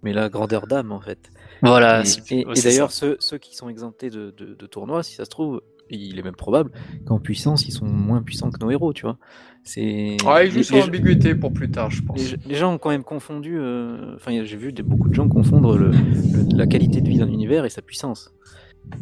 [0.01, 1.31] mais la grandeur d'âme en fait.
[1.61, 2.03] Voilà.
[2.31, 5.29] et ouais, d'ailleurs, ceux, ceux qui sont exemptés de, de, de tournois, si ça se
[5.29, 6.71] trouve, il est même probable
[7.05, 9.17] qu'en puissance, ils sont moins puissants que nos héros, tu vois.
[9.63, 12.17] C'est Ah, il joue les- sur l'ambiguïté pour plus tard, je pense.
[12.31, 15.27] les, les gens ont quand même confondu, euh, enfin j'ai vu des, beaucoup de gens
[15.29, 18.33] confondre le, le- la qualité de vie d'un univers et sa puissance.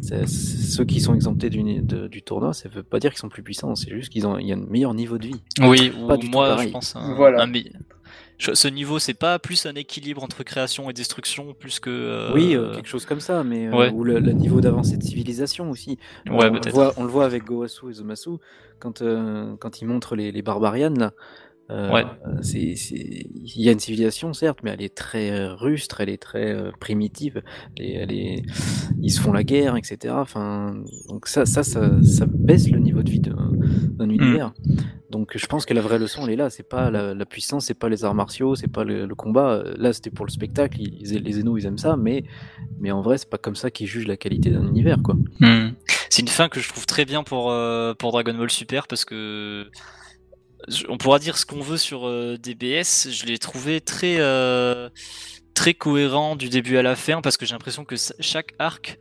[0.00, 3.20] C'est- c'est- ceux qui sont exemptés du, de- du tournoi, ça veut pas dire qu'ils
[3.20, 5.42] sont plus puissants, c'est juste qu'ils ont il y a un meilleur niveau de vie.
[5.60, 6.70] Oui, pas ou du tout moi je pareil.
[6.72, 7.42] pense un, Voilà.
[7.42, 7.52] un
[8.38, 11.90] je- ce niveau c'est pas plus un équilibre entre création et destruction plus que.
[11.90, 15.02] euh, Oui, euh, quelque chose comme ça, mais euh, ou le, le niveau d'avancée de
[15.02, 15.98] civilisation aussi.
[16.28, 18.30] Ouais, on, le voit, on le voit avec Goasu et Zomasu
[18.80, 21.12] quand euh, quand ils montrent les, les barbarians là.
[21.72, 22.04] Euh, Ouais.
[22.42, 22.74] c'est.
[22.94, 26.52] Il y a une civilisation, certes, mais elle est très euh, rustre, elle est très
[26.52, 27.42] euh, primitive.
[27.78, 28.42] Est, elle est-
[29.00, 30.14] Ils se font la guerre, etc.
[30.16, 30.74] Enfin,
[31.08, 33.50] donc ça, ça, ça, ça baisse le niveau de vie d'un,
[33.98, 34.52] d'un univers.
[35.10, 36.50] Donc je pense que la vraie leçon, elle est là.
[36.50, 39.62] C'est pas la, la puissance, c'est pas les arts martiaux, c'est pas le, le combat.
[39.76, 40.80] Là, c'était pour le spectacle.
[40.80, 42.24] Ils, les Zénos, ils aiment ça, mais,
[42.80, 45.14] mais en vrai, c'est pas comme ça qu'ils jugent la qualité d'un univers, quoi.
[45.40, 45.70] Hmm.
[46.08, 49.04] C'est une fin que je trouve très bien pour, euh, pour Dragon Ball Super parce
[49.04, 49.66] que
[50.88, 53.10] on pourra dire ce qu'on veut sur euh, DBS.
[53.10, 54.88] Je l'ai trouvé très, euh,
[55.54, 58.98] très cohérent du début à la fin parce que j'ai l'impression que chaque arc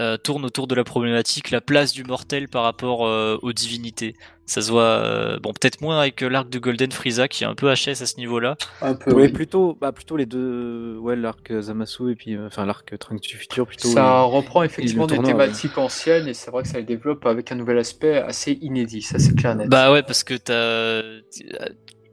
[0.00, 4.14] euh, tourne autour de la problématique, la place du mortel par rapport euh, aux divinités.
[4.48, 7.46] Ça se voit, euh, bon, peut-être moins avec euh, l'arc de Golden Frieza qui est
[7.46, 8.56] un peu HS à ce niveau-là.
[8.80, 9.12] Un peu.
[9.12, 9.28] Ouais, oui.
[9.28, 13.36] plutôt, bah, plutôt les deux, ouais, l'arc Zamasu et puis, euh, enfin, l'arc Trunks du
[13.36, 13.88] futur, plutôt.
[13.88, 17.52] Ça reprend effectivement des tournoi, thématiques anciennes et c'est vrai que ça les développe avec
[17.52, 19.68] un nouvel aspect assez inédit, ça c'est clair net.
[19.68, 21.02] Bah ouais, parce que t'as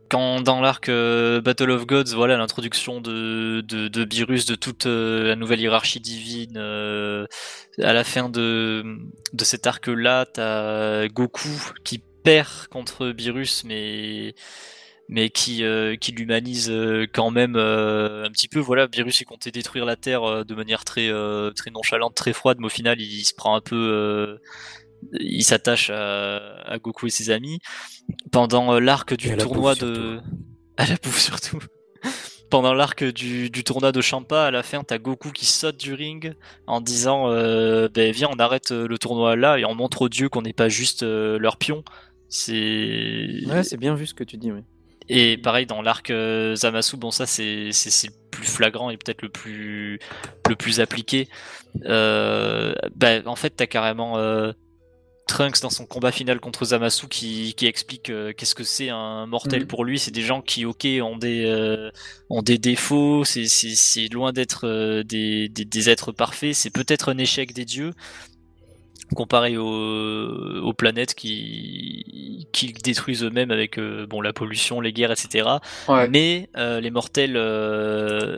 [0.09, 4.85] quand dans l'arc euh, Battle of Gods, voilà l'introduction de, de de Beerus, de toute
[4.85, 6.57] euh, la nouvelle hiérarchie divine.
[6.57, 7.25] euh,
[7.81, 8.83] à la fin de
[9.33, 11.49] de cet arc-là, t'as Goku
[11.83, 14.35] qui perd contre Beerus, mais
[15.09, 15.63] mais qui
[16.01, 16.71] qui l'humanise
[17.13, 18.59] quand même un petit peu.
[18.59, 21.09] Voilà, Beerus il comptait détruire la Terre de manière très
[21.55, 24.39] très nonchalante, très froide, mais au final il, se prend un peu
[25.13, 27.59] il s'attache à, à Goku et ses amis.
[28.31, 30.19] Pendant euh, l'arc du tournoi de...
[30.77, 31.59] À la bouffe surtout.
[32.49, 35.93] Pendant l'arc du, du tournoi de Champa, à la fin, t'as Goku qui saute du
[35.93, 36.35] ring
[36.67, 40.09] en disant euh, ben, Viens, on arrête euh, le tournoi là et on montre aux
[40.09, 41.83] dieux qu'on n'est pas juste euh, leur pion.
[42.27, 43.39] C'est...
[43.47, 44.61] Ouais, c'est bien vu ce que tu dis, oui.
[45.07, 48.97] Et pareil dans l'arc euh, Zamasu, bon ça c'est c'est c'est le plus flagrant et
[48.97, 49.99] peut-être le plus
[50.49, 51.29] le plus appliqué.
[51.85, 54.51] Euh, bah, en fait t'as carrément euh,
[55.27, 59.25] Trunks dans son combat final contre Zamasu qui qui explique euh, qu'est-ce que c'est un
[59.25, 59.67] mortel Mhm.
[59.67, 59.97] pour lui.
[59.99, 61.89] C'est des gens qui ok ont des euh,
[62.29, 63.23] ont des défauts.
[63.25, 66.53] C'est c'est c'est loin d'être euh, des, des des êtres parfaits.
[66.53, 67.93] C'est peut-être un échec des dieux
[69.15, 69.65] comparé aux,
[70.63, 71.74] aux planètes qui,
[72.55, 75.47] qui détruisent eux-mêmes avec euh, bon la pollution, les guerres, etc.
[75.89, 76.07] Ouais.
[76.09, 78.37] Mais euh, les mortels euh,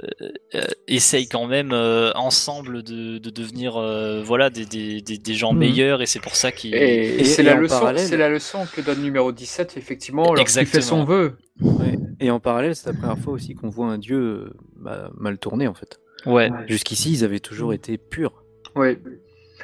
[0.56, 5.34] euh, essayent quand même euh, ensemble de, de devenir euh, voilà des, des, des, des
[5.34, 5.60] gens Mhm.
[5.60, 8.66] meilleurs et c'est pour ça qu'ils Et, Et- c'est la leçon, parallèle- c'est la leçon
[8.76, 11.38] que donne numéro 17 effectivement lorsqu'il fait son vœu.
[11.62, 11.98] Ouais.
[12.20, 15.68] Et en parallèle, c'est la première fois aussi qu'on voit un dieu bah, mal tourné,
[15.68, 16.00] en fait.
[16.26, 18.44] ouais Jusqu'ici, ils avaient toujours été purs.
[18.76, 19.00] Ouais.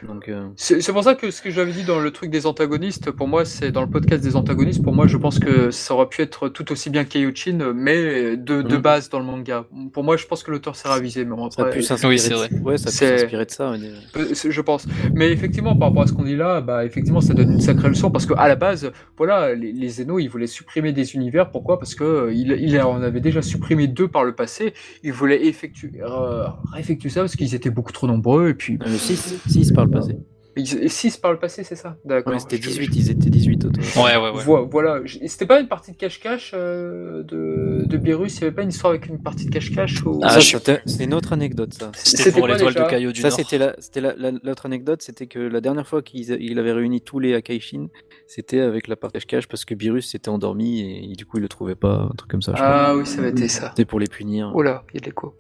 [0.08, 2.46] Donc, euh, C'est c'est pour ça que ce que j'avais dit dans le truc des
[2.46, 5.94] antagonistes, pour moi, c'est dans le podcast des antagonistes, pour moi, je pense que ça
[5.94, 8.82] aurait pu être tout aussi bien Kaiochin, mais de, de Mhm.
[8.82, 9.66] base dans le manga.
[9.94, 12.14] Pour moi, je pense que l'auteur s'est ravisé, mais bon, ça a après, pu s'inspirer.
[12.14, 12.50] oui, c'est de- vrai.
[12.64, 13.72] Ouais, ça a pu C'est- s'inspirer de ça.
[14.18, 14.88] Euh, Je pense.
[15.14, 17.90] Mais effectivement, par rapport à ce qu'on dit là, bah, effectivement, ça donne une sacrée
[17.90, 21.52] leçon parce que à la base, voilà, les, les Zeno, ils voulaient supprimer des univers.
[21.52, 21.80] Pourquoi?
[21.80, 24.74] Parce que euh, il, il en avait déjà supprimé deux par le passé.
[25.04, 28.50] Ils voulaient effectuer, euh, réeffectuer ça parce qu'ils étaient beaucoup trop nombreux.
[28.50, 30.18] Et puis, Euh, 6, 6 par le passé.
[30.56, 32.32] ils- six par le passé, c'est ça D'accord.
[32.34, 33.84] Ouais, c'était Je- 18, ils étaient 18 au total.
[34.04, 34.44] Ouais, ouais, ouais.
[34.44, 38.44] Vo- Voilà, Je- c'était pas une partie de cache-cache euh, de, de Beerus, il y
[38.44, 40.20] avait pas une histoire avec une partie de cache-cache ou...
[40.22, 41.92] Ah, Ça, je- c'était- c'est une autre anecdote, ça.
[41.96, 43.38] C'était pour l'étoile de déjà Caillou du Ça, Nord.
[43.40, 46.72] c'était la, c'était la, la- l'autre anecdote, c'était que la dernière fois qu'il il avait
[46.74, 47.88] réuni tous les Akaishin,
[48.28, 51.50] c'était avec la partie cache parce que Beerus s'était endormi et, du coup il le
[51.50, 52.52] trouvait pas, un truc comme ça.
[52.52, 52.68] Je crois.
[52.70, 53.70] Ah oui, ça avait été ça.
[53.70, 54.52] C'était pour les punir.
[54.54, 55.36] Oh là, il y a de l'écho.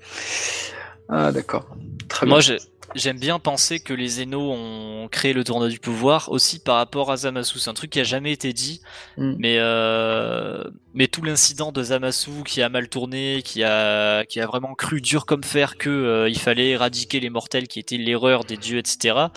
[1.10, 1.68] Ah d'accord.
[2.08, 2.56] Très Moi, bien.
[2.96, 6.78] J'ai- j'aime bien penser que les Zeno ont créé le tournoi du pouvoir aussi par
[6.78, 7.60] rapport à Zamasu.
[7.60, 8.82] C'est un truc qui a jamais été dit,
[9.18, 9.36] Mm.
[9.40, 10.64] mais euh,
[10.94, 15.02] mais tout l'incident de Zamasu qui a mal tourné, qui a qui a vraiment cru
[15.02, 18.78] dur comme fer que euh, il fallait éradiquer les mortels, qui était l'erreur des dieux,
[18.80, 19.32] etc.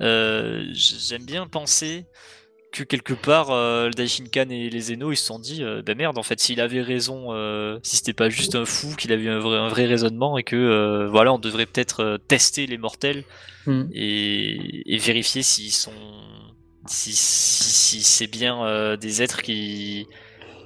[0.00, 2.06] Euh, j'aime bien penser
[2.74, 5.94] que quelque part euh, le Daishinkan et les Zeno ils se sont dit euh, bah
[5.94, 9.28] merde en fait s'il avait raison euh, si c'était pas juste un fou qu'il avait
[9.28, 12.78] un vrai, un vrai raisonnement et que euh, voilà on devrait peut-être euh, tester les
[12.78, 13.24] mortels
[13.66, 13.84] Hmm.
[13.94, 15.90] et, et vérifier s'ils sont
[16.86, 20.06] si, si, si c'est bien euh, des êtres qui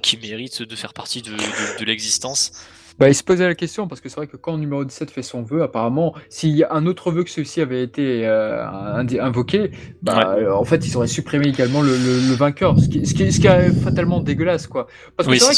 [0.01, 2.51] qui méritent de faire partie de, de, de l'existence
[2.99, 5.21] Bah, il se posait la question parce que c'est vrai que quand numéro 17 fait
[5.23, 8.65] son vœu, apparemment, s'il y a un autre vœu que celui-ci avait été euh,
[9.21, 9.71] invoqué,
[10.01, 13.13] bah, euh, en fait, ils auraient supprimé également le, le- le vainqueur, ce qui, ce,
[13.13, 14.87] qui, ce qui est fatalement dégueulasse, quoi.
[15.15, 15.55] Parce que Oui, c'est vrai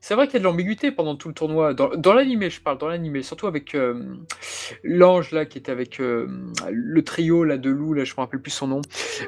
[0.00, 1.74] c'est vrai qu'il y a de l'ambiguïté pendant tout le tournoi.
[1.74, 4.02] Dans, dans l'animé, je parle, dans l'animé, surtout avec euh,
[4.82, 6.26] l'ange là qui était avec euh,
[6.70, 8.80] le trio là de loup, là, je me rappelle plus son nom.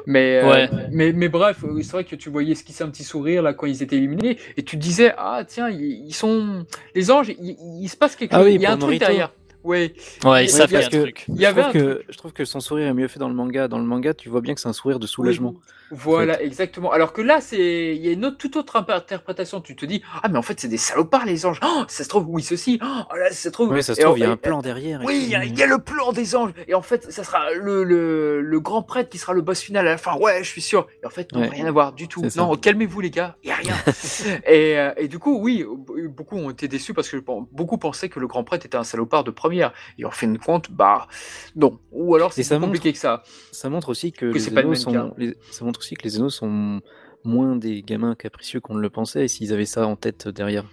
[0.06, 0.70] Mais, euh, Ouais.
[0.90, 3.82] mais, mais bref, c'est vrai que tu voyais esquisser un petit sourire là quand ils
[3.82, 7.96] étaient éliminés, et tu te disais ah tiens ils, ils sont les anges, il, se
[7.96, 9.04] passe quelque Ah chose, oui, il y a un truc Norito.
[9.06, 9.32] derrière.
[9.64, 9.94] Ouais,
[10.24, 11.62] ouais ils Ouais, savent qu'il y a parce un que- truc il y je, avait
[11.62, 13.68] trouve un que, je trouve que son sourire est mieux fait dans le manga.
[13.68, 15.54] Dans le manga, tu vois bien que c'est un sourire de soulagement.
[15.94, 16.90] Voilà, exactement.
[16.90, 19.60] Alors que là, c'est, il y a une autre, toute autre interprétation.
[19.60, 21.60] Tu te dis, ah, mais en fait, c'est des salopards, les anges.
[21.62, 22.81] Oh, ça se trouve, oui, ceci.
[22.82, 23.70] Oh, là, ça se trouve.
[23.73, 25.02] Oui, ça se trouve, il y a un plan derrière.
[25.05, 26.52] Oui, il y, a- il y a le plan des anges.
[26.66, 29.86] Et en fait, ça sera le, le, le grand prêtre qui sera le boss final
[29.86, 30.16] à la fin.
[30.16, 30.86] Ouais, je suis sûr.
[31.02, 31.48] Et en fait, non, Ouais.
[31.48, 32.23] rien à voir du tout.
[32.36, 33.36] Non, calmez-vous, les gars.
[33.43, 33.74] Il y a rien.
[34.47, 35.64] et, euh, et du coup, oui,
[36.09, 37.19] beaucoup ont été déçus parce que
[37.52, 39.73] beaucoup pensaient que le grand prêtre était un salopard de première.
[39.98, 41.06] Et en fin de compte, bah,
[41.55, 41.78] non.
[41.90, 43.23] Ou alors, c'est compliqué que ça.
[43.51, 46.30] Ça montre aussi que, Que les c'est pas sont, les- ça montre que les Zeno
[46.30, 46.80] sont
[47.24, 50.64] moins des gamins capricieux qu'on ne le pensait s'ils avaient ça en tête derrière.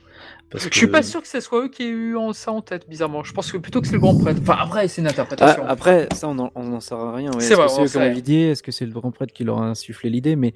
[0.50, 2.62] Parce Je suis que- pas sûr que ce soit eux qui aient eu ça en
[2.62, 3.24] tête, bizarrement.
[3.24, 4.40] Je pense que plutôt que c'est le grand prêtre.
[4.42, 5.64] Enfin, après, c'est une Ah, interprétation.
[5.68, 7.30] après, ça, on n'en saura rien.
[7.32, 7.38] ouais.
[7.38, 9.66] Est-ce que c'est eux qui ont Est-ce que c'est le grand prêtre qui leur a
[9.68, 10.36] insufflé l'idée?
[10.36, 10.54] Mais,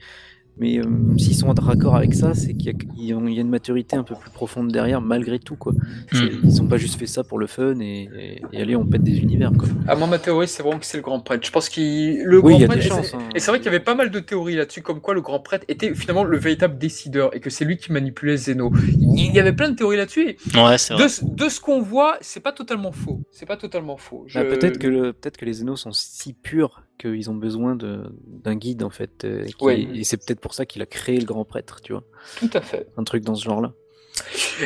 [0.57, 0.83] mais euh,
[1.17, 4.15] s'ils sont en raccord avec ça, c'est qu'il y, a- y une maturité un peu
[4.15, 5.55] plus profonde derrière, malgré tout.
[5.55, 5.73] Quoi.
[6.11, 6.39] C'est- Mm.
[6.43, 9.03] Ils n'ont pas juste fait ça pour le fun et, et, et allez, on pète
[9.03, 9.51] des univers.
[9.57, 9.67] Quoi.
[9.87, 11.45] À moi, ma théorie, c'est vraiment que c'est le grand prêtre.
[11.45, 12.21] Je pense qu'il.
[12.23, 12.83] Le Oui, grand il y a prêtre.
[12.87, 13.07] chances.
[13.07, 13.29] c'est- hein.
[13.35, 15.39] Et c'est vrai qu'il y avait pas mal de théories là-dessus, comme quoi le grand
[15.39, 18.71] prêtre était finalement le véritable décideur et que c'est lui qui manipulait Zeno.
[18.99, 20.29] Il y avait plein de théories là-dessus.
[20.29, 23.21] et ouais c'est vrai De, ce- de ce qu'on voit, c'est pas totalement faux.
[23.31, 24.23] C'est pas totalement faux.
[24.27, 27.75] Je- Bah, peut-être que le, peut-être que les Zeno sont si purs qu'ils ont besoin
[27.75, 29.25] d'un guide en fait.
[29.25, 29.99] euh, qui-.
[29.99, 32.03] Et c'est peut-être pour ça qu'il a créé le grand prêtre, tu vois.
[32.39, 32.87] Tout à fait.
[32.97, 33.73] Un truc dans ce genre-là.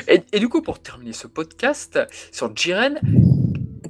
[0.07, 1.99] Et, et du coup, pour terminer ce podcast
[2.31, 2.99] sur Jiren,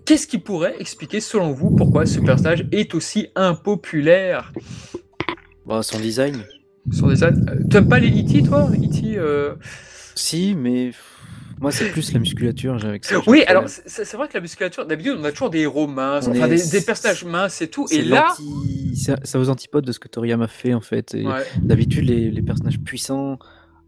[0.06, 4.54] qu'est-ce qui pourrait expliquer, selon vous, pourquoi ce personnage est aussi impopulaire?
[5.66, 6.46] Bah, son design.
[6.92, 9.56] sur des ânes Euh, T'aimes pas les E.T., toi E.T., euh,
[10.16, 10.92] Si, mais
[11.60, 12.78] moi c'est plus la musculature.
[12.80, 13.16] j'ai avec ça.
[13.28, 16.32] Oui, alors c'est vrai que la musculature, d'habitude, on a toujours des héros minces, On
[16.32, 17.86] enfin est- des, des personnages minces et tout.
[17.92, 18.28] Et là,
[19.24, 21.14] c'est aux antipodes de ce que Toriyama fait en fait.
[21.16, 23.40] Et ouais, D'habitude, les, les personnages puissants,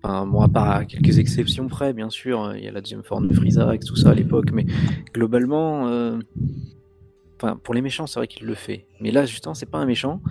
[0.04, 3.04] enfin, bon, à part quelques exceptions près, bien sûr, euh, il y a la deuxième
[3.04, 4.66] forme de Frieza avec tout ça à l'époque, mais
[5.14, 6.18] globalement, euh,
[7.42, 8.86] enfin, pour les méchants, c'est vrai qu'il le fait.
[9.00, 10.22] Mais là, justement, c'est pas un méchant.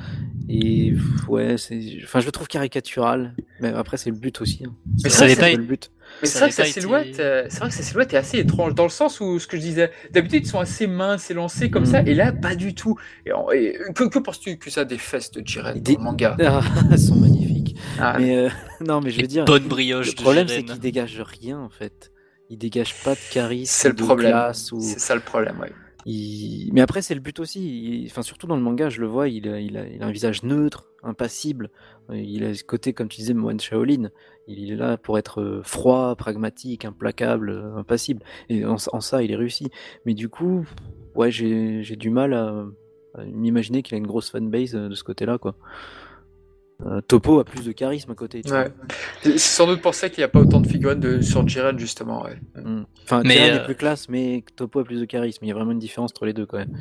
[0.48, 0.94] Et
[1.28, 3.34] ouais, c'est, enfin, je le trouve caricatural.
[3.60, 4.64] Mais après, c'est le but aussi.
[4.66, 4.74] hein.
[5.04, 5.90] Mais C'est ça été- le but.
[6.22, 8.74] mais Ça c'est vrai été- silhouette, euh, c'est vrai que sa silhouette est assez étrange
[8.74, 11.82] dans le sens où ce que je disais, d'habitude ils sont assez minces, élancés comme
[11.82, 11.86] Mm.
[11.86, 12.96] ça, et là pas du tout.
[13.26, 16.00] Et, en- et que, que penses-tu que ça des fesses de Jiren dans Des- le
[16.02, 16.36] manga?
[16.42, 16.60] Ah,
[16.92, 17.76] elles sont magnifiques.
[17.98, 18.48] Ah, Mais euh,
[18.86, 22.10] non, mais je veux dire, bonnes brioches le problème, c'est qu'il dégage rien en fait.
[22.50, 24.30] Il dégage pas de charisme, C'est le de problème.
[24.30, 24.80] classe ou.
[24.80, 25.70] C'est ça le problème, ouais.
[26.72, 28.10] Mais après, c'est le but aussi.
[28.22, 31.70] Surtout dans le manga, je le vois, il a, un visage neutre, impassible.
[32.10, 34.10] Euh, Il a ce côté, comme tu disais, Moine Shaolin.
[34.46, 38.22] Il est là pour être euh, froid, pragmatique, implacable, euh, impassible.
[38.48, 39.70] Et en, ça, il est réussi.
[40.06, 40.66] Mais du coup,
[41.14, 42.46] ouais, j'ai du mal à,
[43.18, 45.56] euh, m'imaginer qu'il a une grosse fanbase de ce côté-là, quoi.
[46.86, 48.42] Euh, Topo a plus de charisme à côté.
[48.42, 48.68] tu Ouais.
[49.22, 51.20] C'est sans doute pour ça qu'il n'y a pas autant de figurines de...
[51.20, 52.22] sur Jiren, justement.
[52.22, 52.38] Ouais.
[52.54, 52.70] vois.
[52.70, 52.86] Mm.
[53.02, 55.44] Enfin, Mais, Jiren euh, est plus classe, mais Topo a plus de charisme.
[55.44, 56.76] Il y a vraiment une différence entre les deux, quand même.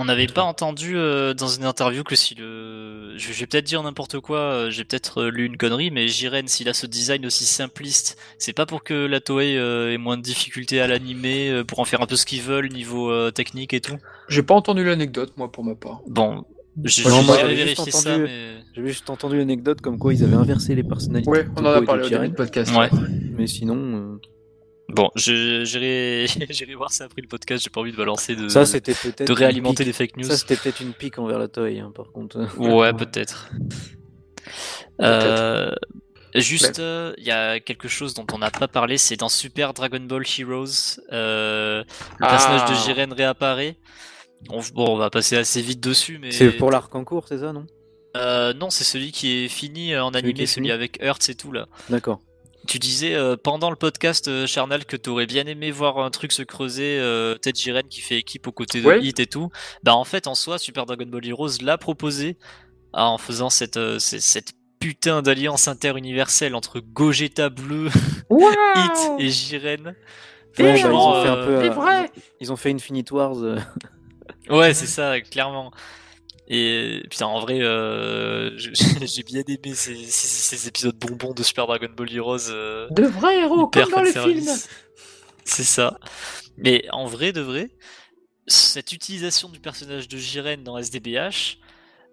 [0.00, 3.14] On n'avait pas entendu euh, dans une interview que si le.
[3.16, 6.46] Je vais peut-être dire n'importe quoi, euh, j'ai peut-être euh, lu une connerie, mais Jiren,
[6.46, 10.16] s'il a ce design aussi simpliste, c'est pas pour que la Toei euh, ait moins
[10.16, 13.32] de difficultés à l'animer, euh, pour en faire un peu ce qu'ils veulent niveau euh,
[13.32, 13.96] technique et tout.
[14.28, 16.00] J'ai pas entendu l'anecdote, moi, pour ma part.
[16.06, 16.44] Bon,
[16.84, 18.84] j'ai juste ça, entendu- mais.
[18.86, 21.28] Juste entendu l'anecdote comme quoi ils avaient inversé les personnalités.
[21.30, 22.72] Ouais, on en a parlé de au début du podcast.
[22.76, 22.88] Ouais.
[23.36, 24.18] Mais sinon,
[24.90, 28.44] Bon, je- j'irai j'irai voir ça après le podcast, j'ai pas envie de balancer de,
[28.44, 29.26] euh, ça c'était peut-être.
[29.26, 30.24] de réalimenter les fake news.
[30.24, 32.38] Ça c'était peut-être une pique envers la Toei, hein, par contre.
[32.58, 33.50] Ouais, peut-être.
[35.02, 35.70] Euh,
[36.34, 39.74] juste, euh, il y a quelque chose dont on n'a pas parlé, c'est dans Super
[39.74, 41.82] Dragon Ball Heroes, euh,
[42.18, 42.28] le Ah.
[42.30, 43.76] personnage de Jiren réapparaît.
[44.50, 47.38] On, bon, on va passer assez vite dessus, mais C'est pour l'arc en cours, c'est
[47.38, 47.66] ça, non?
[48.16, 51.34] Euh, non, c'est celui qui est fini euh, en Celui animé, celui avec Hertz et
[51.34, 51.66] tout là.
[51.90, 52.20] D'accord.
[52.66, 56.32] Tu disais euh, pendant le podcast euh, Charnal que t'aurais bien aimé voir un truc
[56.32, 59.00] se creuser, euh, peut-être Jiren qui fait équipe aux côtés de Ouais.
[59.02, 59.50] Hit et tout.
[59.82, 62.36] Bah en fait en soi Super Dragon Ball Heroes l'a proposé
[62.92, 67.88] ah, en faisant cette, euh, cette, cette putain d'alliance interuniverselle entre Gogeta bleu,
[68.30, 69.94] Hit et Jiren.
[70.58, 71.56] Ouais, bah, ils ont fait un peu.
[71.56, 72.06] Euh,
[72.40, 73.36] Ils ont fait Infinite Wars.
[74.50, 75.70] Ouais, c'est ça, clairement.
[76.48, 81.66] Et putain, en vrai, euh, j'ai bien aimé ces, ces, ces épisodes bonbons de Super
[81.66, 82.50] Dragon Ball Heroes.
[82.50, 84.44] euh, De vrais héros, comme dans films.
[84.44, 84.68] fanservice.
[85.44, 85.98] C'est ça.
[86.56, 87.70] Mais en vrai de vrai,
[88.46, 91.58] cette utilisation du personnage de Jiren dans SDBH,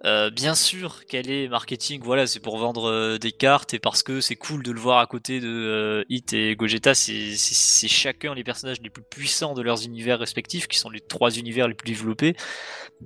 [0.05, 4.03] euh, bien sûr qu'elle est marketing, voilà, c'est pour vendre euh, des cartes et parce
[4.03, 8.35] que c'est cool de le voir à côté de euh, Hit et Gogeta, c'est chacun
[8.35, 11.73] les personnages les plus puissants de leurs univers respectifs, qui sont les trois univers les
[11.73, 12.35] plus développés.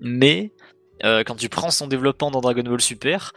[0.02, 0.52] Mais
[1.02, 3.32] quand tu prends son développement dans Dragon Ball Super,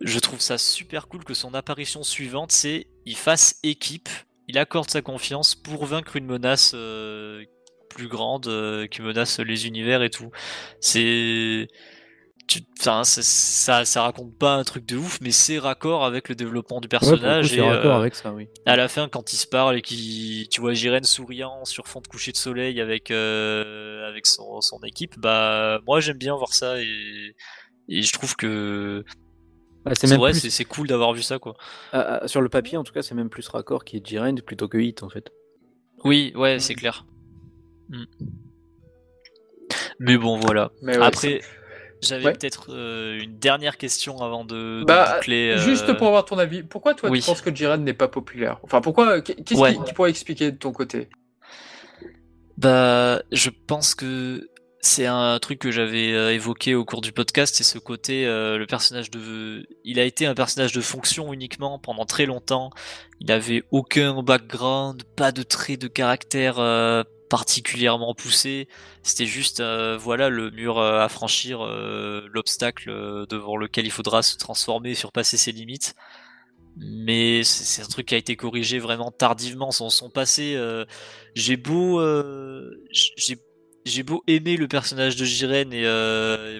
[0.00, 4.08] je trouve ça super cool que son apparition suivante, c'est il fasse équipe,
[4.48, 6.74] il accorde sa confiance pour vaincre une menace
[7.90, 10.32] plus grande qui menace les univers et tout.
[10.80, 11.68] C'est
[12.46, 16.80] tu- ça, ça raconte pas un truc de ouf, mais c'est raccord avec le développement
[16.80, 17.48] du Ouais, coup, personnage.
[17.48, 18.48] c'est et, raccord euh, avec ça, oui.
[18.66, 22.00] à la fin, quand ils se parlent et qui, tu vois Jiren souriant sur fond
[22.00, 26.52] de coucher de soleil avec euh, avec son, son équipe, bah moi j'aime bien voir
[26.54, 27.34] ça et,
[27.88, 29.04] et je trouve que
[29.84, 31.54] Bah, c'est même ouais, plus- c'est cool d'avoir vu ça quoi.
[31.92, 34.40] ah, ah, sur le papier, en tout cas, c'est même plus raccord qui est Jiren
[34.40, 35.30] plutôt que Hit, en fait.
[36.04, 37.04] Oui, ouais, c'est clair.
[37.88, 38.04] Mm.
[39.98, 40.70] Mais bon, voilà.
[40.82, 41.40] Mais ouais, Après,
[42.02, 42.32] j'avais Ouais.
[42.32, 45.52] peut-être euh, une dernière question avant de, de Bah, boucler.
[45.52, 47.20] euh, Juste pour avoir ton avis, pourquoi toi oui.
[47.20, 48.58] tu penses que Jiren n'est pas populaire?
[48.62, 49.74] Enfin, pourquoi Qu'est-ce Ouais.
[49.76, 51.08] qui, qui pourrait expliquer de ton côté?
[52.58, 54.48] Bah, je pense que
[54.80, 58.56] c'est un truc que j'avais euh, évoqué au cours du podcast, c'est ce côté, euh,
[58.56, 62.70] le personnage de, il a été un personnage de fonction uniquement pendant très longtemps.
[63.20, 68.68] Il avait aucun background, pas de trait de caractère euh, particulièrement poussé.
[69.02, 73.90] C'était juste, euh, voilà, le mur euh, à franchir, euh, l'obstacle euh, devant lequel il
[73.90, 75.94] faudra se transformer et surpasser ses limites.
[76.76, 79.70] Mais c'est un truc qui a été corrigé vraiment tardivement.
[79.70, 80.84] Son, son passé, euh,
[81.34, 83.38] j'ai beau, euh, j'ai
[83.86, 85.84] j'ai beau aimer le personnage de Jiren et,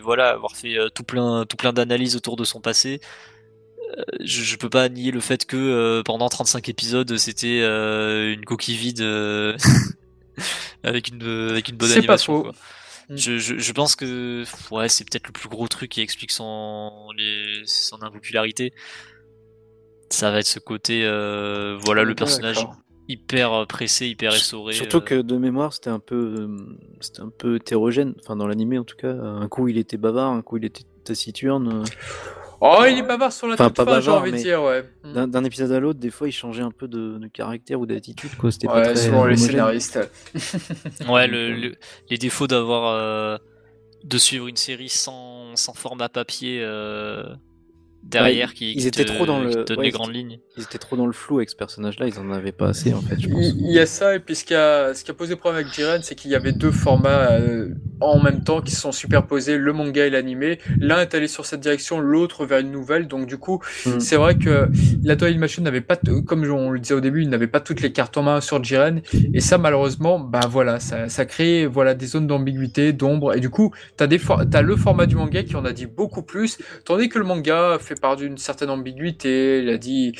[0.00, 3.00] voilà avoir fait tout plein tout plein d'analyses autour de son passé,
[4.20, 8.44] je, je peux pas nier le fait que euh, pendant 35 épisodes c'était euh, une
[8.44, 9.56] coquille vide euh,
[10.82, 12.36] avec une avec une bonne C'est pas animation.
[12.36, 12.42] faux.
[12.42, 12.52] quoi.
[13.08, 13.16] Mm.
[13.16, 17.10] Je, je, je pense que ouais c'est peut-être le plus gros truc qui explique son
[17.16, 18.72] les, son impopularité.
[20.10, 22.66] Ça va être ce côté euh, voilà le personnage
[23.08, 24.72] hyper euh, pressé, hyper essoré.
[24.72, 26.48] Surtout euh, que de mémoire, c'était un peu,
[27.00, 28.14] c'était un peu hétérogène.
[28.20, 30.84] Enfin, dans l'animé en tout cas, un coup il était bavard, un coup il était
[31.04, 31.84] taciturne.
[32.60, 34.62] Oh, il est bavard sur la Enfin, toute pas fin, j'ai bavard, envie de dire,
[34.62, 34.84] ouais.
[35.04, 38.34] D'un, épisode à l'autre, des fois, il changeait un peu de, de caractère ou d'attitude.
[38.36, 39.98] Quoi, c'était pas Ouais, très selon les scénaristes.
[41.08, 41.74] Ouais, le, euh, le-
[42.10, 43.36] les défauts d'avoir euh,
[44.04, 47.24] de suivre une série sans, sans format papier euh,
[48.10, 50.38] derrière Ouais, qui, ils qui étaient te, trop dans le- ouais, les grandes lignes.
[50.56, 53.00] Ils étaient trop dans le flou avec ce personnage-là, ils en avaient pas assez en
[53.02, 53.38] fait, je pense.
[53.44, 55.62] Il il y a ça, et puis ce qui a, ce qui a posé problème
[55.62, 57.68] avec Jiren, c'est qu'il y avait deux formats euh,
[58.00, 60.58] en même temps qui se sont superposés, le manga et l'animé.
[60.78, 63.06] L'un est allé sur cette direction, l'autre vers une nouvelle.
[63.08, 64.00] Donc du coup, Mm.
[64.00, 64.68] c'est vrai que
[65.02, 65.96] la Toei Animation n'avait pas,
[66.26, 68.62] comme on le disait au début, il n'avait pas toutes les cartes en main sur
[68.62, 69.00] Jiren.
[69.34, 73.34] Et ça, malheureusement, bah voilà, ça, ça crée voilà des zones d'ambiguïté, d'ombre.
[73.34, 74.20] Et du coup, t'as des,
[74.50, 77.78] t'as le format du manga qui en a dit beaucoup plus, tandis que le manga
[77.80, 79.62] fait part d'une certaine ambiguïté.
[79.62, 80.12] Il a dit,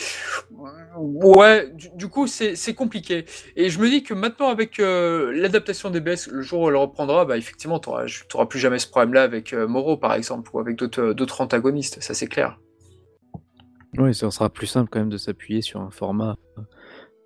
[0.97, 3.25] Ouais, du, du coup, c'est c'est compliqué.
[3.57, 6.77] Et je me dis que maintenant, avec euh, l'adaptation des BS, le jour où elle
[6.77, 10.61] reprendra, bah, effectivement, tu n'auras plus jamais ce problème-là avec euh, Moro, par exemple, ou
[10.61, 12.59] avec d'autres euh, d'autres antagonistes, ça c'est clair.
[13.99, 16.37] Oui, ça sera plus simple quand même de s'appuyer sur un format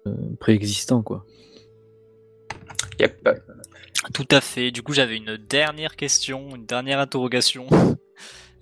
[0.07, 1.25] euh, préexistant, quoi.
[3.01, 3.29] Yep.
[4.15, 4.71] Tout à fait.
[4.71, 7.67] Du coup, j'avais une dernière question, une dernière interrogation.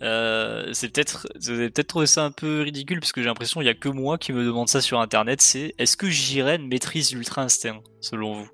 [0.03, 3.61] Euh, c'est peut-être, vous avez peut-être trouvé ça un peu ridicule parce que j'ai l'impression
[3.61, 5.41] qu'il y a que moi qui me demande ça sur internet.
[5.41, 8.49] C'est est-ce que Jiren maîtrise l'ultra instinct selon vous?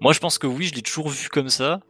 [0.00, 0.66] Moi, je pense que oui.
[0.66, 1.80] Je l'ai toujours vu comme ça.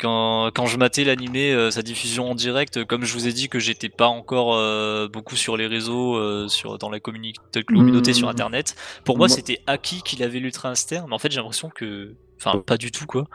[0.00, 3.32] Quand, quand je matais l'animé, euh, sa diffusion en direct, euh, comme je vous ai
[3.32, 7.34] dit que j'étais pas encore euh, beaucoup sur les réseaux, sur dans la communi-
[7.66, 8.14] communauté Mmh.
[8.14, 8.74] sur internet,
[9.04, 12.16] pour moi Moi- c'était acquis qu'il avait l'ultra instinct, mais en fait j'ai l'impression que,
[12.36, 13.28] enfin pas du tout quoi.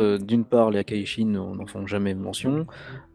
[0.00, 2.66] Euh, D'une part, les Akaishin n'en font jamais mention.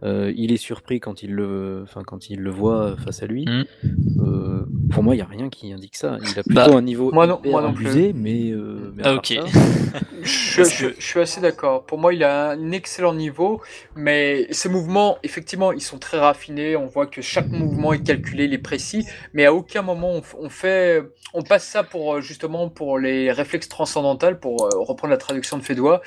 [0.04, 3.46] Euh, il est surpris quand il le, enfin, quand il le voit face à lui.
[3.46, 4.66] Mm.
[4.94, 6.18] Pour moi, il n'y a rien qui indique ça.
[6.22, 8.14] Il a plutôt Bah, un niveau moi non- moi non plus.
[8.14, 9.34] mais, euh, mais Ah, ok.
[9.34, 9.44] ça,
[10.24, 11.86] Je, suis assez d'accord.
[11.86, 13.62] Pour moi, il a un excellent niveau,
[13.96, 16.76] mais ses mouvements, effectivement, ils sont très raffinés.
[16.76, 20.50] On voit que chaque mouvement est calculé, il est précis, mais à aucun moment on,
[20.50, 21.02] fait,
[21.34, 25.58] on passe ça pour euh, justement pour les réflexes transcendantales, pour euh, reprendre la traduction
[25.58, 26.02] de Fédois.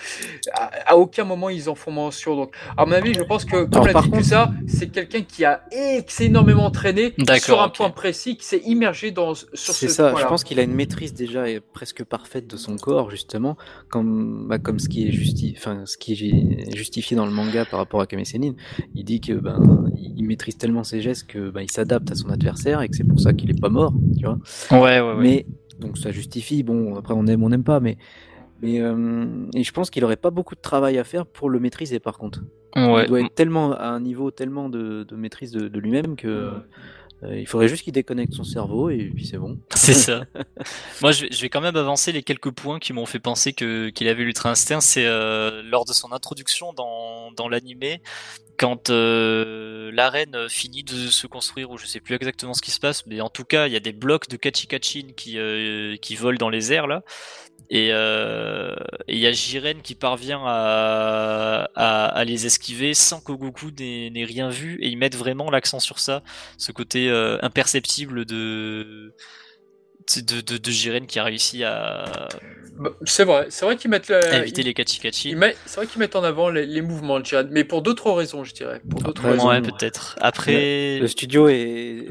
[0.54, 2.36] À, à aucun moment ils en font mention.
[2.36, 5.22] Donc, à mon avis, je pense que comme l'a par dit contre- ça, c'est quelqu'un
[5.22, 5.62] qui a
[6.20, 6.70] énormément
[7.18, 10.24] D'accord, sur un point précis, qui s'est immergé dans sur C'est ce ça, point-là.
[10.24, 13.56] je pense qu'il a une maîtrise déjà et presque parfaite de son corps, justement,
[13.88, 17.64] comme, bah, comme ce, qui est justi- enfin, ce qui est justifié dans le manga
[17.64, 18.54] par rapport à Kame Sennin.
[18.94, 22.30] Il dit que ben, il maîtrise tellement ses gestes que ben, il s'adapte à son
[22.30, 24.38] adversaire et que c'est pour ça qu'il est pas mort, tu vois.
[24.70, 25.22] Ouais, ouais, ouais.
[25.22, 25.46] Mais
[25.80, 27.96] donc ça justifie, bon, après on aime, on n'aime pas, mais.
[28.62, 31.60] Mais euh, et je pense qu'il aurait pas beaucoup de travail à faire pour le
[31.60, 32.40] maîtriser par contre.
[32.74, 33.02] ouais.
[33.04, 36.52] Il doit être tellement à un niveau tellement de, de maîtrise de, de lui-même que
[37.22, 39.58] euh, il faudrait juste qu'il déconnecte son cerveau et puis c'est bon.
[39.74, 40.24] C'est ça.
[41.02, 43.52] Moi, je vais, je vais quand même avancer les quelques points qui m'ont fait penser
[43.52, 44.80] que qu'il avait l'ultra instinct.
[44.80, 48.02] C'est euh, lors de son introduction dans dans l'animé,
[48.58, 52.80] quand euh, l'arène finit de se construire, ou je sais plus exactement ce qui se
[52.80, 56.16] passe, mais en tout cas, il y a des blocs de Kachikachin qui euh, qui
[56.16, 57.02] volent dans les airs là.
[57.70, 58.76] Et euh,
[59.08, 64.10] il y a Jiren qui parvient à, à, à les esquiver sans que Goku n'ait
[64.10, 64.78] n'ait rien vu.
[64.80, 66.22] Et ils mettent vraiment l'accent sur ça,
[66.58, 69.14] ce côté euh, imperceptible de,
[70.16, 72.40] de, de, de Jiren qui a réussi à
[72.78, 75.30] Bah, C'est vrai, c'est vrai qu'ils mettent la, éviter ils- les Kachikachi.
[75.30, 77.82] ils mettent- c'est vrai qu'ils mettent en avant les, les mouvements de Jiren, mais pour
[77.82, 78.80] d'autres raisons, je dirais.
[78.88, 79.48] Pour d'autres Après, raisons.
[79.48, 80.16] Ouais, peut-être.
[80.20, 81.54] Après, Le studio est,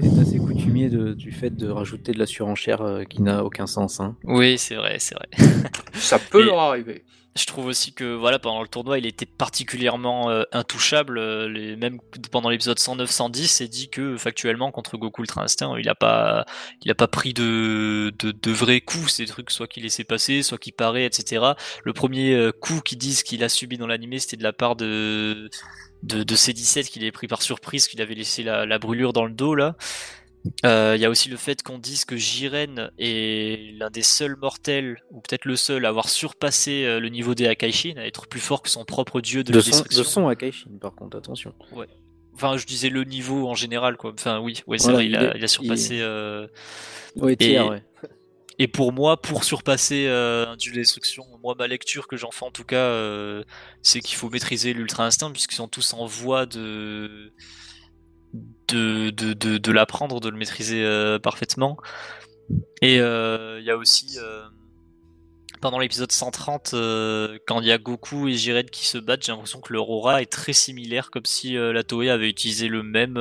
[0.01, 3.67] est assez coutumier de- du fait de rajouter de la surenchère euh, qui n'a aucun
[3.67, 3.99] sens.
[3.99, 4.15] Hein.
[4.23, 5.27] oui, c'est vrai, c'est vrai.
[5.93, 7.03] Ça peut Et- leur arriver.
[7.37, 11.17] Je trouve aussi que voilà pendant le tournoi il était particulièrement euh, intouchable.
[11.17, 11.99] euh, les, même
[12.31, 16.45] pendant l'épisode 109-110, c'est dit que factuellement contre Goku Ultra Instinct, il a pas,
[16.81, 19.11] il a pas pris de, de, de vrais coups.
[19.11, 21.45] Ces trucs soit qu'il laissait passer, soit qu'il paraît, etc.
[21.83, 24.77] Le premier euh, coup qu'ils disent qu'il a subi dans l'animé, c'était de la part
[24.77, 25.49] de
[26.03, 29.25] de, de C17 qu'il avait pris par surprise, qu'il avait laissé la, la brûlure dans
[29.25, 29.75] le dos là.
[30.65, 34.35] Euh, Il y a aussi le fait qu'on dise que Jiren est l'un des seuls
[34.35, 38.27] mortels, ou peut-être le seul, à avoir surpassé euh, le niveau des Akaishin, à être
[38.27, 39.99] plus fort que son propre dieu de, De son, destruction.
[40.01, 41.53] de son Akaishin, par contre, attention.
[42.33, 44.11] Enfin, je disais le niveau en général, quoi.
[44.13, 45.99] Enfin, oui, ouais, c'est Voilà, vrai, il, il a, est- il a surpassé.
[46.01, 46.47] euh,
[47.15, 47.83] Ouais, tiers, Et- ouais.
[48.57, 52.31] Et pour moi, pour surpasser euh, un dieu de destruction, moi, ma lecture que j'en
[52.31, 53.43] fais en tout cas, euh,
[53.81, 57.33] c'est qu'il faut maîtriser l'ultra instinct, puisqu'ils sont tous en voie de
[58.67, 61.77] de, de, de, de l'apprendre, de le maîtriser euh, parfaitement.
[62.81, 64.43] Et euh, il y a aussi, euh,
[65.61, 69.31] pendant l'épisode 130, euh, quand il y a Goku et Jiren qui se battent, j'ai
[69.31, 73.13] l'impression que leur aura est très similaire, comme si la Toei avait utilisé le même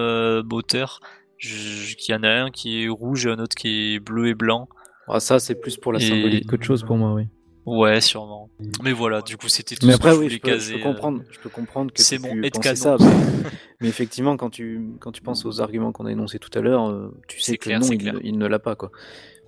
[0.43, 1.01] moteur.
[1.39, 4.35] Qu'il y en a un qui est rouge et un autre qui est bleu et
[4.35, 4.69] blanc.
[5.09, 6.47] Ah, ça, c'est plus pour la Et- symbolique.
[6.47, 7.25] Qu'autre chose pour moi, oui.
[7.67, 8.51] Ouais, sûrement.
[8.83, 10.49] Mais voilà, du coup, c'était tout Mais ce après, que je oui, voulais je peux,
[10.59, 10.73] je caser.
[10.73, 12.51] peux euh, comprendre, je peux comprendre que c'est headcanon.
[12.51, 12.97] penser ça.
[13.81, 16.89] Mais, effectivement, quand tu, quand tu penses aux arguments qu'on a énoncés tout à l'heure,
[16.91, 18.15] euh, tu sais que clair, non, il, clair.
[18.23, 18.77] il ne l'a pas.
[18.77, 18.91] quoi.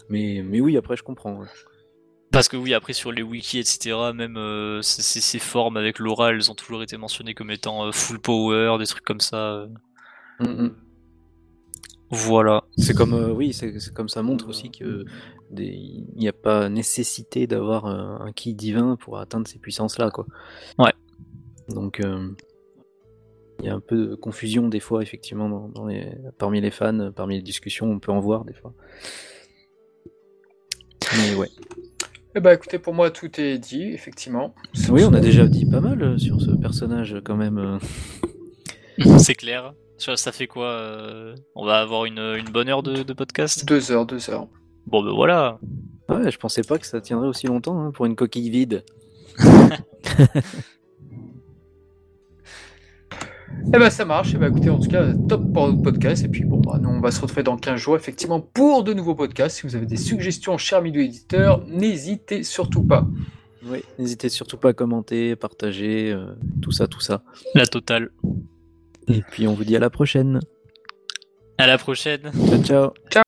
[0.09, 1.40] Mais, mais oui, après, je comprends.
[2.30, 6.30] Parce que oui, après sur les wikis, etc., même euh, ces, ces- formes avec l'aura,
[6.30, 9.36] elles ont toujours été mentionnées comme étant euh, full power, des trucs comme ça.
[9.55, 9.68] euh.
[10.40, 10.76] Mm, mm.
[12.10, 12.62] Voilà.
[12.78, 15.05] C'est comme, euh, oui, c'est comme ça montre aussi que
[15.56, 20.27] il n'y a pas nécessité d'avoir euh, un ki divin pour atteindre ces puissances-là, quoi.
[20.78, 20.93] Ouais.
[21.68, 22.28] Donc, euh,
[23.60, 26.70] il y a un peu de confusion des fois, effectivement, dans, dans les, parmi les
[26.70, 28.74] fans, parmi les discussions, on peut en voir des fois.
[31.16, 31.48] Mais ouais.
[32.35, 34.55] Eh ben, écoutez, pour moi, tout est dit, effectivement.
[34.90, 37.78] Oui, on a déjà dit pas mal euh, sur ce personnage, quand même.
[39.18, 39.74] C'est clair.
[39.98, 43.64] Ça, ça fait quoi On va avoir une, une bonne heure de, de podcast?
[43.64, 44.47] Deux heures, deux heures.
[44.86, 45.58] Bon, ben voilà.
[46.08, 48.84] Ouais, je pensais pas que ça tiendrait aussi longtemps hein, pour une coquille vide.
[53.72, 56.24] Eh ben ça marche, eh ben écoutez, en tout cas, top pour notre podcast.
[56.24, 58.92] Et puis bon, bah, nous on va se retrouver dans 15 jours, effectivement, pour de
[58.92, 59.56] nouveaux podcasts.
[59.56, 63.06] Si vous avez des suggestions, chers milieu éditeurs, n'hésitez surtout pas.
[63.64, 66.26] Oui, n'hésitez surtout pas à commenter, partager, euh,
[66.62, 67.22] tout ça, tout ça.
[67.54, 68.10] La totale.
[69.08, 70.40] Et puis on vous dit à la prochaine.
[71.58, 72.30] À la prochaine.
[72.62, 73.25] Ciao, ciao.